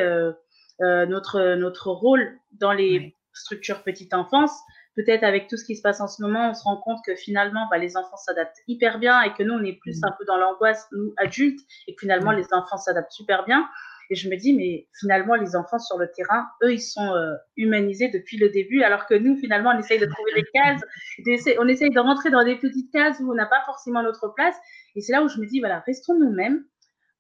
notre 0.80 1.56
notre 1.56 1.90
rôle 1.90 2.38
dans 2.54 2.74
les 2.74 3.16
structures 3.34 3.82
petite 3.82 4.14
enfance 4.14 4.54
peut-être 4.96 5.24
avec 5.24 5.48
tout 5.48 5.58
ce 5.58 5.66
qui 5.66 5.76
se 5.76 5.82
passe 5.82 6.02
en 6.02 6.08
ce 6.08 6.22
moment, 6.22 6.50
on 6.50 6.54
se 6.54 6.64
rend 6.64 6.78
compte 6.78 7.00
que 7.06 7.16
finalement, 7.16 7.68
bah, 7.70 7.78
les 7.78 7.98
enfants 7.98 8.18
s'adaptent 8.18 8.62
hyper 8.68 9.00
bien 9.00 9.22
et 9.22 9.34
que 9.34 9.44
nous, 9.44 9.54
on 9.54 9.64
est 9.64 9.78
plus 9.80 10.00
mm. 10.00 10.06
un 10.06 10.12
peu 10.18 10.26
dans 10.26 10.38
l'angoisse, 10.38 10.88
nous, 10.92 11.14
adultes, 11.18 11.60
et 11.88 11.96
que 11.96 12.00
finalement, 12.00 12.32
mm. 12.32 12.38
les 12.38 12.54
enfants 12.54 12.78
s'adaptent 12.78 13.12
super 13.12 13.46
bien. 13.46 13.68
Et 14.10 14.16
je 14.16 14.30
me 14.30 14.36
dis, 14.36 14.54
mais 14.54 14.88
finalement, 15.00 15.36
les 15.36 15.56
enfants 15.56 15.80
sur 15.80 15.98
le 15.98 16.08
terrain, 16.12 16.46
eux, 16.64 16.74
ils 16.74 16.82
sont 16.82 17.14
euh, 17.14 17.34
humanisés 17.58 18.10
depuis 18.10 18.38
le 18.38 18.50
début, 18.50 18.84
alors 18.84 19.08
que 19.08 19.16
nous, 19.16 19.36
finalement, 19.36 19.72
on 19.76 19.80
essaye 19.80 20.00
de 20.00 20.06
trouver 20.06 20.34
des 20.36 20.46
cases, 20.54 20.82
on 21.60 21.68
essaye 21.68 21.90
de 21.90 22.00
rentrer 22.00 22.30
dans 22.30 22.44
des 22.44 22.56
petites 22.56 22.92
cases 22.92 23.20
où 23.20 23.32
on 23.32 23.36
n'a 23.36 23.48
pas 23.48 23.64
forcément 23.66 24.04
notre 24.04 24.28
place. 24.36 24.56
Et 24.96 25.02
c'est 25.02 25.12
là 25.12 25.24
où 25.24 25.28
je 25.28 25.40
me 25.40 25.48
dis, 25.48 25.60
voilà, 25.60 25.80
restons 25.86 26.18
nous-mêmes, 26.20 26.64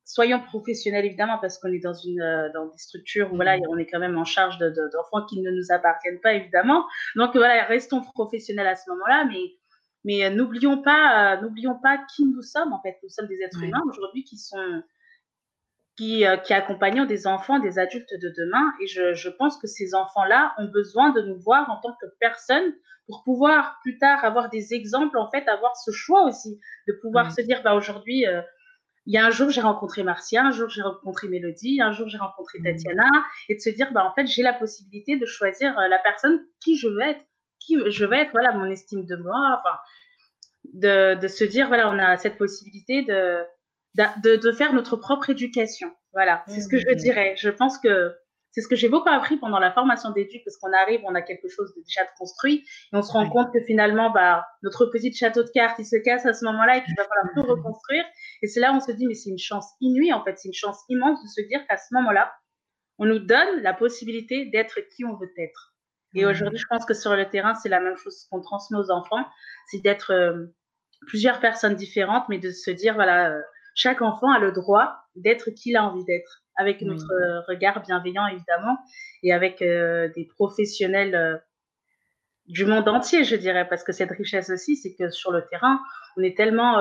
soyons 0.06 0.39
professionnels 0.39 1.06
évidemment 1.06 1.39
parce 1.39 1.58
qu'on 1.58 1.74
est 1.74 1.80
dans 1.80 1.94
une 1.94 2.22
euh, 2.22 2.50
dans 2.54 2.68
des 2.68 2.78
structures 2.78 3.34
où 3.34 3.36
voilà 3.36 3.58
mm. 3.58 3.63
on 3.70 3.78
est 3.78 3.88
quand 3.88 4.00
même 4.00 4.18
en 4.18 4.24
charge 4.24 4.58
d'enfants 4.60 5.22
de, 5.22 5.26
qui 5.28 5.41
ne 5.41 5.52
nous 5.52 5.72
appartiennent 5.72 6.22
pas 6.22 6.34
évidemment 6.34 6.86
donc 7.15 7.36
voilà 7.36 7.63
restons 7.65 8.02
professionnels 8.02 8.68
à 8.68 8.76
ce 8.76 8.89
moment-là 8.91 9.26
mais 9.26 9.56
mais 10.06 10.24
euh, 10.24 10.30
n'oublions 10.30 10.82
pas 10.82 11.34
euh, 11.34 11.41
n'oublions 11.41 11.76
pas 11.82 11.98
qui 12.15 12.26
nous 12.26 12.44
sommes 12.44 12.72
en 12.72 12.82
fait 12.82 12.98
nous 13.04 13.10
sommes 13.10 13.28
des 13.28 13.41
êtres 13.41 13.62
humains 13.62 13.82
aujourd'hui 13.89 14.24
qui 14.24 14.38
sont 14.38 14.84
qui, 15.98 16.26
qui 16.44 16.54
accompagnent 16.54 17.08
des 17.08 17.26
enfants, 17.26 17.58
des 17.60 17.80
adultes 17.80 18.13
de 18.22 18.28
demain. 18.36 18.74
Et 18.82 18.88
je, 18.88 19.13
je 19.13 19.30
pense 19.30 19.58
que 19.58 19.65
ces 19.65 19.96
enfants-là 19.96 20.54
ont 20.58 20.65
besoin 20.65 21.12
de 21.12 21.22
nous 21.22 21.39
voir 21.39 21.70
en 21.70 21.80
tant 21.80 21.96
que 22.02 22.08
personnes 22.20 22.74
pour 23.08 23.24
pouvoir 23.24 23.80
plus 23.82 23.98
tard 23.98 24.26
avoir 24.26 24.50
des 24.50 24.74
exemples, 24.74 25.18
en 25.18 25.32
fait, 25.32 25.48
avoir 25.48 25.78
ce 25.78 25.91
choix 25.91 26.26
aussi, 26.26 26.60
de 26.89 26.94
pouvoir 27.02 27.32
se 27.32 27.39
dire, 27.39 27.63
bah, 27.63 27.76
aujourd'hui, 27.76 28.26
il 29.06 29.13
y 29.13 29.18
a 29.18 29.26
un 29.26 29.30
jour, 29.30 29.50
j'ai 29.50 29.62
rencontré 29.62 30.04
Marcia, 30.04 30.44
un 30.44 30.52
jour, 30.52 30.70
j'ai 30.70 30.82
rencontré 30.82 31.28
Mélodie, 31.28 31.80
un 31.82 31.91
jour, 31.91 32.08
j'ai 32.10 32.18
rencontré 32.18 32.60
mmh. 32.60 32.63
Tatiana, 32.63 33.10
et 33.50 33.56
de 33.56 33.60
se 33.60 33.70
dire, 33.70 33.91
bah, 33.91 34.06
en 34.06 34.13
fait, 34.13 34.26
j'ai 34.26 34.41
la 34.41 34.54
possibilité 34.54 35.18
de 35.18 35.26
choisir 35.26 35.78
euh, 35.78 35.88
la 35.88 36.00
personne 36.00 36.44
qui 36.60 36.78
je 36.78 36.88
veux 36.88 37.02
être, 37.02 37.22
qui 37.60 37.78
je 37.91 38.06
veux 38.06 38.13
être, 38.13 38.32
voilà, 38.32 38.52
mon 38.54 38.65
estime 38.65 39.06
de 39.06 39.15
moi, 39.15 39.60
enfin, 39.60 39.78
de, 40.74 41.20
de 41.20 41.28
se 41.28 41.44
dire, 41.44 41.68
voilà, 41.68 41.89
on 41.89 42.00
a 42.00 42.18
cette 42.18 42.38
possibilité 42.38 43.04
de, 43.04 43.44
de, 43.96 44.36
de 44.36 44.52
faire 44.52 44.74
notre 44.74 44.96
propre 44.98 45.30
éducation. 45.30 45.91
Voilà, 46.13 46.44
c'est 46.48 46.62
ce 46.62 46.70
que 46.70 46.78
je 46.78 46.89
mmh. 46.89 46.96
dirais. 46.96 47.36
Je 47.38 47.50
pense 47.50 47.78
que 47.78 48.15
c'est 48.56 48.62
ce 48.62 48.70
que 48.70 48.78
j'ai 48.78 48.88
beaucoup 48.88 49.10
appris 49.10 49.36
pendant 49.36 49.60
la 49.60 49.74
formation 49.74 50.12
d'éduc, 50.12 50.41
parce 50.46 50.56
qu'on 50.56 50.72
arrive, 50.72 51.02
on 51.04 51.13
a 51.13 51.22
quelque 51.22 51.50
chose 51.50 51.76
de 51.76 51.82
déjà 51.82 52.06
construit, 52.18 52.63
et 52.94 52.96
on 52.96 53.02
se 53.02 53.12
rend 53.12 53.30
compte 53.30 53.52
que 53.52 53.60
finalement, 53.60 54.12
bah, 54.12 54.48
notre 54.63 54.86
petit 54.86 55.13
château 55.13 55.44
de 55.44 55.50
cartes, 55.50 55.78
il 55.78 55.86
se 55.86 55.98
casse 55.98 56.26
à 56.26 56.32
ce 56.32 56.46
moment-là 56.46 56.78
et 56.78 56.84
qu'il 56.84 56.96
va 56.96 57.04
falloir 57.04 57.34
tout 57.36 57.44
reconstruire. 57.52 58.06
Et 58.41 58.48
c'est 58.48 58.62
là 58.62 58.72
où 58.72 58.76
on 58.76 58.80
se 58.80 58.94
dit, 58.94 59.08
mais 59.08 59.13
c'est 59.13 59.30
une 59.30 59.38
chance 59.38 59.68
inouïe, 59.82 60.13
en 60.13 60.24
fait, 60.24 60.39
c'est 60.39 60.48
une 60.48 60.54
chance 60.54 60.80
immense 60.88 61.22
de 61.22 61.28
se 61.28 61.46
dire 61.50 61.68
qu'à 61.68 61.76
ce 61.76 61.94
moment-là, 61.96 62.34
on 62.98 63.06
nous 63.06 63.20
donne 63.20 63.62
la 63.62 63.74
possibilité 63.74 64.46
d'être 64.46 64.80
qui 64.96 65.04
on 65.04 65.18
veut 65.18 65.34
être. 65.38 65.76
Et 66.13 66.26
aujourd'hui, 66.26 66.58
je 66.58 66.68
pense 66.70 66.86
que 66.86 66.94
sur 66.94 67.13
le 67.13 67.30
terrain, 67.30 67.56
c'est 67.56 67.68
la 67.68 67.82
même 67.82 67.98
chose 67.98 68.26
qu'on 68.32 68.39
transmet 68.39 68.78
aux 68.78 68.89
enfants, 68.89 69.26
c'est 69.68 69.80
d'être 69.80 70.13
euh, 70.13 70.46
plusieurs 71.08 71.41
personnes 71.41 71.76
différentes, 71.76 72.24
mais 72.30 72.39
de 72.39 72.52
se 72.52 72.72
dire, 72.72 72.94
voilà, 72.94 73.32
euh, 73.32 73.41
chaque 73.76 74.02
enfant 74.02 74.32
a 74.32 74.39
le 74.39 74.54
droit 74.54 74.96
d'être 75.15 75.50
qui 75.50 75.72
il 75.72 75.76
a 75.76 75.84
envie 75.84 76.06
d'être 76.06 76.45
avec 76.56 76.82
notre 76.82 77.12
euh, 77.12 77.41
regard 77.48 77.82
bienveillant 77.82 78.28
évidemment 78.28 78.78
et 79.24 79.34
avec 79.34 79.62
euh, 79.62 80.10
des 80.15 80.26
professionnels 80.26 81.15
euh, 81.15 81.38
du 82.48 82.65
monde 82.65 82.88
entier, 82.88 83.24
je 83.24 83.36
dirais, 83.36 83.68
parce 83.68 83.84
que 83.84 83.91
cette 83.91 84.12
richesse 84.12 84.52
aussi, 84.52 84.76
c'est 84.76 84.94
que 84.94 85.10
sur 85.10 85.32
le 85.32 85.44
terrain, 85.48 85.80
on 86.15 86.22
est 86.22 86.38
tellement 86.38 86.80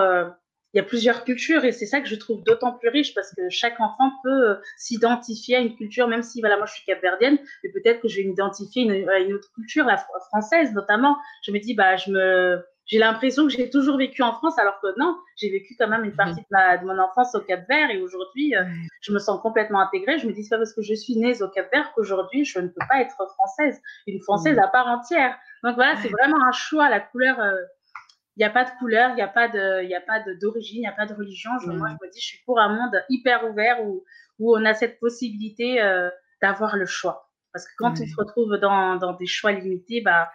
il 0.74 0.78
y 0.78 0.80
a 0.80 0.82
plusieurs 0.82 1.24
cultures 1.24 1.64
et 1.64 1.72
c'est 1.72 1.86
ça 1.86 2.02
que 2.02 2.06
je 2.06 2.16
trouve 2.16 2.42
d'autant 2.42 2.72
plus 2.72 2.90
riche 2.90 3.14
parce 3.14 3.34
que 3.34 3.48
chaque 3.48 3.80
enfant 3.80 4.12
peut 4.22 4.58
s'identifier 4.76 5.56
à 5.56 5.60
une 5.60 5.74
culture, 5.74 6.06
même 6.06 6.22
si 6.22 6.40
voilà, 6.40 6.58
moi 6.58 6.66
je 6.66 6.74
suis 6.74 6.84
capverdienne, 6.84 7.38
mais 7.62 7.70
peut-être 7.70 8.02
que 8.02 8.08
je 8.08 8.16
vais 8.18 8.24
m'identifier 8.24 9.08
à 9.08 9.20
une 9.20 9.32
autre 9.32 9.48
culture, 9.54 9.86
la 9.86 9.96
française 10.28 10.74
notamment. 10.74 11.16
Je 11.46 11.50
me 11.50 11.58
dis, 11.60 11.72
bah, 11.72 11.96
je 11.96 12.10
me, 12.10 12.62
j'ai 12.86 12.98
l'impression 12.98 13.44
que 13.44 13.50
j'ai 13.50 13.70
toujours 13.70 13.96
vécu 13.96 14.22
en 14.22 14.32
France, 14.32 14.58
alors 14.58 14.78
que 14.80 14.88
non, 14.98 15.16
j'ai 15.36 15.50
vécu 15.50 15.74
quand 15.78 15.88
même 15.88 16.04
une 16.04 16.14
partie 16.14 16.40
de, 16.40 16.84
mon 16.84 16.98
enfance 16.98 17.34
au 17.34 17.40
Cap 17.40 17.66
Vert 17.68 17.90
et 17.90 18.00
aujourd'hui, 18.00 18.54
euh, 18.54 18.64
je 19.00 19.12
me 19.12 19.18
sens 19.18 19.40
complètement 19.40 19.80
intégrée. 19.80 20.18
Je 20.18 20.26
me 20.26 20.32
dis, 20.32 20.44
c'est 20.44 20.50
pas 20.50 20.58
parce 20.58 20.74
que 20.74 20.82
je 20.82 20.94
suis 20.94 21.16
née 21.16 21.42
au 21.42 21.48
Cap 21.48 21.70
Vert 21.72 21.92
qu'aujourd'hui, 21.94 22.44
je 22.44 22.58
ne 22.58 22.68
peux 22.68 22.86
pas 22.88 23.00
être 23.00 23.16
française, 23.34 23.80
une 24.06 24.20
française 24.20 24.58
à 24.58 24.68
part 24.68 24.86
entière. 24.86 25.36
Donc 25.62 25.76
voilà, 25.76 25.96
c'est 25.96 26.10
vraiment 26.10 26.42
un 26.44 26.52
choix. 26.52 26.90
La 26.90 27.00
couleur, 27.00 27.40
euh, 27.40 27.56
il 28.36 28.40
n'y 28.40 28.44
a 28.44 28.50
pas 28.50 28.64
de 28.64 28.70
couleur, 28.78 29.10
il 29.10 29.16
n'y 29.16 29.22
a 29.22 29.28
pas 29.28 29.48
de, 29.48 29.82
il 29.82 29.94
a 29.94 30.00
pas 30.00 30.20
d'origine, 30.40 30.78
il 30.78 30.80
n'y 30.80 30.86
a 30.86 30.92
pas 30.92 31.06
de 31.06 31.14
religion. 31.14 31.52
Moi, 31.66 31.88
je 31.88 32.06
me 32.06 32.10
dis, 32.10 32.20
je 32.20 32.26
suis 32.26 32.42
pour 32.44 32.60
un 32.60 32.68
monde 32.68 33.02
hyper 33.08 33.48
ouvert 33.48 33.82
où, 33.82 34.04
où 34.38 34.54
on 34.54 34.64
a 34.66 34.74
cette 34.74 35.00
possibilité 35.00 35.80
euh, 35.80 36.10
d'avoir 36.42 36.76
le 36.76 36.84
choix. 36.84 37.30
Parce 37.54 37.66
que 37.66 37.72
quand 37.78 37.92
on 37.92 38.06
se 38.06 38.16
retrouve 38.16 38.56
dans, 38.56 38.96
dans 38.96 39.12
des 39.12 39.26
choix 39.26 39.52
limités, 39.52 40.00
bah, 40.00 40.28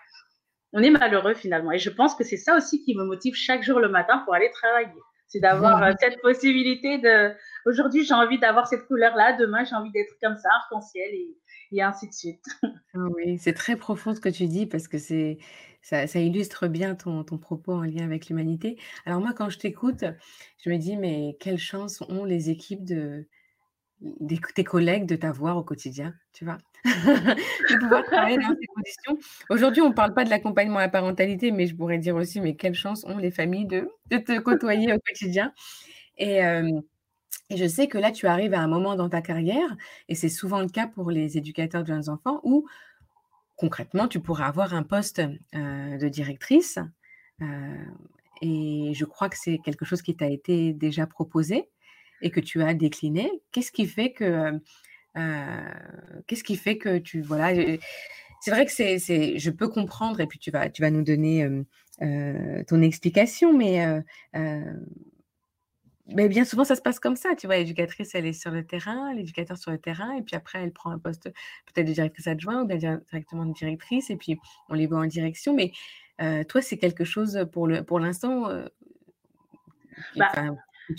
on 0.73 0.81
est 0.81 0.89
malheureux 0.89 1.33
finalement. 1.33 1.71
Et 1.71 1.79
je 1.79 1.89
pense 1.89 2.15
que 2.15 2.23
c'est 2.23 2.37
ça 2.37 2.55
aussi 2.55 2.83
qui 2.83 2.95
me 2.95 3.03
motive 3.03 3.35
chaque 3.35 3.63
jour 3.63 3.79
le 3.79 3.89
matin 3.89 4.19
pour 4.25 4.33
aller 4.33 4.49
travailler. 4.51 4.99
C'est 5.27 5.39
d'avoir 5.39 5.83
euh, 5.83 5.91
cette 5.99 6.19
possibilité 6.21 6.97
de, 6.97 7.31
aujourd'hui 7.65 8.03
j'ai 8.03 8.15
envie 8.15 8.39
d'avoir 8.39 8.67
cette 8.67 8.87
couleur-là, 8.87 9.37
demain 9.37 9.63
j'ai 9.63 9.75
envie 9.75 9.91
d'être 9.91 10.15
comme 10.21 10.35
ça, 10.37 10.49
arc-en-ciel 10.63 11.07
et, 11.13 11.37
et, 11.71 11.81
ainsi 11.83 12.07
de 12.07 12.13
suite. 12.13 12.43
Ah 12.95 13.05
oui, 13.15 13.37
c'est 13.37 13.53
très 13.53 13.75
profond 13.75 14.15
ce 14.15 14.19
que 14.19 14.29
tu 14.29 14.47
dis 14.47 14.65
parce 14.65 14.87
que 14.87 14.97
c'est, 14.97 15.37
ça, 15.83 16.05
illustre 16.15 16.67
bien 16.67 16.95
ton, 16.95 17.23
ton, 17.23 17.37
propos 17.37 17.73
en 17.73 17.83
lien 17.83 18.03
avec 18.03 18.27
l'humanité. 18.27 18.79
Alors 19.05 19.21
moi, 19.21 19.33
quand 19.33 19.49
je 19.49 19.59
t'écoute, 19.59 20.03
je 20.57 20.71
me 20.71 20.77
dis, 20.77 20.97
mais 20.97 21.37
quelle 21.39 21.59
chance 21.59 22.01
ont 22.09 22.25
les 22.25 22.49
équipes 22.49 22.83
de, 22.83 23.27
tes 24.55 24.63
collègues 24.63 25.05
de 25.05 25.15
t'avoir 25.15 25.57
au 25.57 25.63
quotidien, 25.63 26.13
tu 26.33 26.45
vois, 26.45 26.57
de 26.85 27.79
pouvoir 27.79 28.03
travailler 28.05 28.37
dans 28.37 28.55
ces 28.59 28.67
conditions. 28.67 29.17
Aujourd'hui, 29.49 29.81
on 29.81 29.89
ne 29.89 29.93
parle 29.93 30.13
pas 30.13 30.23
de 30.23 30.29
l'accompagnement 30.29 30.77
à 30.77 30.83
la 30.83 30.89
parentalité, 30.89 31.51
mais 31.51 31.67
je 31.67 31.75
pourrais 31.75 31.97
dire 31.97 32.15
aussi, 32.15 32.39
mais 32.39 32.55
quelle 32.55 32.75
chance 32.75 33.03
ont 33.05 33.17
les 33.17 33.31
familles 33.31 33.65
de, 33.65 33.89
te 34.09 34.39
côtoyer 34.39 34.93
au 34.93 34.99
quotidien. 34.99 35.53
Et, 36.17 36.41
je 37.51 37.67
sais 37.67 37.87
que 37.87 37.97
là, 37.97 38.11
tu 38.11 38.27
arrives 38.27 38.53
à 38.53 38.59
un 38.59 38.67
moment 38.67 38.95
dans 38.95 39.09
ta 39.09 39.21
carrière, 39.21 39.75
et 40.07 40.15
c'est 40.15 40.29
souvent 40.29 40.59
le 40.61 40.69
cas 40.69 40.87
pour 40.87 41.09
les 41.09 41.37
éducateurs 41.37 41.81
de 41.81 41.87
jeunes 41.87 42.09
enfants, 42.09 42.39
où 42.43 42.67
concrètement, 43.55 44.07
tu 44.07 44.19
pourrais 44.19 44.45
avoir 44.45 44.73
un 44.73 44.83
poste 44.83 45.21
de 45.53 46.07
directrice. 46.07 46.79
et 48.41 48.91
je 48.93 49.05
crois 49.05 49.29
que 49.29 49.37
c'est 49.37 49.57
quelque 49.57 49.83
chose 49.83 50.01
qui 50.01 50.15
t'a 50.15 50.27
été 50.27 50.73
déjà 50.73 51.07
proposé 51.07 51.69
et 52.21 52.31
que 52.31 52.39
tu 52.39 52.61
as 52.61 52.73
décliné, 52.73 53.31
qu'est-ce 53.51 53.71
qui 53.71 53.85
fait 53.85 54.11
que 54.11 54.59
euh, 55.17 55.71
qu'est-ce 56.27 56.43
qui 56.43 56.55
fait 56.55 56.77
que 56.77 56.97
tu 56.97 57.21
voilà 57.21 57.77
c'est 58.41 58.51
vrai 58.51 58.65
que 58.65 58.71
c'est, 58.71 58.99
c'est, 58.99 59.37
je 59.37 59.49
peux 59.49 59.67
comprendre 59.67 60.21
et 60.21 60.27
puis 60.27 60.39
tu 60.39 60.49
vas, 60.49 60.69
tu 60.69 60.81
vas 60.81 60.91
nous 60.91 61.03
donner 61.03 61.43
euh, 62.01 62.63
ton 62.67 62.81
explication, 62.81 63.51
mais, 63.51 63.85
mais 66.07 66.29
bien 66.29 66.45
souvent 66.45 66.63
ça 66.63 66.75
se 66.75 66.81
passe 66.81 66.99
comme 67.01 67.17
ça, 67.17 67.35
tu 67.35 67.47
vois, 67.47 67.57
l'éducatrice 67.57 68.15
elle 68.15 68.25
est 68.25 68.33
sur 68.33 68.51
le 68.51 68.65
terrain, 68.65 69.13
l'éducateur 69.13 69.57
sur 69.57 69.71
le 69.71 69.77
terrain, 69.77 70.15
et 70.15 70.21
puis 70.21 70.37
après 70.37 70.59
elle 70.63 70.71
prend 70.71 70.91
un 70.91 70.99
poste 70.99 71.23
peut-être 71.65 71.87
de 71.87 71.91
directrice 71.91 72.27
adjointe 72.27 72.63
ou 72.63 72.67
bien 72.67 73.01
directement 73.11 73.45
de 73.45 73.53
directrice, 73.53 74.09
et 74.09 74.15
puis 74.15 74.37
on 74.69 74.73
les 74.73 74.87
voit 74.87 74.99
en 74.99 75.05
direction, 75.05 75.53
mais 75.53 75.73
toi 76.45 76.61
c'est 76.61 76.77
quelque 76.77 77.03
chose 77.03 77.45
pour 77.51 77.67
le, 77.67 77.83
pour 77.83 77.99
l'instant. 77.99 78.47
Bah, 80.15 80.31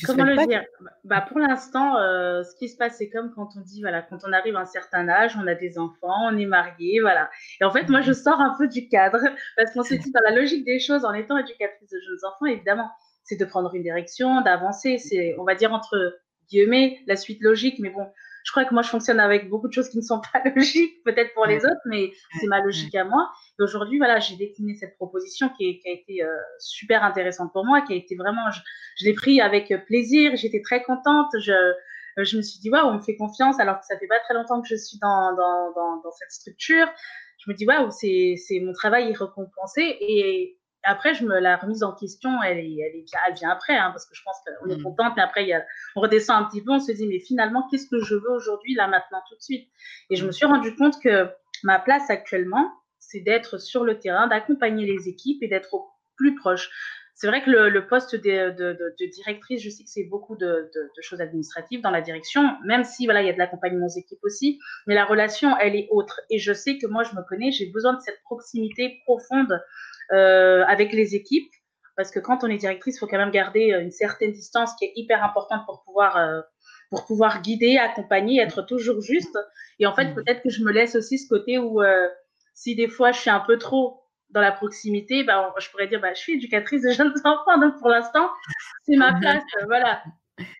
Comment 0.06 0.24
le 0.24 0.46
dire? 0.46 0.62
Bah, 1.04 1.20
Pour 1.20 1.38
l'instant, 1.38 1.96
euh, 1.96 2.42
ce 2.42 2.56
qui 2.56 2.68
se 2.68 2.76
passe, 2.76 2.96
c'est 2.98 3.10
comme 3.10 3.32
quand 3.34 3.50
on 3.56 3.60
dit, 3.60 3.80
voilà, 3.80 4.02
quand 4.02 4.18
on 4.26 4.32
arrive 4.32 4.56
à 4.56 4.60
un 4.60 4.66
certain 4.66 5.08
âge, 5.08 5.36
on 5.36 5.46
a 5.46 5.54
des 5.54 5.78
enfants, 5.78 6.28
on 6.28 6.36
est 6.36 6.46
marié, 6.46 7.00
voilà. 7.00 7.30
Et 7.60 7.64
en 7.64 7.70
fait, 7.70 7.88
moi, 7.88 8.00
je 8.00 8.12
sors 8.12 8.40
un 8.40 8.54
peu 8.58 8.68
du 8.68 8.88
cadre 8.88 9.18
parce 9.56 9.72
qu'on 9.72 9.82
s'est 9.82 9.98
dit, 10.04 10.12
dans 10.12 10.22
la 10.24 10.34
logique 10.34 10.64
des 10.64 10.78
choses, 10.78 11.04
en 11.04 11.12
étant 11.12 11.38
éducatrice 11.38 11.90
de 11.90 11.98
jeunes 12.00 12.30
enfants, 12.30 12.46
évidemment, 12.46 12.90
c'est 13.24 13.36
de 13.36 13.44
prendre 13.44 13.74
une 13.74 13.82
direction, 13.82 14.40
d'avancer. 14.42 14.98
C'est, 14.98 15.34
on 15.38 15.44
va 15.44 15.54
dire, 15.54 15.72
entre 15.72 16.18
guillemets, 16.50 16.98
la 17.06 17.16
suite 17.16 17.42
logique. 17.42 17.78
Mais 17.78 17.90
bon, 17.90 18.06
je 18.44 18.50
crois 18.52 18.64
que 18.64 18.72
moi, 18.72 18.82
je 18.82 18.88
fonctionne 18.88 19.20
avec 19.20 19.48
beaucoup 19.48 19.68
de 19.68 19.72
choses 19.72 19.88
qui 19.88 19.98
ne 19.98 20.02
sont 20.02 20.20
pas 20.20 20.42
logiques, 20.56 21.02
peut-être 21.04 21.34
pour 21.34 21.46
les 21.46 21.64
autres, 21.64 21.80
mais 21.86 22.12
c'est 22.40 22.46
ma 22.46 22.60
logique 22.60 22.94
à 22.94 23.04
moi. 23.04 23.30
Et 23.58 23.62
aujourd'hui, 23.62 23.98
voilà, 23.98 24.18
j'ai 24.18 24.36
décliné 24.36 24.74
cette 24.76 24.96
proposition 24.96 25.48
qui, 25.50 25.80
a 25.84 25.90
été 25.90 26.22
euh, 26.22 26.28
super 26.58 27.04
intéressante 27.04 27.52
pour 27.52 27.64
moi, 27.64 27.82
qui 27.82 27.92
a 27.92 27.96
été 27.96 28.16
vraiment, 28.16 28.50
je, 28.50 29.04
l'ai 29.04 29.14
pris 29.14 29.40
avec 29.40 29.72
plaisir, 29.86 30.36
j'étais 30.36 30.62
très 30.62 30.82
contente. 30.82 31.30
Je, 31.38 31.72
je 32.16 32.36
me 32.36 32.42
suis 32.42 32.60
dit, 32.60 32.70
waouh, 32.70 32.88
on 32.88 32.94
me 32.94 33.02
fait 33.02 33.16
confiance, 33.16 33.60
alors 33.60 33.80
que 33.80 33.86
ça 33.86 33.98
fait 33.98 34.06
pas 34.06 34.20
très 34.20 34.34
longtemps 34.34 34.60
que 34.62 34.68
je 34.68 34.76
suis 34.76 34.98
dans, 34.98 35.34
dans, 35.34 35.72
dans, 35.72 35.96
dans 36.02 36.12
cette 36.12 36.32
structure. 36.32 36.86
Je 37.38 37.50
me 37.50 37.56
dis, 37.56 37.66
waouh, 37.66 37.90
c'est, 37.90 38.36
c'est 38.36 38.60
mon 38.60 38.72
travail 38.72 39.10
est 39.10 39.16
récompensé. 39.16 39.96
Et 40.00 40.58
après, 40.82 41.14
je 41.14 41.24
me 41.24 41.38
la 41.38 41.56
remise 41.56 41.82
en 41.82 41.92
question, 41.92 42.42
elle, 42.42 42.58
est, 42.58 42.76
elle, 42.78 42.96
est, 42.96 43.04
elle 43.26 43.34
vient 43.34 43.50
après, 43.50 43.76
hein, 43.76 43.90
parce 43.90 44.06
que 44.06 44.14
je 44.14 44.22
pense 44.22 44.36
qu'on 44.44 44.70
est 44.70 44.78
mm. 44.78 44.82
contente, 44.82 45.12
mais 45.16 45.22
après, 45.22 45.44
il 45.44 45.48
y 45.48 45.52
a, 45.52 45.64
on 45.96 46.00
redescend 46.00 46.42
un 46.42 46.48
petit 46.48 46.62
peu, 46.62 46.72
on 46.72 46.80
se 46.80 46.92
dit, 46.92 47.06
mais 47.06 47.18
finalement, 47.18 47.66
qu'est-ce 47.70 47.88
que 47.88 48.00
je 48.00 48.14
veux 48.14 48.30
aujourd'hui, 48.30 48.74
là, 48.74 48.88
maintenant, 48.88 49.20
tout 49.28 49.36
de 49.36 49.42
suite? 49.42 49.68
Et 50.10 50.16
je 50.16 50.26
me 50.26 50.32
suis 50.32 50.46
rendu 50.46 50.74
compte 50.76 51.00
que 51.02 51.28
ma 51.62 51.78
place 51.78 52.08
actuellement, 52.08 52.72
c'est 52.98 53.20
d'être 53.20 53.58
sur 53.58 53.84
le 53.84 53.98
terrain, 53.98 54.28
d'accompagner 54.28 54.86
les 54.86 55.08
équipes 55.08 55.42
et 55.42 55.48
d'être 55.48 55.74
au 55.74 55.90
plus 56.16 56.34
proche. 56.34 56.70
C'est 57.14 57.26
vrai 57.26 57.42
que 57.42 57.50
le, 57.50 57.68
le 57.68 57.86
poste 57.86 58.16
de, 58.16 58.50
de, 58.50 58.72
de, 58.72 59.06
directrice, 59.06 59.60
je 59.60 59.68
sais 59.68 59.84
que 59.84 59.90
c'est 59.90 60.04
beaucoup 60.04 60.36
de, 60.36 60.70
choses 61.02 61.20
administratives 61.20 61.82
dans 61.82 61.90
la 61.90 62.00
direction, 62.00 62.56
même 62.64 62.82
si 62.82 63.04
voilà, 63.04 63.20
il 63.20 63.26
y 63.26 63.28
a 63.28 63.34
de 63.34 63.38
l'accompagnement 63.38 63.86
aux 63.86 63.98
équipes 63.98 64.20
aussi, 64.22 64.58
mais 64.86 64.94
la 64.94 65.04
relation, 65.04 65.54
elle 65.58 65.76
est 65.76 65.86
autre. 65.90 66.22
Et 66.30 66.38
je 66.38 66.54
sais 66.54 66.78
que 66.78 66.86
moi, 66.86 67.02
je 67.02 67.14
me 67.14 67.22
connais, 67.28 67.52
j'ai 67.52 67.66
besoin 67.66 67.92
de 67.92 68.00
cette 68.00 68.22
proximité 68.22 69.00
profonde 69.04 69.60
avec 70.10 70.92
les 70.92 71.14
équipes, 71.14 71.50
parce 71.96 72.10
que 72.10 72.18
quand 72.18 72.44
on 72.44 72.46
est 72.46 72.56
directrice, 72.56 72.96
il 72.96 72.98
faut 72.98 73.06
quand 73.06 73.18
même 73.18 73.30
garder 73.30 73.72
euh, 73.72 73.82
une 73.82 73.90
certaine 73.90 74.32
distance 74.32 74.74
qui 74.76 74.86
est 74.86 74.92
hyper 74.96 75.22
importante 75.22 75.66
pour 75.66 75.82
pouvoir, 75.84 76.16
euh, 76.16 76.40
pour 76.88 77.04
pouvoir 77.04 77.42
guider, 77.42 77.76
accompagner, 77.76 78.40
être 78.40 78.62
toujours 78.62 79.00
juste. 79.02 79.38
Et 79.78 79.86
en 79.86 79.94
fait, 79.94 80.06
mmh. 80.06 80.14
peut-être 80.14 80.42
que 80.42 80.50
je 80.50 80.64
me 80.64 80.72
laisse 80.72 80.94
aussi 80.94 81.18
ce 81.18 81.28
côté 81.28 81.58
où 81.58 81.82
si 82.54 82.74
des 82.74 82.88
fois 82.88 83.12
je 83.12 83.20
suis 83.20 83.30
un 83.30 83.40
peu 83.40 83.58
trop 83.58 84.02
dans 84.30 84.40
la 84.40 84.52
proximité, 84.52 85.24
bah, 85.24 85.54
je 85.58 85.68
pourrais 85.70 85.88
dire 85.88 86.00
bah, 86.00 86.14
je 86.14 86.20
suis 86.20 86.34
éducatrice 86.34 86.82
de 86.82 86.90
jeunes 86.92 87.14
enfants, 87.24 87.58
donc 87.58 87.78
pour 87.78 87.88
l'instant, 87.88 88.30
c'est 88.84 88.96
ma 88.96 89.18
place. 89.20 89.42
voilà. 89.66 90.02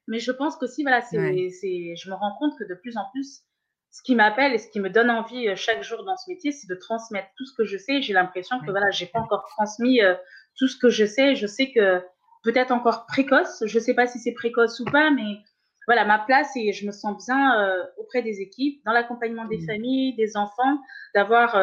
Mais 0.08 0.18
je 0.18 0.32
pense 0.32 0.56
qu'aussi, 0.56 0.82
voilà, 0.82 1.00
c'est, 1.00 1.18
je 1.20 2.10
me 2.10 2.14
rends 2.14 2.36
compte 2.38 2.58
que 2.58 2.64
de 2.64 2.74
plus 2.74 2.96
en 2.96 3.04
plus, 3.12 3.40
ce 3.90 4.02
qui 4.02 4.14
m'appelle 4.14 4.54
et 4.54 4.58
ce 4.58 4.68
qui 4.68 4.80
me 4.80 4.88
donne 4.88 5.10
envie 5.10 5.48
euh, 5.48 5.56
chaque 5.56 5.82
jour 5.82 6.04
dans 6.04 6.16
ce 6.16 6.30
métier, 6.30 6.52
c'est 6.52 6.68
de 6.68 6.74
transmettre 6.74 7.28
tout 7.36 7.44
ce 7.44 7.54
que 7.54 7.64
je 7.64 7.76
sais. 7.76 8.02
J'ai 8.02 8.12
l'impression 8.12 8.60
que 8.60 8.70
voilà, 8.70 8.90
j'ai 8.90 9.06
pas 9.06 9.18
encore 9.18 9.46
transmis 9.48 10.02
euh, 10.02 10.14
tout 10.56 10.68
ce 10.68 10.76
que 10.76 10.90
je 10.90 11.04
sais. 11.04 11.34
Je 11.34 11.46
sais 11.46 11.72
que 11.72 12.00
peut-être 12.42 12.70
encore 12.70 13.06
précoce. 13.06 13.64
Je 13.66 13.78
sais 13.78 13.94
pas 13.94 14.06
si 14.06 14.18
c'est 14.18 14.32
précoce 14.32 14.78
ou 14.80 14.84
pas, 14.84 15.10
mais 15.10 15.38
voilà, 15.86 16.04
ma 16.04 16.18
place 16.20 16.50
et 16.56 16.72
je 16.72 16.86
me 16.86 16.92
sens 16.92 17.26
bien 17.26 17.60
euh, 17.60 17.82
auprès 17.98 18.22
des 18.22 18.40
équipes, 18.40 18.80
dans 18.84 18.92
l'accompagnement 18.92 19.46
des 19.46 19.58
mmh. 19.58 19.66
familles, 19.66 20.14
des 20.14 20.36
enfants, 20.36 20.78
d'avoir 21.14 21.56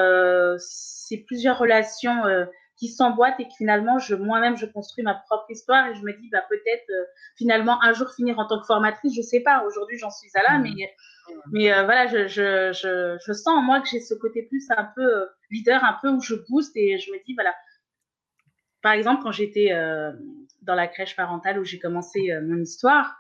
ces 0.60 1.24
plusieurs 1.24 1.58
relations 1.58 2.24
qui 2.78 2.88
s'emboîtent 2.88 3.40
et 3.40 3.46
que 3.46 3.54
finalement, 3.58 4.00
je, 4.00 4.16
moi-même, 4.16 4.58
je 4.58 4.66
construis 4.66 5.04
ma 5.04 5.16
propre 5.16 5.50
histoire 5.50 5.88
et 5.88 5.96
je 5.96 6.02
me 6.02 6.14
dis, 6.14 6.30
bah, 6.32 6.44
peut-être 6.50 6.92
finalement 7.36 7.84
un 7.84 7.94
jour 7.94 8.10
finir 8.16 8.38
en 8.40 8.48
tant 8.48 8.60
que 8.60 8.66
formatrice, 8.66 9.16
je 9.16 9.22
sais 9.22 9.42
pas. 9.42 9.64
Aujourd'hui, 9.66 9.98
j'en 9.98 10.12
suis 10.12 10.30
à 10.36 10.44
là, 10.44 10.60
mmh. 10.60 10.64
mais 10.64 10.94
mais 11.52 11.72
euh, 11.72 11.84
voilà, 11.84 12.08
je, 12.08 12.28
je, 12.28 12.72
je, 12.74 13.18
je, 13.26 13.34
sens 13.34 13.48
en 13.48 13.62
moi 13.62 13.82
que 13.82 13.88
j'ai 13.88 14.00
ce 14.00 14.14
côté 14.14 14.44
plus 14.44 14.66
un 14.70 14.90
peu 14.96 15.02
euh, 15.02 15.26
leader, 15.52 15.84
un 15.84 15.98
peu 16.02 16.10
où 16.10 16.22
je 16.22 16.36
booste 16.50 16.76
et 16.76 16.98
je 16.98 17.12
me 17.12 17.24
dis, 17.26 17.34
voilà. 17.34 17.54
Par 18.82 18.94
exemple, 18.94 19.24
quand 19.24 19.32
j'étais 19.32 19.72
euh, 19.72 20.12
dans 20.62 20.76
la 20.76 20.88
crèche 20.88 21.16
parentale 21.16 21.60
où 21.60 21.64
j'ai 21.64 21.80
commencé 21.80 22.32
mon 22.42 22.58
histoire, 22.58 23.16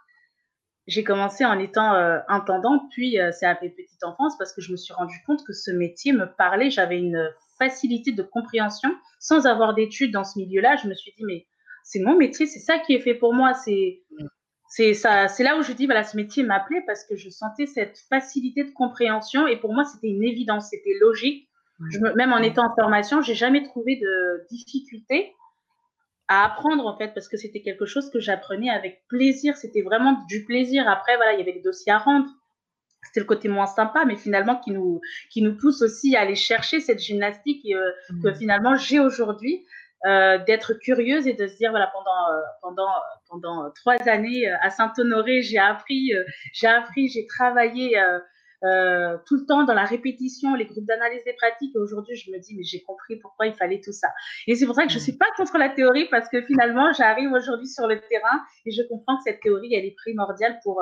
j'ai 0.85 1.03
commencé 1.03 1.43
en 1.43 1.59
étant 1.59 1.91
intendante, 2.29 2.83
puis 2.91 3.17
c'est 3.33 3.45
CAP 3.45 3.59
petite 3.59 4.03
enfance 4.05 4.37
parce 4.37 4.53
que 4.53 4.61
je 4.61 4.71
me 4.71 4.77
suis 4.77 4.93
rendu 4.93 5.15
compte 5.25 5.43
que 5.45 5.51
ce 5.51 5.71
métier 5.71 6.13
me 6.13 6.25
parlait. 6.37 6.69
J'avais 6.69 6.97
une 6.97 7.29
facilité 7.57 8.11
de 8.11 8.23
compréhension 8.23 8.89
sans 9.19 9.45
avoir 9.45 9.73
d'études 9.73 10.11
dans 10.11 10.23
ce 10.23 10.39
milieu-là. 10.39 10.75
Je 10.77 10.87
me 10.87 10.93
suis 10.93 11.11
dit, 11.17 11.23
mais 11.25 11.47
c'est 11.83 11.99
mon 11.99 12.17
métier, 12.17 12.45
c'est 12.45 12.59
ça 12.59 12.79
qui 12.79 12.93
est 12.93 12.99
fait 12.99 13.15
pour 13.15 13.33
moi. 13.33 13.53
C'est 13.53 14.01
mm 14.11 14.27
c'est 14.69 14.93
ça, 14.93 15.27
c'est 15.27 15.43
là 15.43 15.57
où 15.57 15.63
je 15.63 15.71
dis 15.71 15.85
voilà, 15.85 16.03
ce 16.03 16.17
métier 16.17 16.43
m'appelait 16.43 16.83
parce 16.85 17.05
que 17.05 17.15
je 17.15 17.29
sentais 17.29 17.65
cette 17.67 17.97
facilité 18.09 18.63
de 18.63 18.71
compréhension 18.71 19.47
et 19.47 19.57
pour 19.57 19.73
moi 19.73 19.85
c'était 19.85 20.09
une 20.09 20.23
évidence, 20.23 20.69
c'était 20.69 20.97
logique. 20.99 21.47
Je 21.89 21.99
même 21.99 22.33
en 22.33 22.39
étant 22.39 22.65
en 22.65 22.75
formation, 22.75 23.21
j'ai 23.21 23.35
jamais 23.35 23.63
trouvé 23.63 23.97
de 23.97 24.45
difficulté 24.49 25.33
à 26.27 26.45
apprendre 26.45 26.85
en 26.85 26.97
fait 26.97 27.13
parce 27.13 27.29
que 27.29 27.37
c'était 27.37 27.61
quelque 27.61 27.85
chose 27.85 28.09
que 28.09 28.19
j'apprenais 28.19 28.69
avec 28.69 29.03
plaisir. 29.07 29.55
C'était 29.55 29.83
vraiment 29.83 30.23
du 30.27 30.43
plaisir. 30.43 30.89
Après 30.89 31.15
voilà, 31.15 31.33
il 31.33 31.39
y 31.39 31.41
avait 31.41 31.53
des 31.53 31.61
dossiers 31.61 31.93
à 31.93 31.99
rendre. 31.99 32.27
C'était 33.07 33.21
le 33.21 33.25
côté 33.25 33.47
moins 33.47 33.67
sympa, 33.67 34.05
mais 34.05 34.15
finalement 34.15 34.57
qui 34.57 34.71
nous 34.71 35.01
qui 35.29 35.41
nous 35.41 35.57
pousse 35.57 35.81
aussi 35.81 36.15
à 36.15 36.21
aller 36.21 36.35
chercher 36.35 36.79
cette 36.79 36.99
gymnastique 36.99 37.65
et, 37.65 37.75
euh, 37.75 37.91
que 38.23 38.29
mmh. 38.29 38.35
finalement 38.35 38.75
j'ai 38.75 38.99
aujourd'hui. 38.99 39.65
Euh, 40.05 40.37
d'être 40.45 40.73
curieuse 40.73 41.25
et 41.25 41.33
de 41.33 41.47
se 41.47 41.57
dire 41.57 41.71
voilà 41.71 41.87
pendant 41.91 42.31
euh, 42.31 42.41
pendant 42.61 42.93
pendant 43.27 43.71
trois 43.71 43.95
années 44.07 44.47
euh, 44.47 44.55
à 44.61 44.69
Saint-Honoré 44.69 45.41
j'ai 45.41 45.57
appris 45.57 46.11
j'ai 46.53 46.67
appris 46.67 47.09
j'ai 47.09 47.25
travaillé 47.25 47.99
tout 49.25 49.35
le 49.35 49.45
temps 49.47 49.63
dans 49.63 49.73
la 49.73 49.85
répétition 49.85 50.53
les 50.53 50.65
groupes 50.65 50.85
d'analyse 50.85 51.23
des 51.25 51.33
pratiques 51.33 51.75
et 51.75 51.79
aujourd'hui 51.79 52.15
je 52.15 52.29
me 52.29 52.37
dis 52.37 52.55
mais 52.55 52.63
j'ai 52.63 52.83
compris 52.83 53.15
pourquoi 53.15 53.47
il 53.47 53.55
fallait 53.55 53.81
tout 53.83 53.91
ça 53.91 54.09
et 54.45 54.53
c'est 54.53 54.67
pour 54.67 54.75
ça 54.75 54.85
que 54.85 54.91
je 54.91 54.99
suis 54.99 55.17
pas 55.17 55.31
contre 55.35 55.57
la 55.57 55.69
théorie 55.69 56.05
parce 56.11 56.29
que 56.29 56.43
finalement 56.43 56.93
j'arrive 56.93 57.31
aujourd'hui 57.31 57.67
sur 57.67 57.87
le 57.87 57.99
terrain 57.99 58.39
et 58.67 58.71
je 58.71 58.83
comprends 58.83 59.17
que 59.17 59.23
cette 59.23 59.39
théorie 59.39 59.73
elle 59.73 59.85
est 59.85 59.95
primordiale 59.95 60.59
pour 60.63 60.79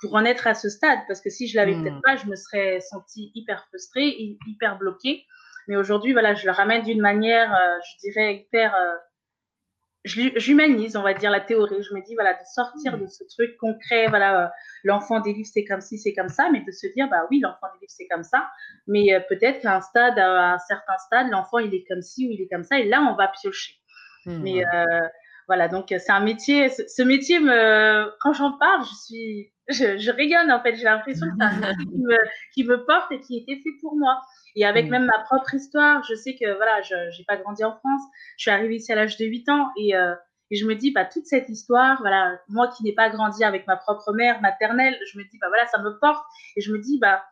pour 0.00 0.14
en 0.14 0.24
être 0.24 0.46
à 0.46 0.54
ce 0.54 0.68
stade 0.68 0.98
parce 1.08 1.20
que 1.20 1.30
si 1.30 1.48
je 1.48 1.56
l'avais 1.56 1.74
mmh. 1.74 1.82
peut-être 1.82 2.02
pas 2.02 2.16
je 2.16 2.26
me 2.26 2.36
serais 2.36 2.80
sentie 2.80 3.30
hyper 3.34 3.66
frustrée 3.68 4.38
hyper 4.46 4.78
bloquée 4.78 5.24
mais 5.70 5.76
aujourd'hui, 5.76 6.12
voilà, 6.12 6.34
je 6.34 6.46
le 6.46 6.50
ramène 6.50 6.82
d'une 6.82 7.00
manière, 7.00 7.54
euh, 7.54 7.78
je 7.84 8.08
dirais, 8.08 8.34
hyper. 8.34 8.74
Euh, 8.74 8.96
j'humanise, 10.04 10.96
on 10.96 11.02
va 11.02 11.14
dire, 11.14 11.30
la 11.30 11.40
théorie. 11.40 11.80
Je 11.80 11.94
me 11.94 12.04
dis, 12.04 12.14
voilà, 12.14 12.32
de 12.32 12.40
sortir 12.54 12.98
de 12.98 13.06
ce 13.06 13.22
truc 13.22 13.56
concret, 13.56 14.08
voilà, 14.08 14.46
euh, 14.46 14.48
l'enfant 14.82 15.20
des 15.20 15.32
livres, 15.32 15.48
c'est 15.52 15.64
comme 15.64 15.80
ci, 15.80 15.96
c'est 15.96 16.12
comme 16.12 16.28
ça, 16.28 16.48
mais 16.50 16.64
de 16.66 16.72
se 16.72 16.88
dire, 16.88 17.08
bah 17.08 17.24
oui, 17.30 17.38
l'enfant 17.38 17.68
des 17.74 17.82
livres, 17.82 17.92
c'est 17.94 18.08
comme 18.08 18.24
ça, 18.24 18.50
mais 18.88 19.24
peut-être 19.28 19.60
qu'à 19.60 19.76
un 19.76 19.80
stade, 19.80 20.18
à 20.18 20.54
un 20.54 20.58
certain 20.58 20.96
stade, 21.06 21.30
l'enfant, 21.30 21.58
il 21.58 21.72
est 21.72 21.84
comme 21.86 22.02
ci 22.02 22.26
ou 22.26 22.32
il 22.32 22.40
est 22.40 22.48
comme 22.48 22.64
ça, 22.64 22.78
et 22.80 22.88
là, 22.88 23.06
on 23.08 23.14
va 23.14 23.28
piocher. 23.28 23.74
Mmh. 24.26 24.42
Mais 24.42 24.64
voilà, 25.46 25.68
donc 25.68 25.86
c'est 25.88 26.10
un 26.10 26.20
métier, 26.20 26.68
ce, 26.70 27.02
métier, 27.02 27.38
me, 27.38 28.10
quand 28.20 28.32
j'en 28.32 28.58
parle, 28.58 28.84
je 28.84 28.94
suis, 29.04 29.52
je, 29.70 29.98
je 29.98 30.10
rayonne, 30.10 30.50
en 30.50 30.60
fait, 30.62 30.76
j'ai 30.76 30.84
l'impression 30.84 31.26
que 31.26 31.32
c'est 31.38 31.44
un 31.44 31.56
métier 31.60 31.84
qui 31.86 31.98
me, 31.98 32.16
qui 32.54 32.64
me 32.64 32.84
porte 32.84 33.12
et 33.12 33.20
qui 33.20 33.38
était 33.38 33.60
fait 33.62 33.76
pour 33.80 33.96
moi. 33.96 34.20
Et 34.56 34.64
avec 34.64 34.86
mm. 34.86 34.90
même 34.90 35.04
ma 35.06 35.18
propre 35.20 35.54
histoire, 35.54 36.02
je 36.04 36.14
sais 36.14 36.34
que 36.34 36.56
voilà, 36.56 36.82
je 36.82 36.94
n'ai 36.94 37.24
pas 37.26 37.36
grandi 37.36 37.64
en 37.64 37.76
France. 37.76 38.02
Je 38.36 38.42
suis 38.42 38.50
arrivée 38.50 38.76
ici 38.76 38.92
à 38.92 38.96
l'âge 38.96 39.16
de 39.16 39.24
8 39.24 39.48
ans 39.48 39.68
et, 39.76 39.94
euh, 39.94 40.14
et, 40.50 40.56
je 40.56 40.66
me 40.66 40.74
dis, 40.74 40.90
bah, 40.90 41.04
toute 41.04 41.26
cette 41.26 41.48
histoire, 41.48 41.98
voilà, 42.00 42.38
moi 42.48 42.68
qui 42.68 42.82
n'ai 42.82 42.92
pas 42.92 43.08
grandi 43.08 43.44
avec 43.44 43.66
ma 43.66 43.76
propre 43.76 44.12
mère 44.12 44.40
maternelle, 44.40 44.98
je 45.12 45.18
me 45.18 45.24
dis, 45.24 45.38
bah 45.40 45.46
voilà, 45.48 45.66
ça 45.68 45.78
me 45.78 45.98
porte. 45.98 46.24
Et 46.56 46.60
je 46.60 46.72
me 46.72 46.78
dis, 46.78 46.98
bah, 46.98 47.22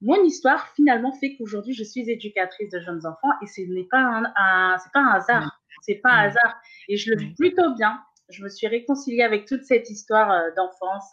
mon 0.00 0.22
histoire 0.24 0.68
finalement 0.74 1.12
fait 1.12 1.36
qu'aujourd'hui 1.36 1.74
je 1.74 1.84
suis 1.84 2.10
éducatrice 2.10 2.70
de 2.70 2.80
jeunes 2.80 3.06
enfants 3.06 3.30
et 3.40 3.46
ce 3.46 3.60
n'est 3.60 3.86
pas 3.88 4.00
un, 4.00 4.76
c'est 4.78 4.92
pas 4.92 5.00
un 5.00 5.12
hasard. 5.12 5.44
Mm. 5.44 5.50
C'est 5.82 5.94
pas 5.96 6.10
un 6.10 6.28
hasard. 6.28 6.56
Et 6.88 6.96
je 6.96 7.10
le 7.10 7.18
vis 7.18 7.34
plutôt 7.34 7.74
bien. 7.74 8.00
Je 8.28 8.42
me 8.42 8.48
suis 8.48 8.66
réconciliée 8.66 9.22
avec 9.22 9.46
toute 9.46 9.64
cette 9.64 9.90
histoire 9.90 10.30
euh, 10.30 10.50
d'enfance, 10.56 11.12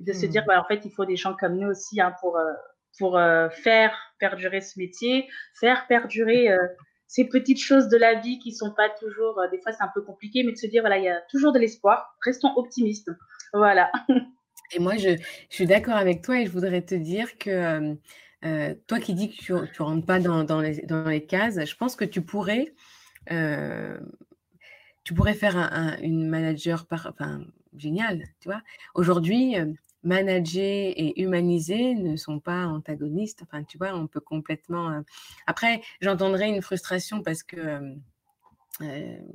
euh, 0.00 0.04
de 0.04 0.12
se 0.12 0.26
mm. 0.26 0.28
dire, 0.28 0.44
bah, 0.46 0.60
en 0.60 0.64
fait, 0.64 0.80
il 0.84 0.90
faut 0.90 1.04
des 1.04 1.16
gens 1.16 1.34
comme 1.34 1.56
nous 1.56 1.68
aussi 1.68 2.00
hein, 2.00 2.14
pour, 2.20 2.38
pour 2.98 3.16
euh, 3.16 3.48
faire 3.48 3.96
perdurer 4.18 4.60
ce 4.60 4.78
métier, 4.78 5.28
faire 5.58 5.86
perdurer 5.86 6.50
euh, 6.50 6.58
ces 7.06 7.24
petites 7.24 7.60
choses 7.60 7.88
de 7.88 7.96
la 7.96 8.14
vie 8.20 8.38
qui 8.38 8.52
sont 8.52 8.72
pas 8.72 8.88
toujours, 8.90 9.38
euh, 9.38 9.48
des 9.50 9.60
fois 9.60 9.72
c'est 9.72 9.82
un 9.82 9.90
peu 9.92 10.02
compliqué, 10.02 10.42
mais 10.44 10.52
de 10.52 10.58
se 10.58 10.66
dire, 10.66 10.82
voilà, 10.82 10.98
il 10.98 11.04
y 11.04 11.08
a 11.08 11.20
toujours 11.30 11.52
de 11.52 11.58
l'espoir, 11.58 12.16
restons 12.24 12.52
optimistes. 12.56 13.10
Voilà. 13.52 13.90
Et 14.72 14.78
moi, 14.78 14.96
je, 14.96 15.16
je 15.48 15.54
suis 15.54 15.66
d'accord 15.66 15.96
avec 15.96 16.22
toi 16.22 16.40
et 16.40 16.46
je 16.46 16.50
voudrais 16.52 16.82
te 16.82 16.94
dire 16.94 17.38
que 17.38 17.96
toi 18.86 19.00
qui 19.00 19.14
dis 19.14 19.34
que 19.34 19.42
tu 19.42 19.52
ne 19.52 19.82
rentres 19.82 20.06
pas 20.06 20.20
dans, 20.20 20.44
dans, 20.44 20.60
les, 20.60 20.82
dans, 20.82 21.08
les, 21.08 21.26
cases, 21.26 21.58
je 21.64 21.74
pense 21.74 21.96
que 21.96 22.04
tu 22.04 22.22
pourrais, 22.22 22.72
tu 23.26 25.12
pourrais 25.12 25.34
faire 25.34 25.56
un, 25.56 25.98
une 26.02 26.28
manager 26.28 26.86
par, 26.86 27.08
enfin, 27.10 27.40
génial, 27.76 28.22
tu 28.38 28.48
vois. 28.48 28.62
Aujourd'hui, 28.94 29.56
manager 30.02 30.92
et 30.96 31.20
humaniser 31.20 31.94
ne 31.94 32.16
sont 32.16 32.40
pas 32.40 32.66
antagonistes. 32.66 33.42
Enfin, 33.42 33.64
tu 33.64 33.78
vois, 33.78 33.94
on 33.94 34.06
peut 34.06 34.20
complètement. 34.20 34.90
Euh, 34.90 35.00
après, 35.46 35.82
j'entendrai 36.00 36.48
une 36.48 36.62
frustration 36.62 37.22
parce 37.22 37.42
que 37.42 37.96
il 38.80 39.26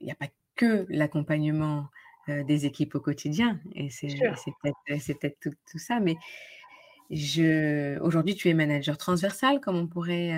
n'y 0.00 0.10
a 0.10 0.14
pas 0.14 0.28
que 0.56 0.86
l'accompagnement 0.88 1.88
des 2.28 2.66
équipes 2.66 2.94
au 2.94 3.00
quotidien. 3.00 3.60
Et 3.74 3.90
c'est 3.90 4.08
peut-être 4.62 4.76
peut 4.86 5.34
tout, 5.40 5.56
tout, 5.70 5.78
ça. 5.78 6.00
Mais 6.00 6.16
je... 7.10 7.98
aujourd'hui, 8.00 8.34
tu 8.34 8.48
es 8.48 8.54
manager 8.54 8.96
transversal, 8.98 9.60
comme 9.60 9.76
on 9.76 9.86
pourrait, 9.86 10.32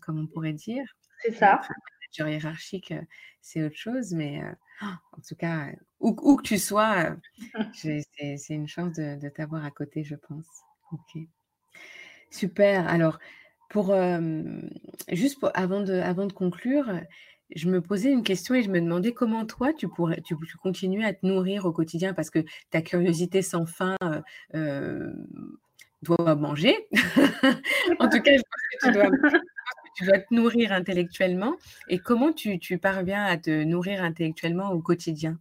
comme 0.00 0.18
on 0.18 0.26
pourrait 0.26 0.52
dire. 0.52 0.84
C'est 1.22 1.32
ça. 1.32 1.60
Manager 2.18 2.28
hiérarchique, 2.28 2.94
c'est 3.40 3.62
autre 3.62 3.76
chose. 3.76 4.12
Mais 4.12 4.42
en 4.80 5.20
tout 5.26 5.34
cas, 5.36 5.68
où, 6.00 6.36
que 6.36 6.42
tu 6.42 6.58
sois, 6.58 7.16
c'est 7.74 8.38
une 8.50 8.68
chance 8.68 8.92
de, 8.94 9.18
de 9.20 9.28
t'avoir 9.28 9.64
à 9.64 9.70
côté, 9.70 10.04
je 10.04 10.14
pense. 10.14 10.46
Ok. 10.92 11.22
Super. 12.30 12.86
Alors, 12.88 13.18
pour, 13.70 13.94
juste 15.08 15.38
avant, 15.54 15.80
de, 15.80 15.94
avant 15.94 16.26
de 16.26 16.32
conclure, 16.32 17.00
je 17.54 17.68
me 17.68 17.80
posais 17.80 18.10
une 18.10 18.22
question 18.22 18.54
et 18.54 18.62
je 18.62 18.70
me 18.70 18.80
demandais 18.80 19.12
comment 19.12 19.46
toi, 19.46 19.72
tu 19.72 19.88
pourrais 19.88 20.20
tu, 20.22 20.36
continuer 20.62 21.04
à 21.04 21.12
te 21.14 21.24
nourrir 21.24 21.64
au 21.64 21.72
quotidien 21.72 22.14
parce 22.14 22.30
que 22.30 22.44
ta 22.70 22.82
curiosité 22.82 23.42
sans 23.42 23.66
fin 23.66 23.96
doit 26.02 26.34
manger. 26.34 26.88
en 28.00 28.08
tout 28.08 28.20
cas, 28.20 28.36
je 28.36 28.42
pense 28.42 28.62
que 28.70 28.86
tu 28.86 28.92
dois, 28.92 29.10
tu 29.96 30.04
dois 30.04 30.18
te 30.18 30.32
nourrir 30.32 30.72
intellectuellement. 30.72 31.56
Et 31.88 31.98
comment 31.98 32.32
tu, 32.32 32.58
tu 32.58 32.78
parviens 32.78 33.24
à 33.24 33.36
te 33.36 33.64
nourrir 33.64 34.02
intellectuellement 34.02 34.70
au 34.70 34.80
quotidien? 34.80 35.38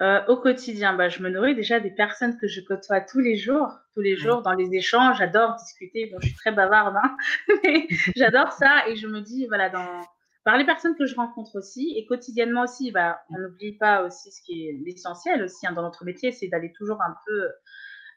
Euh, 0.00 0.20
au 0.28 0.36
quotidien, 0.36 0.94
bah, 0.94 1.08
je 1.08 1.20
me 1.22 1.28
nourris 1.28 1.56
déjà 1.56 1.80
des 1.80 1.90
personnes 1.90 2.38
que 2.38 2.46
je 2.46 2.60
côtoie 2.60 3.00
tous 3.00 3.18
les 3.18 3.36
jours, 3.36 3.80
tous 3.94 4.00
les 4.00 4.16
jours 4.16 4.42
dans 4.42 4.52
les 4.52 4.72
échanges. 4.72 5.18
J'adore 5.18 5.56
discuter. 5.56 6.06
Bon, 6.06 6.18
je 6.20 6.28
suis 6.28 6.36
très 6.36 6.52
bavarde, 6.52 6.94
hein, 7.02 7.16
mais 7.64 7.88
j'adore 8.16 8.52
ça 8.52 8.88
et 8.88 8.94
je 8.94 9.08
me 9.08 9.20
dis, 9.20 9.46
voilà, 9.48 9.70
dans, 9.70 10.00
par 10.44 10.56
les 10.56 10.64
personnes 10.64 10.94
que 10.96 11.04
je 11.04 11.16
rencontre 11.16 11.56
aussi 11.58 11.94
et 11.96 12.06
quotidiennement 12.06 12.62
aussi, 12.62 12.92
bah, 12.92 13.20
on 13.30 13.38
n'oublie 13.40 13.76
pas 13.76 14.04
aussi 14.04 14.30
ce 14.30 14.40
qui 14.42 14.68
est 14.68 14.78
l'essentiel 14.84 15.42
aussi 15.42 15.66
hein, 15.66 15.72
dans 15.72 15.82
notre 15.82 16.04
métier, 16.04 16.30
c'est 16.30 16.46
d'aller 16.46 16.72
toujours 16.72 17.02
un 17.02 17.14
peu 17.26 17.48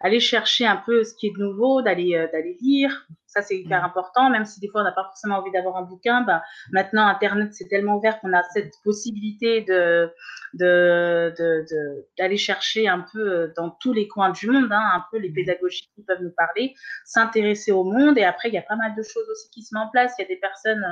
aller 0.04 0.20
chercher 0.20 0.66
un 0.66 0.78
peu 0.78 1.04
ce 1.04 1.14
qui 1.16 1.28
est 1.28 1.34
de 1.38 1.44
nouveau, 1.44 1.82
d'aller 1.82 2.16
euh, 2.16 2.28
d'aller 2.32 2.58
lire. 2.62 3.08
Ça, 3.28 3.42
c'est 3.42 3.58
hyper 3.58 3.86
important, 3.86 4.30
même 4.30 4.44
si 4.44 4.60
des 4.60 4.68
fois, 4.68 4.82
on 4.82 4.84
n'a 4.84 4.92
pas 4.92 5.06
forcément 5.06 5.38
envie 5.38 5.52
d'avoir 5.52 5.78
un 5.78 5.84
bouquin. 5.84 6.22
Bah, 6.22 6.44
maintenant, 6.72 7.08
Internet, 7.08 7.54
c'est 7.54 7.70
tellement 7.70 7.96
ouvert 7.96 8.20
qu'on 8.20 8.34
a 8.34 8.44
cette 8.54 8.74
possibilité 8.84 9.62
de 9.62 10.12
d'aller 10.54 11.32
de, 11.38 12.30
de, 12.30 12.36
chercher 12.36 12.90
un 12.90 13.06
peu 13.14 13.20
euh, 13.20 13.54
dans 13.56 13.70
tous 13.70 13.94
les 13.94 14.10
coins 14.10 14.32
du 14.32 14.48
monde, 14.48 14.72
hein, 14.72 14.84
un 14.96 15.06
peu 15.12 15.18
les 15.18 15.32
pédagogies 15.32 15.90
qui 15.96 16.04
peuvent 16.04 16.22
nous 16.22 16.34
parler, 16.36 16.74
s'intéresser 17.06 17.72
au 17.72 17.86
monde. 17.86 18.18
Et 18.18 18.24
après, 18.26 18.50
il 18.50 18.54
y 18.54 18.58
a 18.58 18.64
pas 18.64 18.76
mal 18.76 18.96
de 18.96 19.04
choses 19.04 19.30
aussi 19.32 19.50
qui 19.52 19.64
se 19.64 19.74
mettent 19.74 19.88
en 19.88 19.90
place. 19.90 20.14
Il 20.20 20.24
y 20.24 20.26
a 20.26 20.28
des 20.28 20.40
personnes... 20.40 20.86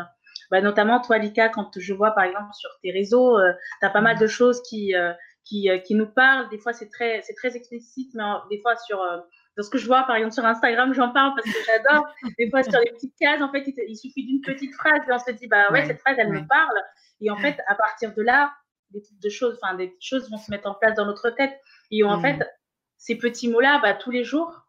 Bah, 0.52 0.62
notamment 0.62 1.00
toi, 1.00 1.18
Lika, 1.20 1.50
quand 1.50 1.78
je 1.78 1.94
vois 1.94 2.12
par 2.12 2.24
exemple 2.24 2.54
sur 2.54 2.70
tes 2.82 2.92
réseaux, 2.92 3.38
euh, 3.38 3.54
tu 3.82 3.86
as 3.86 3.90
pas 3.92 4.02
mal 4.02 4.18
de 4.18 4.26
choses 4.26 4.64
qui, 4.64 4.88
qui, 4.88 4.96
euh, 4.96 5.14
qui 5.44 5.96
nous 5.96 6.08
parle. 6.08 6.50
Des 6.50 6.60
fois, 6.60 6.74
c'est 6.74 6.90
très, 6.90 7.22
c'est 7.24 7.34
très 7.34 7.56
explicite, 7.56 8.14
mais 8.14 8.24
des 8.50 8.62
fois, 8.62 8.76
sur, 8.76 9.02
euh, 9.02 9.18
dans 9.58 9.64
ce 9.64 9.70
que 9.70 9.78
je 9.78 9.88
vois, 9.88 10.04
par 10.04 10.16
exemple, 10.16 10.34
sur 10.34 10.46
Instagram, 10.46 10.94
j'en 10.94 11.12
parle 11.12 11.34
parce 11.36 11.54
que 11.54 11.60
j'adore. 11.66 12.08
Des 12.38 12.50
fois, 12.50 12.64
sur 12.64 12.80
les 12.80 12.92
petites 12.92 13.16
cases, 13.18 13.42
en 13.42 13.52
fait, 13.52 13.66
il, 13.66 13.98
suffit 13.98 14.26
d'une 14.26 14.42
petite 14.42 14.74
phrase 14.74 15.02
et 15.08 15.12
on 15.12 15.20
se 15.20 15.32
dit, 15.32 15.48
bah 15.48 15.72
ouais, 15.72 15.86
cette 15.86 16.00
phrase, 16.00 16.16
elle 16.18 16.32
me 16.32 16.48
parle. 16.48 16.82
Et 17.22 17.30
en 17.30 17.38
fait, 17.38 17.60
à 17.68 17.76
partir 17.76 18.14
de 18.14 18.22
là, 18.22 18.54
des 18.92 19.02
petites 19.02 19.22
de 19.22 19.30
choses, 19.30 19.60
enfin, 19.62 19.76
des 19.76 19.88
petites 19.88 20.06
choses 20.06 20.30
vont 20.30 20.38
se 20.38 20.50
mettre 20.50 20.70
en 20.70 20.76
place 20.76 20.96
dans 20.96 21.06
notre 21.06 21.30
tête. 21.32 21.60
Et 21.92 22.04
en 22.04 22.22
fait, 22.22 22.40
ces 22.98 23.18
petits 23.18 23.50
mots-là, 23.50 23.80
bah, 23.82 23.94
tous 23.94 24.12
les 24.12 24.24
jours, 24.24 24.66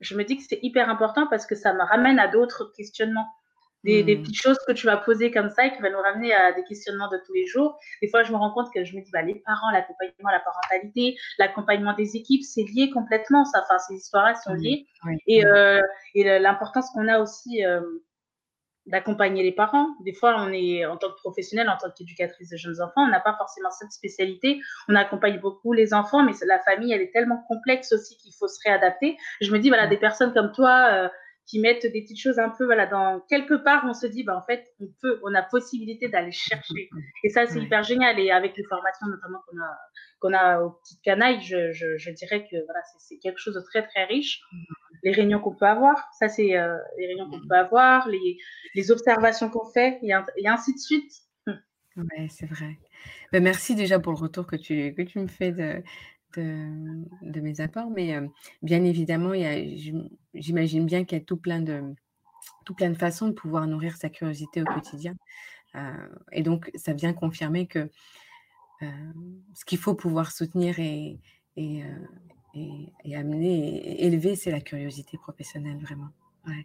je 0.00 0.16
me 0.16 0.24
dis 0.24 0.36
que 0.36 0.42
c'est 0.42 0.60
hyper 0.62 0.88
important 0.88 1.26
parce 1.26 1.46
que 1.46 1.54
ça 1.54 1.72
me 1.72 1.82
ramène 1.82 2.18
à 2.18 2.28
d'autres 2.28 2.72
questionnements 2.76 3.28
des, 3.84 4.02
des, 4.02 4.16
hmm. 4.16 4.22
petites 4.22 4.40
choses 4.40 4.58
que 4.66 4.72
tu 4.72 4.86
vas 4.86 4.96
poser 4.96 5.30
comme 5.30 5.50
ça 5.50 5.66
et 5.66 5.72
qui 5.74 5.82
va 5.82 5.90
nous 5.90 6.00
ramener 6.00 6.32
à 6.32 6.52
des 6.52 6.64
questionnements 6.64 7.08
de 7.08 7.18
tous 7.26 7.32
les 7.32 7.46
jours. 7.46 7.78
Des 8.00 8.08
fois, 8.08 8.22
je 8.22 8.32
me 8.32 8.36
rends 8.36 8.52
compte 8.52 8.72
que 8.72 8.84
je 8.84 8.96
me 8.96 9.02
dis, 9.02 9.10
bah, 9.12 9.22
les 9.22 9.36
parents, 9.46 9.70
l'accompagnement, 9.70 10.30
la 10.30 10.40
parentalité, 10.40 11.16
l'accompagnement 11.38 11.94
des 11.94 12.16
équipes, 12.16 12.42
c'est 12.42 12.64
lié 12.64 12.90
complètement. 12.90 13.44
Ça, 13.44 13.62
enfin, 13.64 13.78
ces 13.78 13.94
histoires-là 13.94 14.34
sont 14.36 14.54
liées. 14.54 14.86
Et, 15.26 15.44
euh, 15.44 15.80
et 16.14 16.38
l'importance 16.38 16.90
qu'on 16.90 17.08
a 17.08 17.18
aussi 17.18 17.64
euh, 17.64 17.80
d'accompagner 18.86 19.42
les 19.42 19.52
parents. 19.52 19.88
Des 20.04 20.12
fois, 20.12 20.34
on 20.38 20.52
est 20.52 20.84
en 20.84 20.96
tant 20.96 21.08
que 21.08 21.16
professionnel, 21.16 21.68
en 21.68 21.76
tant 21.76 21.90
qu'éducatrice 21.90 22.50
de 22.50 22.56
jeunes 22.56 22.80
enfants, 22.80 23.02
on 23.02 23.08
n'a 23.08 23.20
pas 23.20 23.34
forcément 23.36 23.70
cette 23.70 23.92
spécialité. 23.92 24.60
On 24.88 24.94
accompagne 24.94 25.38
beaucoup 25.40 25.72
les 25.72 25.94
enfants, 25.94 26.22
mais 26.22 26.32
la 26.46 26.58
famille, 26.60 26.92
elle 26.92 27.02
est 27.02 27.12
tellement 27.12 27.44
complexe 27.48 27.92
aussi 27.92 28.16
qu'il 28.16 28.32
faut 28.38 28.48
se 28.48 28.58
réadapter. 28.64 29.16
Je 29.40 29.52
me 29.52 29.58
dis, 29.58 29.68
voilà, 29.68 29.86
des 29.86 29.98
personnes 29.98 30.32
comme 30.32 30.52
toi. 30.52 30.88
Euh, 30.92 31.08
qui 31.46 31.60
mettent 31.60 31.86
des 31.86 32.02
petites 32.02 32.20
choses 32.20 32.38
un 32.38 32.50
peu 32.50 32.64
voilà 32.64 32.86
dans 32.86 33.20
quelque 33.28 33.54
part 33.54 33.84
on 33.86 33.94
se 33.94 34.06
dit 34.06 34.22
bah 34.24 34.36
en 34.36 34.42
fait 34.42 34.64
on 34.80 34.86
peut 35.00 35.20
on 35.24 35.34
a 35.34 35.42
possibilité 35.42 36.08
d'aller 36.08 36.32
chercher. 36.32 36.88
Et 37.24 37.28
ça 37.28 37.46
c'est 37.46 37.60
hyper 37.60 37.82
génial. 37.82 38.18
Et 38.18 38.30
avec 38.30 38.56
les 38.56 38.64
formations 38.64 39.06
notamment 39.08 39.40
qu'on 39.48 39.58
a 39.60 39.78
qu'on 40.20 40.32
a 40.34 40.60
au 40.60 40.70
petit 40.70 41.00
canaille 41.02 41.40
je, 41.42 41.72
je, 41.72 41.96
je, 41.96 42.10
dirais 42.10 42.46
que 42.48 42.56
voilà 42.64 42.80
c'est 42.98 43.18
quelque 43.18 43.38
chose 43.38 43.54
de 43.54 43.60
très 43.60 43.86
très 43.86 44.04
riche. 44.04 44.42
Les 45.02 45.12
réunions 45.12 45.40
qu'on 45.40 45.54
peut 45.54 45.66
avoir 45.66 46.08
ça 46.18 46.28
c'est 46.28 46.56
euh, 46.56 46.76
les 46.98 47.08
réunions 47.08 47.28
qu'on 47.28 47.46
peut 47.46 47.56
avoir 47.56 48.08
les, 48.08 48.38
les 48.74 48.90
observations 48.90 49.50
qu'on 49.50 49.70
fait 49.70 49.98
et, 50.02 50.12
et, 50.36 50.48
ainsi 50.48 50.74
de 50.74 50.78
suite. 50.78 51.12
Ouais 51.96 52.28
c'est 52.30 52.46
vrai. 52.46 52.78
Ben, 53.32 53.42
merci 53.42 53.74
déjà 53.74 53.98
pour 53.98 54.12
le 54.12 54.18
retour 54.18 54.46
que 54.46 54.56
tu 54.56 54.94
que 54.94 55.02
tu 55.02 55.18
me 55.18 55.26
fais 55.26 55.52
de 55.52 55.82
de, 56.40 57.40
mes 57.40 57.60
apports, 57.60 57.90
mais 57.90 58.18
bien 58.62 58.84
évidemment, 58.84 59.32
j'imagine 60.34 60.86
bien 60.86 61.04
qu'il 61.04 61.18
y 61.18 61.20
a 61.20 61.24
tout 61.24 61.36
plein, 61.36 61.60
de, 61.60 61.82
tout 62.64 62.74
plein 62.74 62.90
de 62.90 62.96
façons 62.96 63.28
de 63.28 63.32
pouvoir 63.32 63.66
nourrir 63.66 63.96
sa 63.96 64.08
curiosité 64.08 64.62
au 64.62 64.64
quotidien. 64.64 65.14
et 66.32 66.42
donc, 66.42 66.70
ça 66.74 66.92
vient 66.92 67.12
confirmer 67.12 67.66
que 67.66 67.90
ce 68.80 69.64
qu'il 69.64 69.78
faut 69.78 69.94
pouvoir 69.94 70.32
soutenir 70.32 70.78
et, 70.78 71.18
et, 71.56 71.82
et, 72.54 73.16
amener 73.16 73.76
et 73.76 74.06
élever, 74.06 74.36
c'est 74.36 74.50
la 74.50 74.60
curiosité 74.60 75.18
professionnelle, 75.18 75.78
vraiment. 75.78 76.08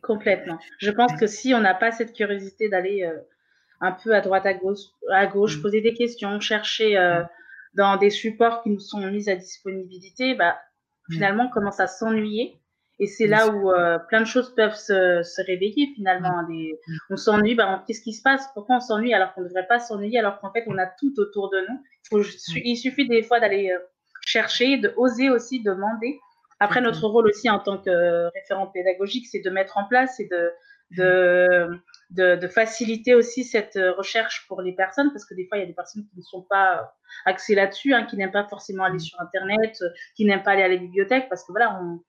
Complètement. 0.01 0.57
Je 0.79 0.89
pense 0.89 1.13
que 1.19 1.27
si 1.27 1.53
on 1.53 1.61
n'a 1.61 1.75
pas 1.75 1.91
cette 1.91 2.13
curiosité 2.13 2.69
d'aller 2.69 3.07
un 3.79 3.91
peu 3.91 4.15
à 4.15 4.21
droite, 4.21 4.45
à 4.45 4.53
gauche, 4.53 4.79
à 5.11 5.27
gauche 5.27 5.57
mmh. 5.57 5.61
poser 5.61 5.81
des 5.81 5.93
questions, 5.93 6.39
chercher 6.39 6.97
mmh 6.97 7.27
dans 7.77 7.95
des 7.95 8.09
supports 8.09 8.63
qui 8.63 8.71
nous 8.71 8.79
sont 8.79 8.99
mis 8.99 9.29
à 9.29 9.35
disponibilité, 9.35 10.35
bah, 10.35 10.57
mm. 11.07 11.13
finalement, 11.13 11.45
on 11.45 11.49
commence 11.49 11.79
à 11.79 11.87
s'ennuyer. 11.87 12.59
Et 12.99 13.05
c'est 13.05 13.27
là 13.27 13.49
où 13.49 13.71
euh, 13.71 13.99
plein 14.09 14.21
de 14.21 14.25
choses 14.25 14.55
peuvent 14.55 14.75
se, 14.75 15.21
se 15.21 15.41
réveiller 15.45 15.93
finalement. 15.95 16.41
Mm. 16.43 16.47
Des, 16.47 16.79
mm. 16.87 16.97
on 17.11 17.17
s'ennuie, 17.17 17.55
bah, 17.55 17.83
qu'est-ce 17.85 18.01
qui 18.01 18.13
se 18.13 18.23
passe? 18.23 18.45
Pourquoi 18.55 18.77
on 18.77 18.81
s'ennuie 18.81 19.13
alors 19.13 19.33
qu'on 19.33 19.41
ne 19.41 19.47
devrait 19.47 19.67
pas 19.67 19.79
s'ennuyer 19.79 20.19
alors 20.19 20.39
qu'en 20.39 20.51
fait 20.51 20.63
on 20.67 20.77
a 20.77 20.87
tout 20.87 21.13
autour 21.19 21.49
de 21.51 21.59
nous? 21.69 22.23
Il, 22.55 22.67
il 22.67 22.75
suffit 22.75 23.07
des 23.07 23.21
fois 23.21 23.39
d'aller 23.39 23.69
euh, 23.71 23.79
chercher, 24.25 24.77
de 24.77 24.91
oser 24.97 25.29
aussi 25.29 25.61
demander. 25.61 26.19
Après, 26.59 26.81
notre 26.81 27.05
rôle 27.07 27.27
aussi 27.27 27.49
en 27.51 27.59
tant 27.59 27.77
que 27.77 28.31
référent 28.33 28.67
pédagogique, 28.67 29.27
c'est 29.27 29.41
de 29.41 29.49
mettre 29.51 29.77
en 29.77 29.87
place 29.87 30.19
et 30.19 30.27
de, 30.27 30.51
de, 30.97 31.67
de, 32.09 32.35
de, 32.35 32.47
faciliter 32.47 33.15
aussi 33.15 33.43
cette 33.43 33.75
euh, 33.75 33.93
recherche 33.93 34.45
pour 34.47 34.61
les 34.61 34.73
personnes, 34.73 35.11
parce 35.11 35.25
que 35.25 35.33
des 35.33 35.45
fois, 35.47 35.57
il 35.57 35.61
y 35.61 35.63
a 35.63 35.67
des 35.67 35.73
personnes 35.73 36.05
qui 36.05 36.17
ne 36.17 36.23
sont 36.23 36.41
pas 36.41 36.93
axées 37.25 37.55
là-dessus, 37.55 37.93
hein, 37.93 38.05
qui 38.05 38.15
n'aiment 38.15 38.31
pas 38.31 38.47
forcément 38.47 38.85
aller 38.85 38.99
sur 38.99 39.19
Internet, 39.19 39.77
euh, 39.81 39.89
qui 40.15 40.25
n'aiment 40.25 40.43
pas 40.43 40.51
aller 40.51 40.63
à 40.63 40.69
la 40.69 40.77
bibliothèque, 40.77 41.27
parce 41.29 41.43
que 41.43 41.51
voilà, 41.51 41.79
on, 41.81 41.99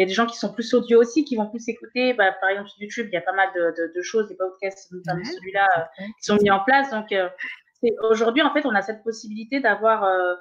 il 0.00 0.04
y 0.04 0.04
a 0.04 0.06
des 0.06 0.14
gens 0.14 0.24
qui 0.24 0.38
sont 0.38 0.50
plus 0.50 0.72
audio 0.72 0.98
aussi, 0.98 1.26
qui 1.26 1.36
vont 1.36 1.50
plus 1.50 1.68
écouter. 1.68 2.14
Bah, 2.14 2.32
par 2.40 2.48
exemple, 2.48 2.70
sur 2.70 2.80
YouTube, 2.80 3.08
il 3.10 3.14
y 3.14 3.18
a 3.18 3.20
pas 3.20 3.34
mal 3.34 3.50
de, 3.54 3.60
de, 3.60 3.92
de 3.94 4.02
choses, 4.02 4.28
des 4.28 4.34
podcasts, 4.34 4.90
notamment 4.92 5.22
celui-là, 5.24 5.68
euh, 5.76 6.04
qui 6.18 6.24
sont 6.24 6.36
mis 6.36 6.50
en 6.50 6.60
place. 6.60 6.90
Donc, 6.90 7.12
euh, 7.12 7.28
aujourd'hui, 8.08 8.40
en 8.40 8.50
fait, 8.52 8.64
on 8.64 8.74
a 8.74 8.80
cette 8.80 9.02
possibilité 9.02 9.60
d'avoir 9.60 10.04
euh, 10.04 10.34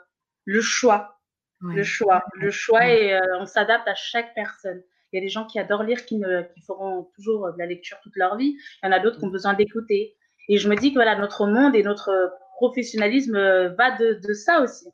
le 0.45 0.61
choix. 0.61 1.19
Le 1.59 1.83
choix. 1.83 2.23
Le 2.35 2.51
choix 2.51 2.87
et 2.87 3.19
on 3.37 3.45
s'adapte 3.45 3.85
à 3.85 3.95
chaque 3.95 4.33
personne. 4.33 4.81
Il 5.11 5.17
y 5.17 5.19
a 5.19 5.21
des 5.21 5.29
gens 5.29 5.45
qui 5.45 5.59
adorent 5.59 5.83
lire, 5.83 6.05
qui, 6.05 6.17
ne, 6.17 6.43
qui 6.53 6.61
feront 6.61 7.09
toujours 7.15 7.51
de 7.51 7.57
la 7.57 7.65
lecture 7.65 7.97
toute 8.03 8.15
leur 8.15 8.37
vie. 8.37 8.57
Il 8.83 8.85
y 8.85 8.89
en 8.89 8.91
a 8.91 8.99
d'autres 8.99 9.19
qui 9.19 9.25
ont 9.25 9.29
besoin 9.29 9.53
d'écouter. 9.53 10.15
Et 10.47 10.57
je 10.57 10.69
me 10.69 10.75
dis 10.75 10.89
que 10.89 10.95
voilà, 10.95 11.15
notre 11.15 11.47
monde 11.47 11.75
et 11.75 11.83
notre 11.83 12.31
professionnalisme 12.55 13.35
euh, 13.35 13.69
va 13.69 13.91
de, 13.97 14.19
de 14.21 14.33
ça 14.33 14.61
aussi. 14.61 14.85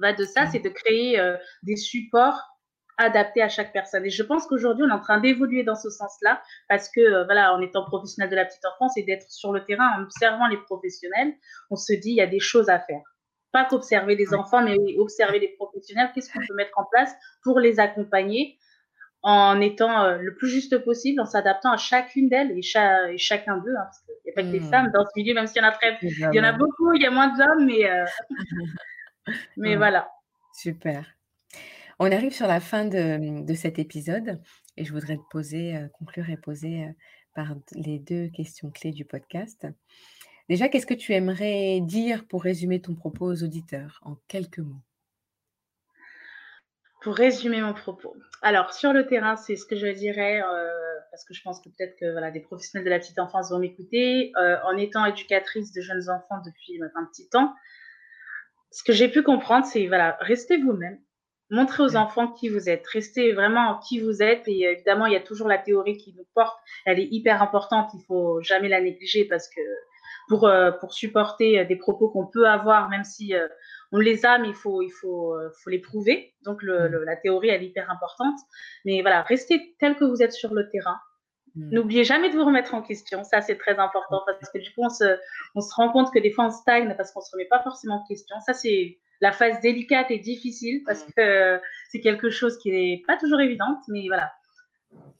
Va 0.00 0.12
de 0.12 0.24
ça, 0.24 0.46
c'est 0.46 0.60
de 0.60 0.68
créer 0.68 1.18
euh, 1.18 1.36
des 1.62 1.76
supports 1.76 2.40
adaptés 2.98 3.42
à 3.42 3.48
chaque 3.48 3.72
personne. 3.72 4.04
Et 4.04 4.10
je 4.10 4.22
pense 4.22 4.46
qu'aujourd'hui, 4.46 4.84
on 4.84 4.88
est 4.88 4.92
en 4.92 5.00
train 5.00 5.20
d'évoluer 5.20 5.64
dans 5.64 5.74
ce 5.74 5.90
sens-là 5.90 6.40
parce 6.68 6.88
que, 6.88 7.00
euh, 7.00 7.24
voilà, 7.24 7.54
en 7.54 7.60
étant 7.60 7.84
professionnel 7.84 8.30
de 8.30 8.36
la 8.36 8.44
petite 8.44 8.64
enfance 8.64 8.96
et 8.96 9.02
d'être 9.02 9.30
sur 9.30 9.52
le 9.52 9.64
terrain, 9.64 9.90
en 9.98 10.02
observant 10.02 10.48
les 10.48 10.56
professionnels, 10.56 11.34
on 11.70 11.76
se 11.76 11.92
dit, 11.92 12.10
il 12.10 12.16
y 12.16 12.22
a 12.22 12.26
des 12.26 12.40
choses 12.40 12.68
à 12.68 12.80
faire. 12.80 13.02
Pas 13.52 13.64
qu'observer 13.64 14.16
les 14.16 14.34
enfants, 14.34 14.62
mais 14.62 14.76
observer 14.98 15.38
les 15.38 15.48
professionnels. 15.48 16.10
Qu'est-ce 16.14 16.32
qu'on 16.32 16.40
peut 16.46 16.54
mettre 16.54 16.78
en 16.78 16.84
place 16.90 17.12
pour 17.42 17.60
les 17.60 17.80
accompagner 17.80 18.58
en 19.26 19.60
étant 19.60 20.04
euh, 20.04 20.18
le 20.18 20.36
plus 20.36 20.48
juste 20.48 20.78
possible, 20.84 21.20
en 21.20 21.26
s'adaptant 21.26 21.72
à 21.72 21.76
chacune 21.76 22.28
d'elles 22.28 22.52
et, 22.52 22.60
et, 22.60 23.18
chacun 23.18 23.56
d'eux, 23.56 23.74
hein, 23.76 23.82
parce 23.82 23.98
qu'il 23.98 24.14
n'y 24.24 24.30
a 24.30 24.34
pas 24.36 24.42
que 24.42 24.52
des 24.52 24.60
mmh. 24.60 24.70
femmes 24.70 24.90
dans 24.94 25.04
ce 25.04 25.10
milieu, 25.16 25.34
même 25.34 25.48
s'il 25.48 25.60
y 25.60 25.64
en 25.64 25.68
a 25.68 25.72
très, 25.72 25.98
il 26.00 26.30
y 26.32 26.40
en 26.40 26.44
a 26.44 26.52
beaucoup, 26.52 26.92
il 26.94 27.02
y 27.02 27.06
a 27.06 27.10
moins 27.10 27.36
d'hommes, 27.36 27.66
mais, 27.66 27.90
euh, 27.90 28.04
mais 29.56 29.74
voilà. 29.74 30.08
Super. 30.54 31.04
On 31.98 32.12
arrive 32.12 32.32
sur 32.32 32.46
la 32.46 32.60
fin 32.60 32.84
de, 32.84 33.44
de, 33.44 33.54
cet 33.54 33.80
épisode 33.80 34.40
et 34.76 34.84
je 34.84 34.92
voudrais 34.92 35.16
te 35.16 35.28
poser, 35.28 35.74
euh, 35.74 35.88
conclure 35.98 36.30
et 36.30 36.36
poser 36.36 36.86
par 37.34 37.56
les 37.72 37.98
deux 37.98 38.28
questions 38.28 38.70
clés 38.70 38.92
du 38.92 39.04
podcast. 39.04 39.66
Déjà, 40.48 40.68
qu'est-ce 40.68 40.86
que 40.86 40.94
tu 40.94 41.14
aimerais 41.14 41.80
dire 41.80 42.28
pour 42.28 42.44
résumer 42.44 42.80
ton 42.80 42.94
propos 42.94 43.26
aux 43.26 43.42
auditeurs 43.42 43.98
en 44.02 44.14
quelques 44.28 44.60
mots? 44.60 44.82
Pour 47.06 47.14
résumer 47.14 47.60
mon 47.60 47.72
propos. 47.72 48.16
Alors, 48.42 48.72
sur 48.74 48.92
le 48.92 49.06
terrain, 49.06 49.36
c'est 49.36 49.54
ce 49.54 49.64
que 49.64 49.76
je 49.76 49.86
dirais, 49.86 50.42
euh, 50.42 50.68
parce 51.12 51.24
que 51.24 51.34
je 51.34 51.40
pense 51.40 51.60
que 51.60 51.68
peut-être 51.68 51.94
que 52.00 52.10
voilà, 52.10 52.32
des 52.32 52.40
professionnels 52.40 52.84
de 52.84 52.90
la 52.90 52.98
petite 52.98 53.20
enfance 53.20 53.52
vont 53.52 53.60
m'écouter. 53.60 54.32
Euh, 54.36 54.56
en 54.64 54.76
étant 54.76 55.06
éducatrice 55.06 55.72
de 55.72 55.82
jeunes 55.82 56.10
enfants 56.10 56.42
depuis 56.44 56.80
un 56.82 57.04
petit 57.04 57.28
temps, 57.28 57.54
ce 58.72 58.82
que 58.82 58.92
j'ai 58.92 59.08
pu 59.08 59.22
comprendre, 59.22 59.64
c'est 59.66 59.86
voilà, 59.86 60.18
restez 60.18 60.56
vous-même, 60.56 60.98
montrez 61.48 61.84
aux 61.84 61.94
enfants 61.94 62.26
qui 62.26 62.48
vous 62.48 62.68
êtes, 62.68 62.84
restez 62.88 63.32
vraiment 63.32 63.78
qui 63.78 64.00
vous 64.00 64.20
êtes. 64.20 64.48
Et 64.48 64.62
évidemment, 64.62 65.06
il 65.06 65.12
y 65.12 65.16
a 65.16 65.20
toujours 65.20 65.46
la 65.46 65.58
théorie 65.58 65.98
qui 65.98 66.12
nous 66.18 66.26
porte, 66.34 66.58
elle 66.86 66.98
est 66.98 67.08
hyper 67.12 67.40
importante, 67.40 67.90
il 67.94 68.02
faut 68.04 68.42
jamais 68.42 68.68
la 68.68 68.80
négliger 68.80 69.26
parce 69.26 69.48
que 69.48 69.60
pour, 70.28 70.48
euh, 70.48 70.72
pour 70.72 70.92
supporter 70.92 71.64
des 71.66 71.76
propos 71.76 72.08
qu'on 72.08 72.26
peut 72.26 72.48
avoir, 72.48 72.88
même 72.88 73.04
si 73.04 73.32
on 73.96 74.00
les 74.00 74.26
a, 74.26 74.38
mais 74.38 74.48
il 74.48 74.54
faut, 74.54 74.82
il 74.82 74.90
faut, 74.90 75.34
euh, 75.34 75.50
faut 75.62 75.70
les 75.70 75.78
prouver. 75.78 76.34
Donc 76.42 76.62
mm. 76.62 77.04
la 77.04 77.16
théorie, 77.16 77.48
elle 77.48 77.62
est 77.62 77.66
hyper 77.66 77.90
importante. 77.90 78.38
Mais 78.84 79.00
voilà, 79.00 79.22
restez 79.22 79.74
tel 79.78 79.96
que 79.96 80.04
vous 80.04 80.22
êtes 80.22 80.32
sur 80.32 80.52
le 80.52 80.68
terrain. 80.68 80.98
Mm. 81.54 81.70
N'oubliez 81.74 82.04
jamais 82.04 82.28
de 82.28 82.36
vous 82.36 82.44
remettre 82.44 82.74
en 82.74 82.82
question. 82.82 83.24
Ça, 83.24 83.40
c'est 83.40 83.56
très 83.56 83.78
important 83.78 84.22
parce 84.26 84.50
que 84.52 84.58
du 84.58 84.70
coup, 84.74 84.82
on 84.84 84.90
se, 84.90 85.18
on 85.54 85.62
se 85.62 85.74
rend 85.74 85.90
compte 85.90 86.12
que 86.12 86.18
des 86.18 86.30
fois, 86.30 86.46
on 86.46 86.50
stagne 86.50 86.94
parce 86.96 87.10
qu'on 87.12 87.20
ne 87.20 87.24
se 87.24 87.30
remet 87.32 87.46
pas 87.46 87.62
forcément 87.62 88.02
en 88.02 88.06
question. 88.06 88.36
Ça, 88.40 88.52
c'est 88.52 88.98
la 89.22 89.32
phase 89.32 89.60
délicate 89.60 90.10
et 90.10 90.18
difficile 90.18 90.82
parce 90.84 91.08
mm. 91.08 91.12
que 91.16 91.60
c'est 91.90 92.00
quelque 92.00 92.28
chose 92.28 92.58
qui 92.58 92.70
n'est 92.70 93.02
pas 93.06 93.16
toujours 93.16 93.40
évidente. 93.40 93.78
Mais 93.88 94.08
voilà. 94.08 94.30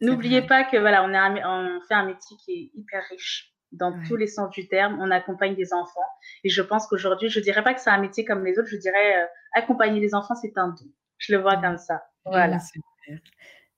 N'oubliez 0.02 0.42
pas 0.42 0.64
que 0.64 0.76
voilà, 0.76 1.02
on, 1.04 1.12
on 1.12 1.80
fait 1.82 1.94
un 1.94 2.04
métier 2.04 2.36
qui 2.44 2.52
est 2.52 2.70
hyper 2.78 3.02
riche 3.08 3.55
dans 3.72 3.92
tous 4.06 4.16
les 4.16 4.26
sens 4.26 4.50
du 4.50 4.68
terme. 4.68 4.98
On 5.00 5.10
accompagne 5.10 5.54
des 5.54 5.72
enfants. 5.72 6.00
Et 6.44 6.48
je 6.48 6.62
pense 6.62 6.86
qu'aujourd'hui, 6.86 7.28
je 7.28 7.38
ne 7.38 7.44
dirais 7.44 7.62
pas 7.62 7.74
que 7.74 7.80
c'est 7.80 7.90
un 7.90 8.00
métier 8.00 8.24
comme 8.24 8.44
les 8.44 8.58
autres. 8.58 8.68
Je 8.68 8.76
dirais 8.76 9.22
euh, 9.22 9.26
accompagner 9.54 10.00
les 10.00 10.14
enfants, 10.14 10.34
c'est 10.34 10.56
un 10.56 10.68
don. 10.68 10.86
Je 11.18 11.34
le 11.34 11.40
vois 11.40 11.56
comme 11.56 11.78
ça. 11.78 12.02
Voilà. 12.24 12.58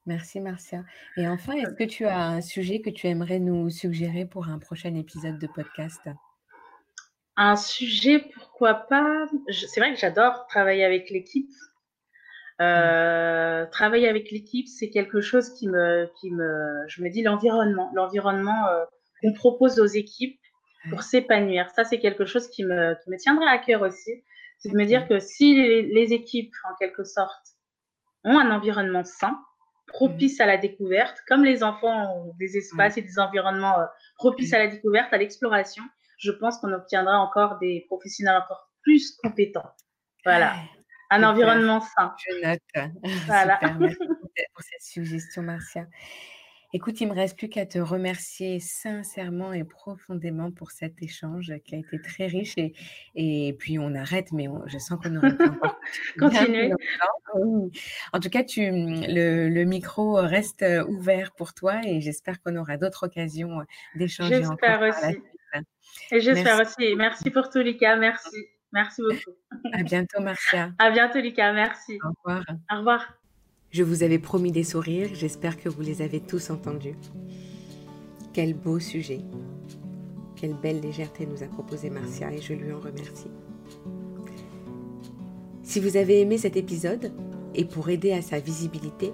Merci 0.07 0.41
Marcia. 0.41 0.85
Et 1.19 1.29
enfin, 1.29 1.53
est-ce 1.53 1.75
que 1.75 1.85
tu 1.85 2.07
as 2.07 2.19
un 2.19 2.41
sujet 2.41 2.81
que 2.81 2.89
tu 2.89 3.07
aimerais 3.09 3.39
nous 3.39 3.69
suggérer 3.69 4.25
pour 4.25 4.49
un 4.49 4.59
prochain 4.59 4.95
épisode 4.95 5.39
de 5.39 5.47
podcast? 5.47 6.01
Un 7.37 7.57
sujet, 7.57 8.25
pourquoi 8.35 8.75
pas? 8.75 9.27
C'est 9.51 9.81
vrai 9.81 9.93
que 9.93 10.01
j'adore 10.01 10.47
travailler 10.49 10.85
avec 10.85 11.11
l'équipe. 11.11 11.51
Euh, 12.61 13.67
travailler 13.67 14.09
avec 14.09 14.31
l'équipe, 14.33 14.67
c'est 14.67 14.91
quelque 14.91 15.21
chose 15.21 15.55
qui 15.55 15.69
me, 15.69 16.11
qui 16.21 16.31
me, 16.33 16.85
je 16.89 17.03
me 17.03 17.11
dis 17.11 17.23
l'environnement, 17.23 17.93
l'environnement 17.95 18.67
euh, 18.69 18.85
qu'on 19.21 19.33
propose 19.33 19.79
aux 19.81 19.87
équipes 19.87 20.41
pour 20.91 21.03
s'épanouir. 21.03 21.71
Ça, 21.71 21.85
c'est 21.85 21.99
quelque 21.99 22.25
chose 22.25 22.49
qui 22.49 22.65
me, 22.65 22.95
qui 23.03 23.11
me 23.11 23.17
tiendrait 23.17 23.49
à 23.49 23.59
cœur 23.59 23.83
aussi. 23.83 24.25
C'est 24.59 24.71
de 24.71 24.77
me 24.77 24.85
dire 24.85 25.07
que 25.07 25.21
si 25.21 25.55
les, 25.55 26.13
équipes, 26.13 26.55
en 26.71 26.75
quelque 26.77 27.05
sorte, 27.05 27.57
ont 28.25 28.39
un 28.39 28.51
environnement 28.51 29.05
sain, 29.05 29.39
propice 29.87 30.41
à 30.41 30.47
la 30.47 30.59
découverte, 30.59 31.19
comme 31.29 31.45
les 31.45 31.63
enfants 31.63 32.15
ont 32.15 32.35
des 32.39 32.57
espaces 32.57 32.99
et 32.99 33.03
des 33.03 33.19
environnements 33.19 33.79
euh, 33.79 33.87
propices 34.17 34.53
à 34.53 34.59
la 34.59 34.67
découverte, 34.67 35.13
à 35.13 35.19
l'exploration, 35.19 35.83
je 36.19 36.33
pense 36.33 36.59
qu'on 36.59 36.73
obtiendra 36.73 37.19
encore 37.19 37.59
des 37.59 37.85
professionnels 37.87 38.37
encore 38.37 38.71
plus 38.83 39.17
compétents. 39.23 39.71
Voilà. 40.25 40.57
Un 41.11 41.23
environnement 41.23 41.81
sain. 41.81 42.15
Je 42.19 42.47
note. 42.47 42.93
Voilà. 43.27 43.59
merci 43.63 43.97
pour 44.55 44.63
cette 44.63 44.83
suggestion, 44.83 45.43
Marcia. 45.43 45.87
Écoute, 46.75 47.01
il 47.01 47.09
me 47.09 47.15
reste 47.15 47.39
plus 47.39 47.49
qu'à 47.49 47.65
te 47.65 47.79
remercier 47.79 48.61
sincèrement 48.61 49.53
et 49.53 49.65
profondément 49.65 50.51
pour 50.51 50.71
cet 50.71 51.03
échange 51.03 51.53
qui 51.65 51.75
a 51.75 51.79
été 51.79 52.01
très 52.01 52.27
riche. 52.27 52.55
Et, 52.59 52.75
et 53.15 53.53
puis, 53.55 53.79
on 53.79 53.95
arrête, 53.95 54.33
mais 54.33 54.49
je 54.67 54.79
sens 54.79 54.99
qu'on 55.03 55.17
aurait 55.17 55.37
pu 55.37 55.45
encore 55.45 55.79
continuer. 56.19 56.73
En 58.13 58.21
tout 58.21 58.29
cas, 58.29 58.45
tu, 58.45 58.61
le, 58.71 59.49
le, 59.49 59.65
micro 59.65 60.15
reste 60.15 60.65
ouvert 60.89 61.33
pour 61.33 61.55
toi 61.55 61.81
et 61.85 62.01
j'espère 62.01 62.41
qu'on 62.43 62.57
aura 62.57 62.77
d'autres 62.77 63.07
occasions 63.07 63.61
d'échanger 63.95 64.43
J'espère 64.43 64.83
aussi. 64.83 65.19
Et 66.11 66.21
j'espère 66.21 66.61
aussi. 66.61 66.95
Merci 66.97 67.31
pour 67.31 67.49
tout, 67.51 67.59
Lika. 67.59 67.97
Merci. 67.97 68.37
Merci 68.73 69.03
beaucoup. 69.03 69.37
À 69.73 69.83
bientôt, 69.83 70.21
Marcia. 70.21 70.73
À 70.79 70.91
bientôt, 70.91 71.19
Lika. 71.19 71.53
Merci. 71.53 71.99
Au 72.05 72.09
revoir. 72.09 72.45
Au 72.71 72.77
revoir. 72.79 73.18
Je 73.71 73.83
vous 73.83 74.03
avais 74.03 74.19
promis 74.19 74.51
des 74.51 74.65
sourires, 74.65 75.11
j'espère 75.13 75.59
que 75.59 75.69
vous 75.69 75.83
les 75.83 76.01
avez 76.01 76.21
tous 76.21 76.49
entendus. 76.51 76.97
Quel 78.33 78.55
beau 78.55 78.79
sujet. 78.79 79.21
Quelle 80.37 80.55
belle 80.55 80.81
légèreté 80.81 81.27
nous 81.27 81.43
a 81.43 81.47
proposé 81.47 81.91
Marcia 81.91 82.33
et 82.33 82.41
je 82.41 82.55
lui 82.55 82.73
en 82.73 82.81
remercie. 82.81 83.31
Si 85.63 85.81
vous 85.81 85.99
avez 85.99 86.21
aimé 86.21 86.39
cet 86.39 86.57
épisode, 86.57 87.13
et 87.55 87.65
pour 87.65 87.91
aider 87.91 88.13
à 88.13 88.23
sa 88.23 88.39
visibilité, 88.39 89.13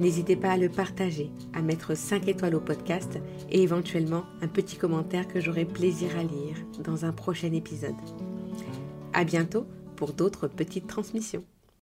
n'hésitez 0.00 0.36
pas 0.36 0.50
à 0.50 0.56
le 0.56 0.68
partager, 0.68 1.30
à 1.54 1.62
mettre 1.62 1.96
5 1.96 2.28
étoiles 2.28 2.56
au 2.56 2.60
podcast 2.60 3.18
et 3.50 3.62
éventuellement 3.62 4.24
un 4.42 4.48
petit 4.48 4.76
commentaire 4.76 5.28
que 5.28 5.40
j'aurai 5.40 5.64
plaisir 5.64 6.10
à 6.18 6.22
lire 6.22 6.56
dans 6.82 7.04
un 7.04 7.12
prochain 7.12 7.52
épisode. 7.52 7.94
À 9.12 9.24
bientôt 9.24 9.66
pour 9.96 10.12
d'autres 10.12 10.48
petites 10.48 10.88
transmissions. 10.88 11.44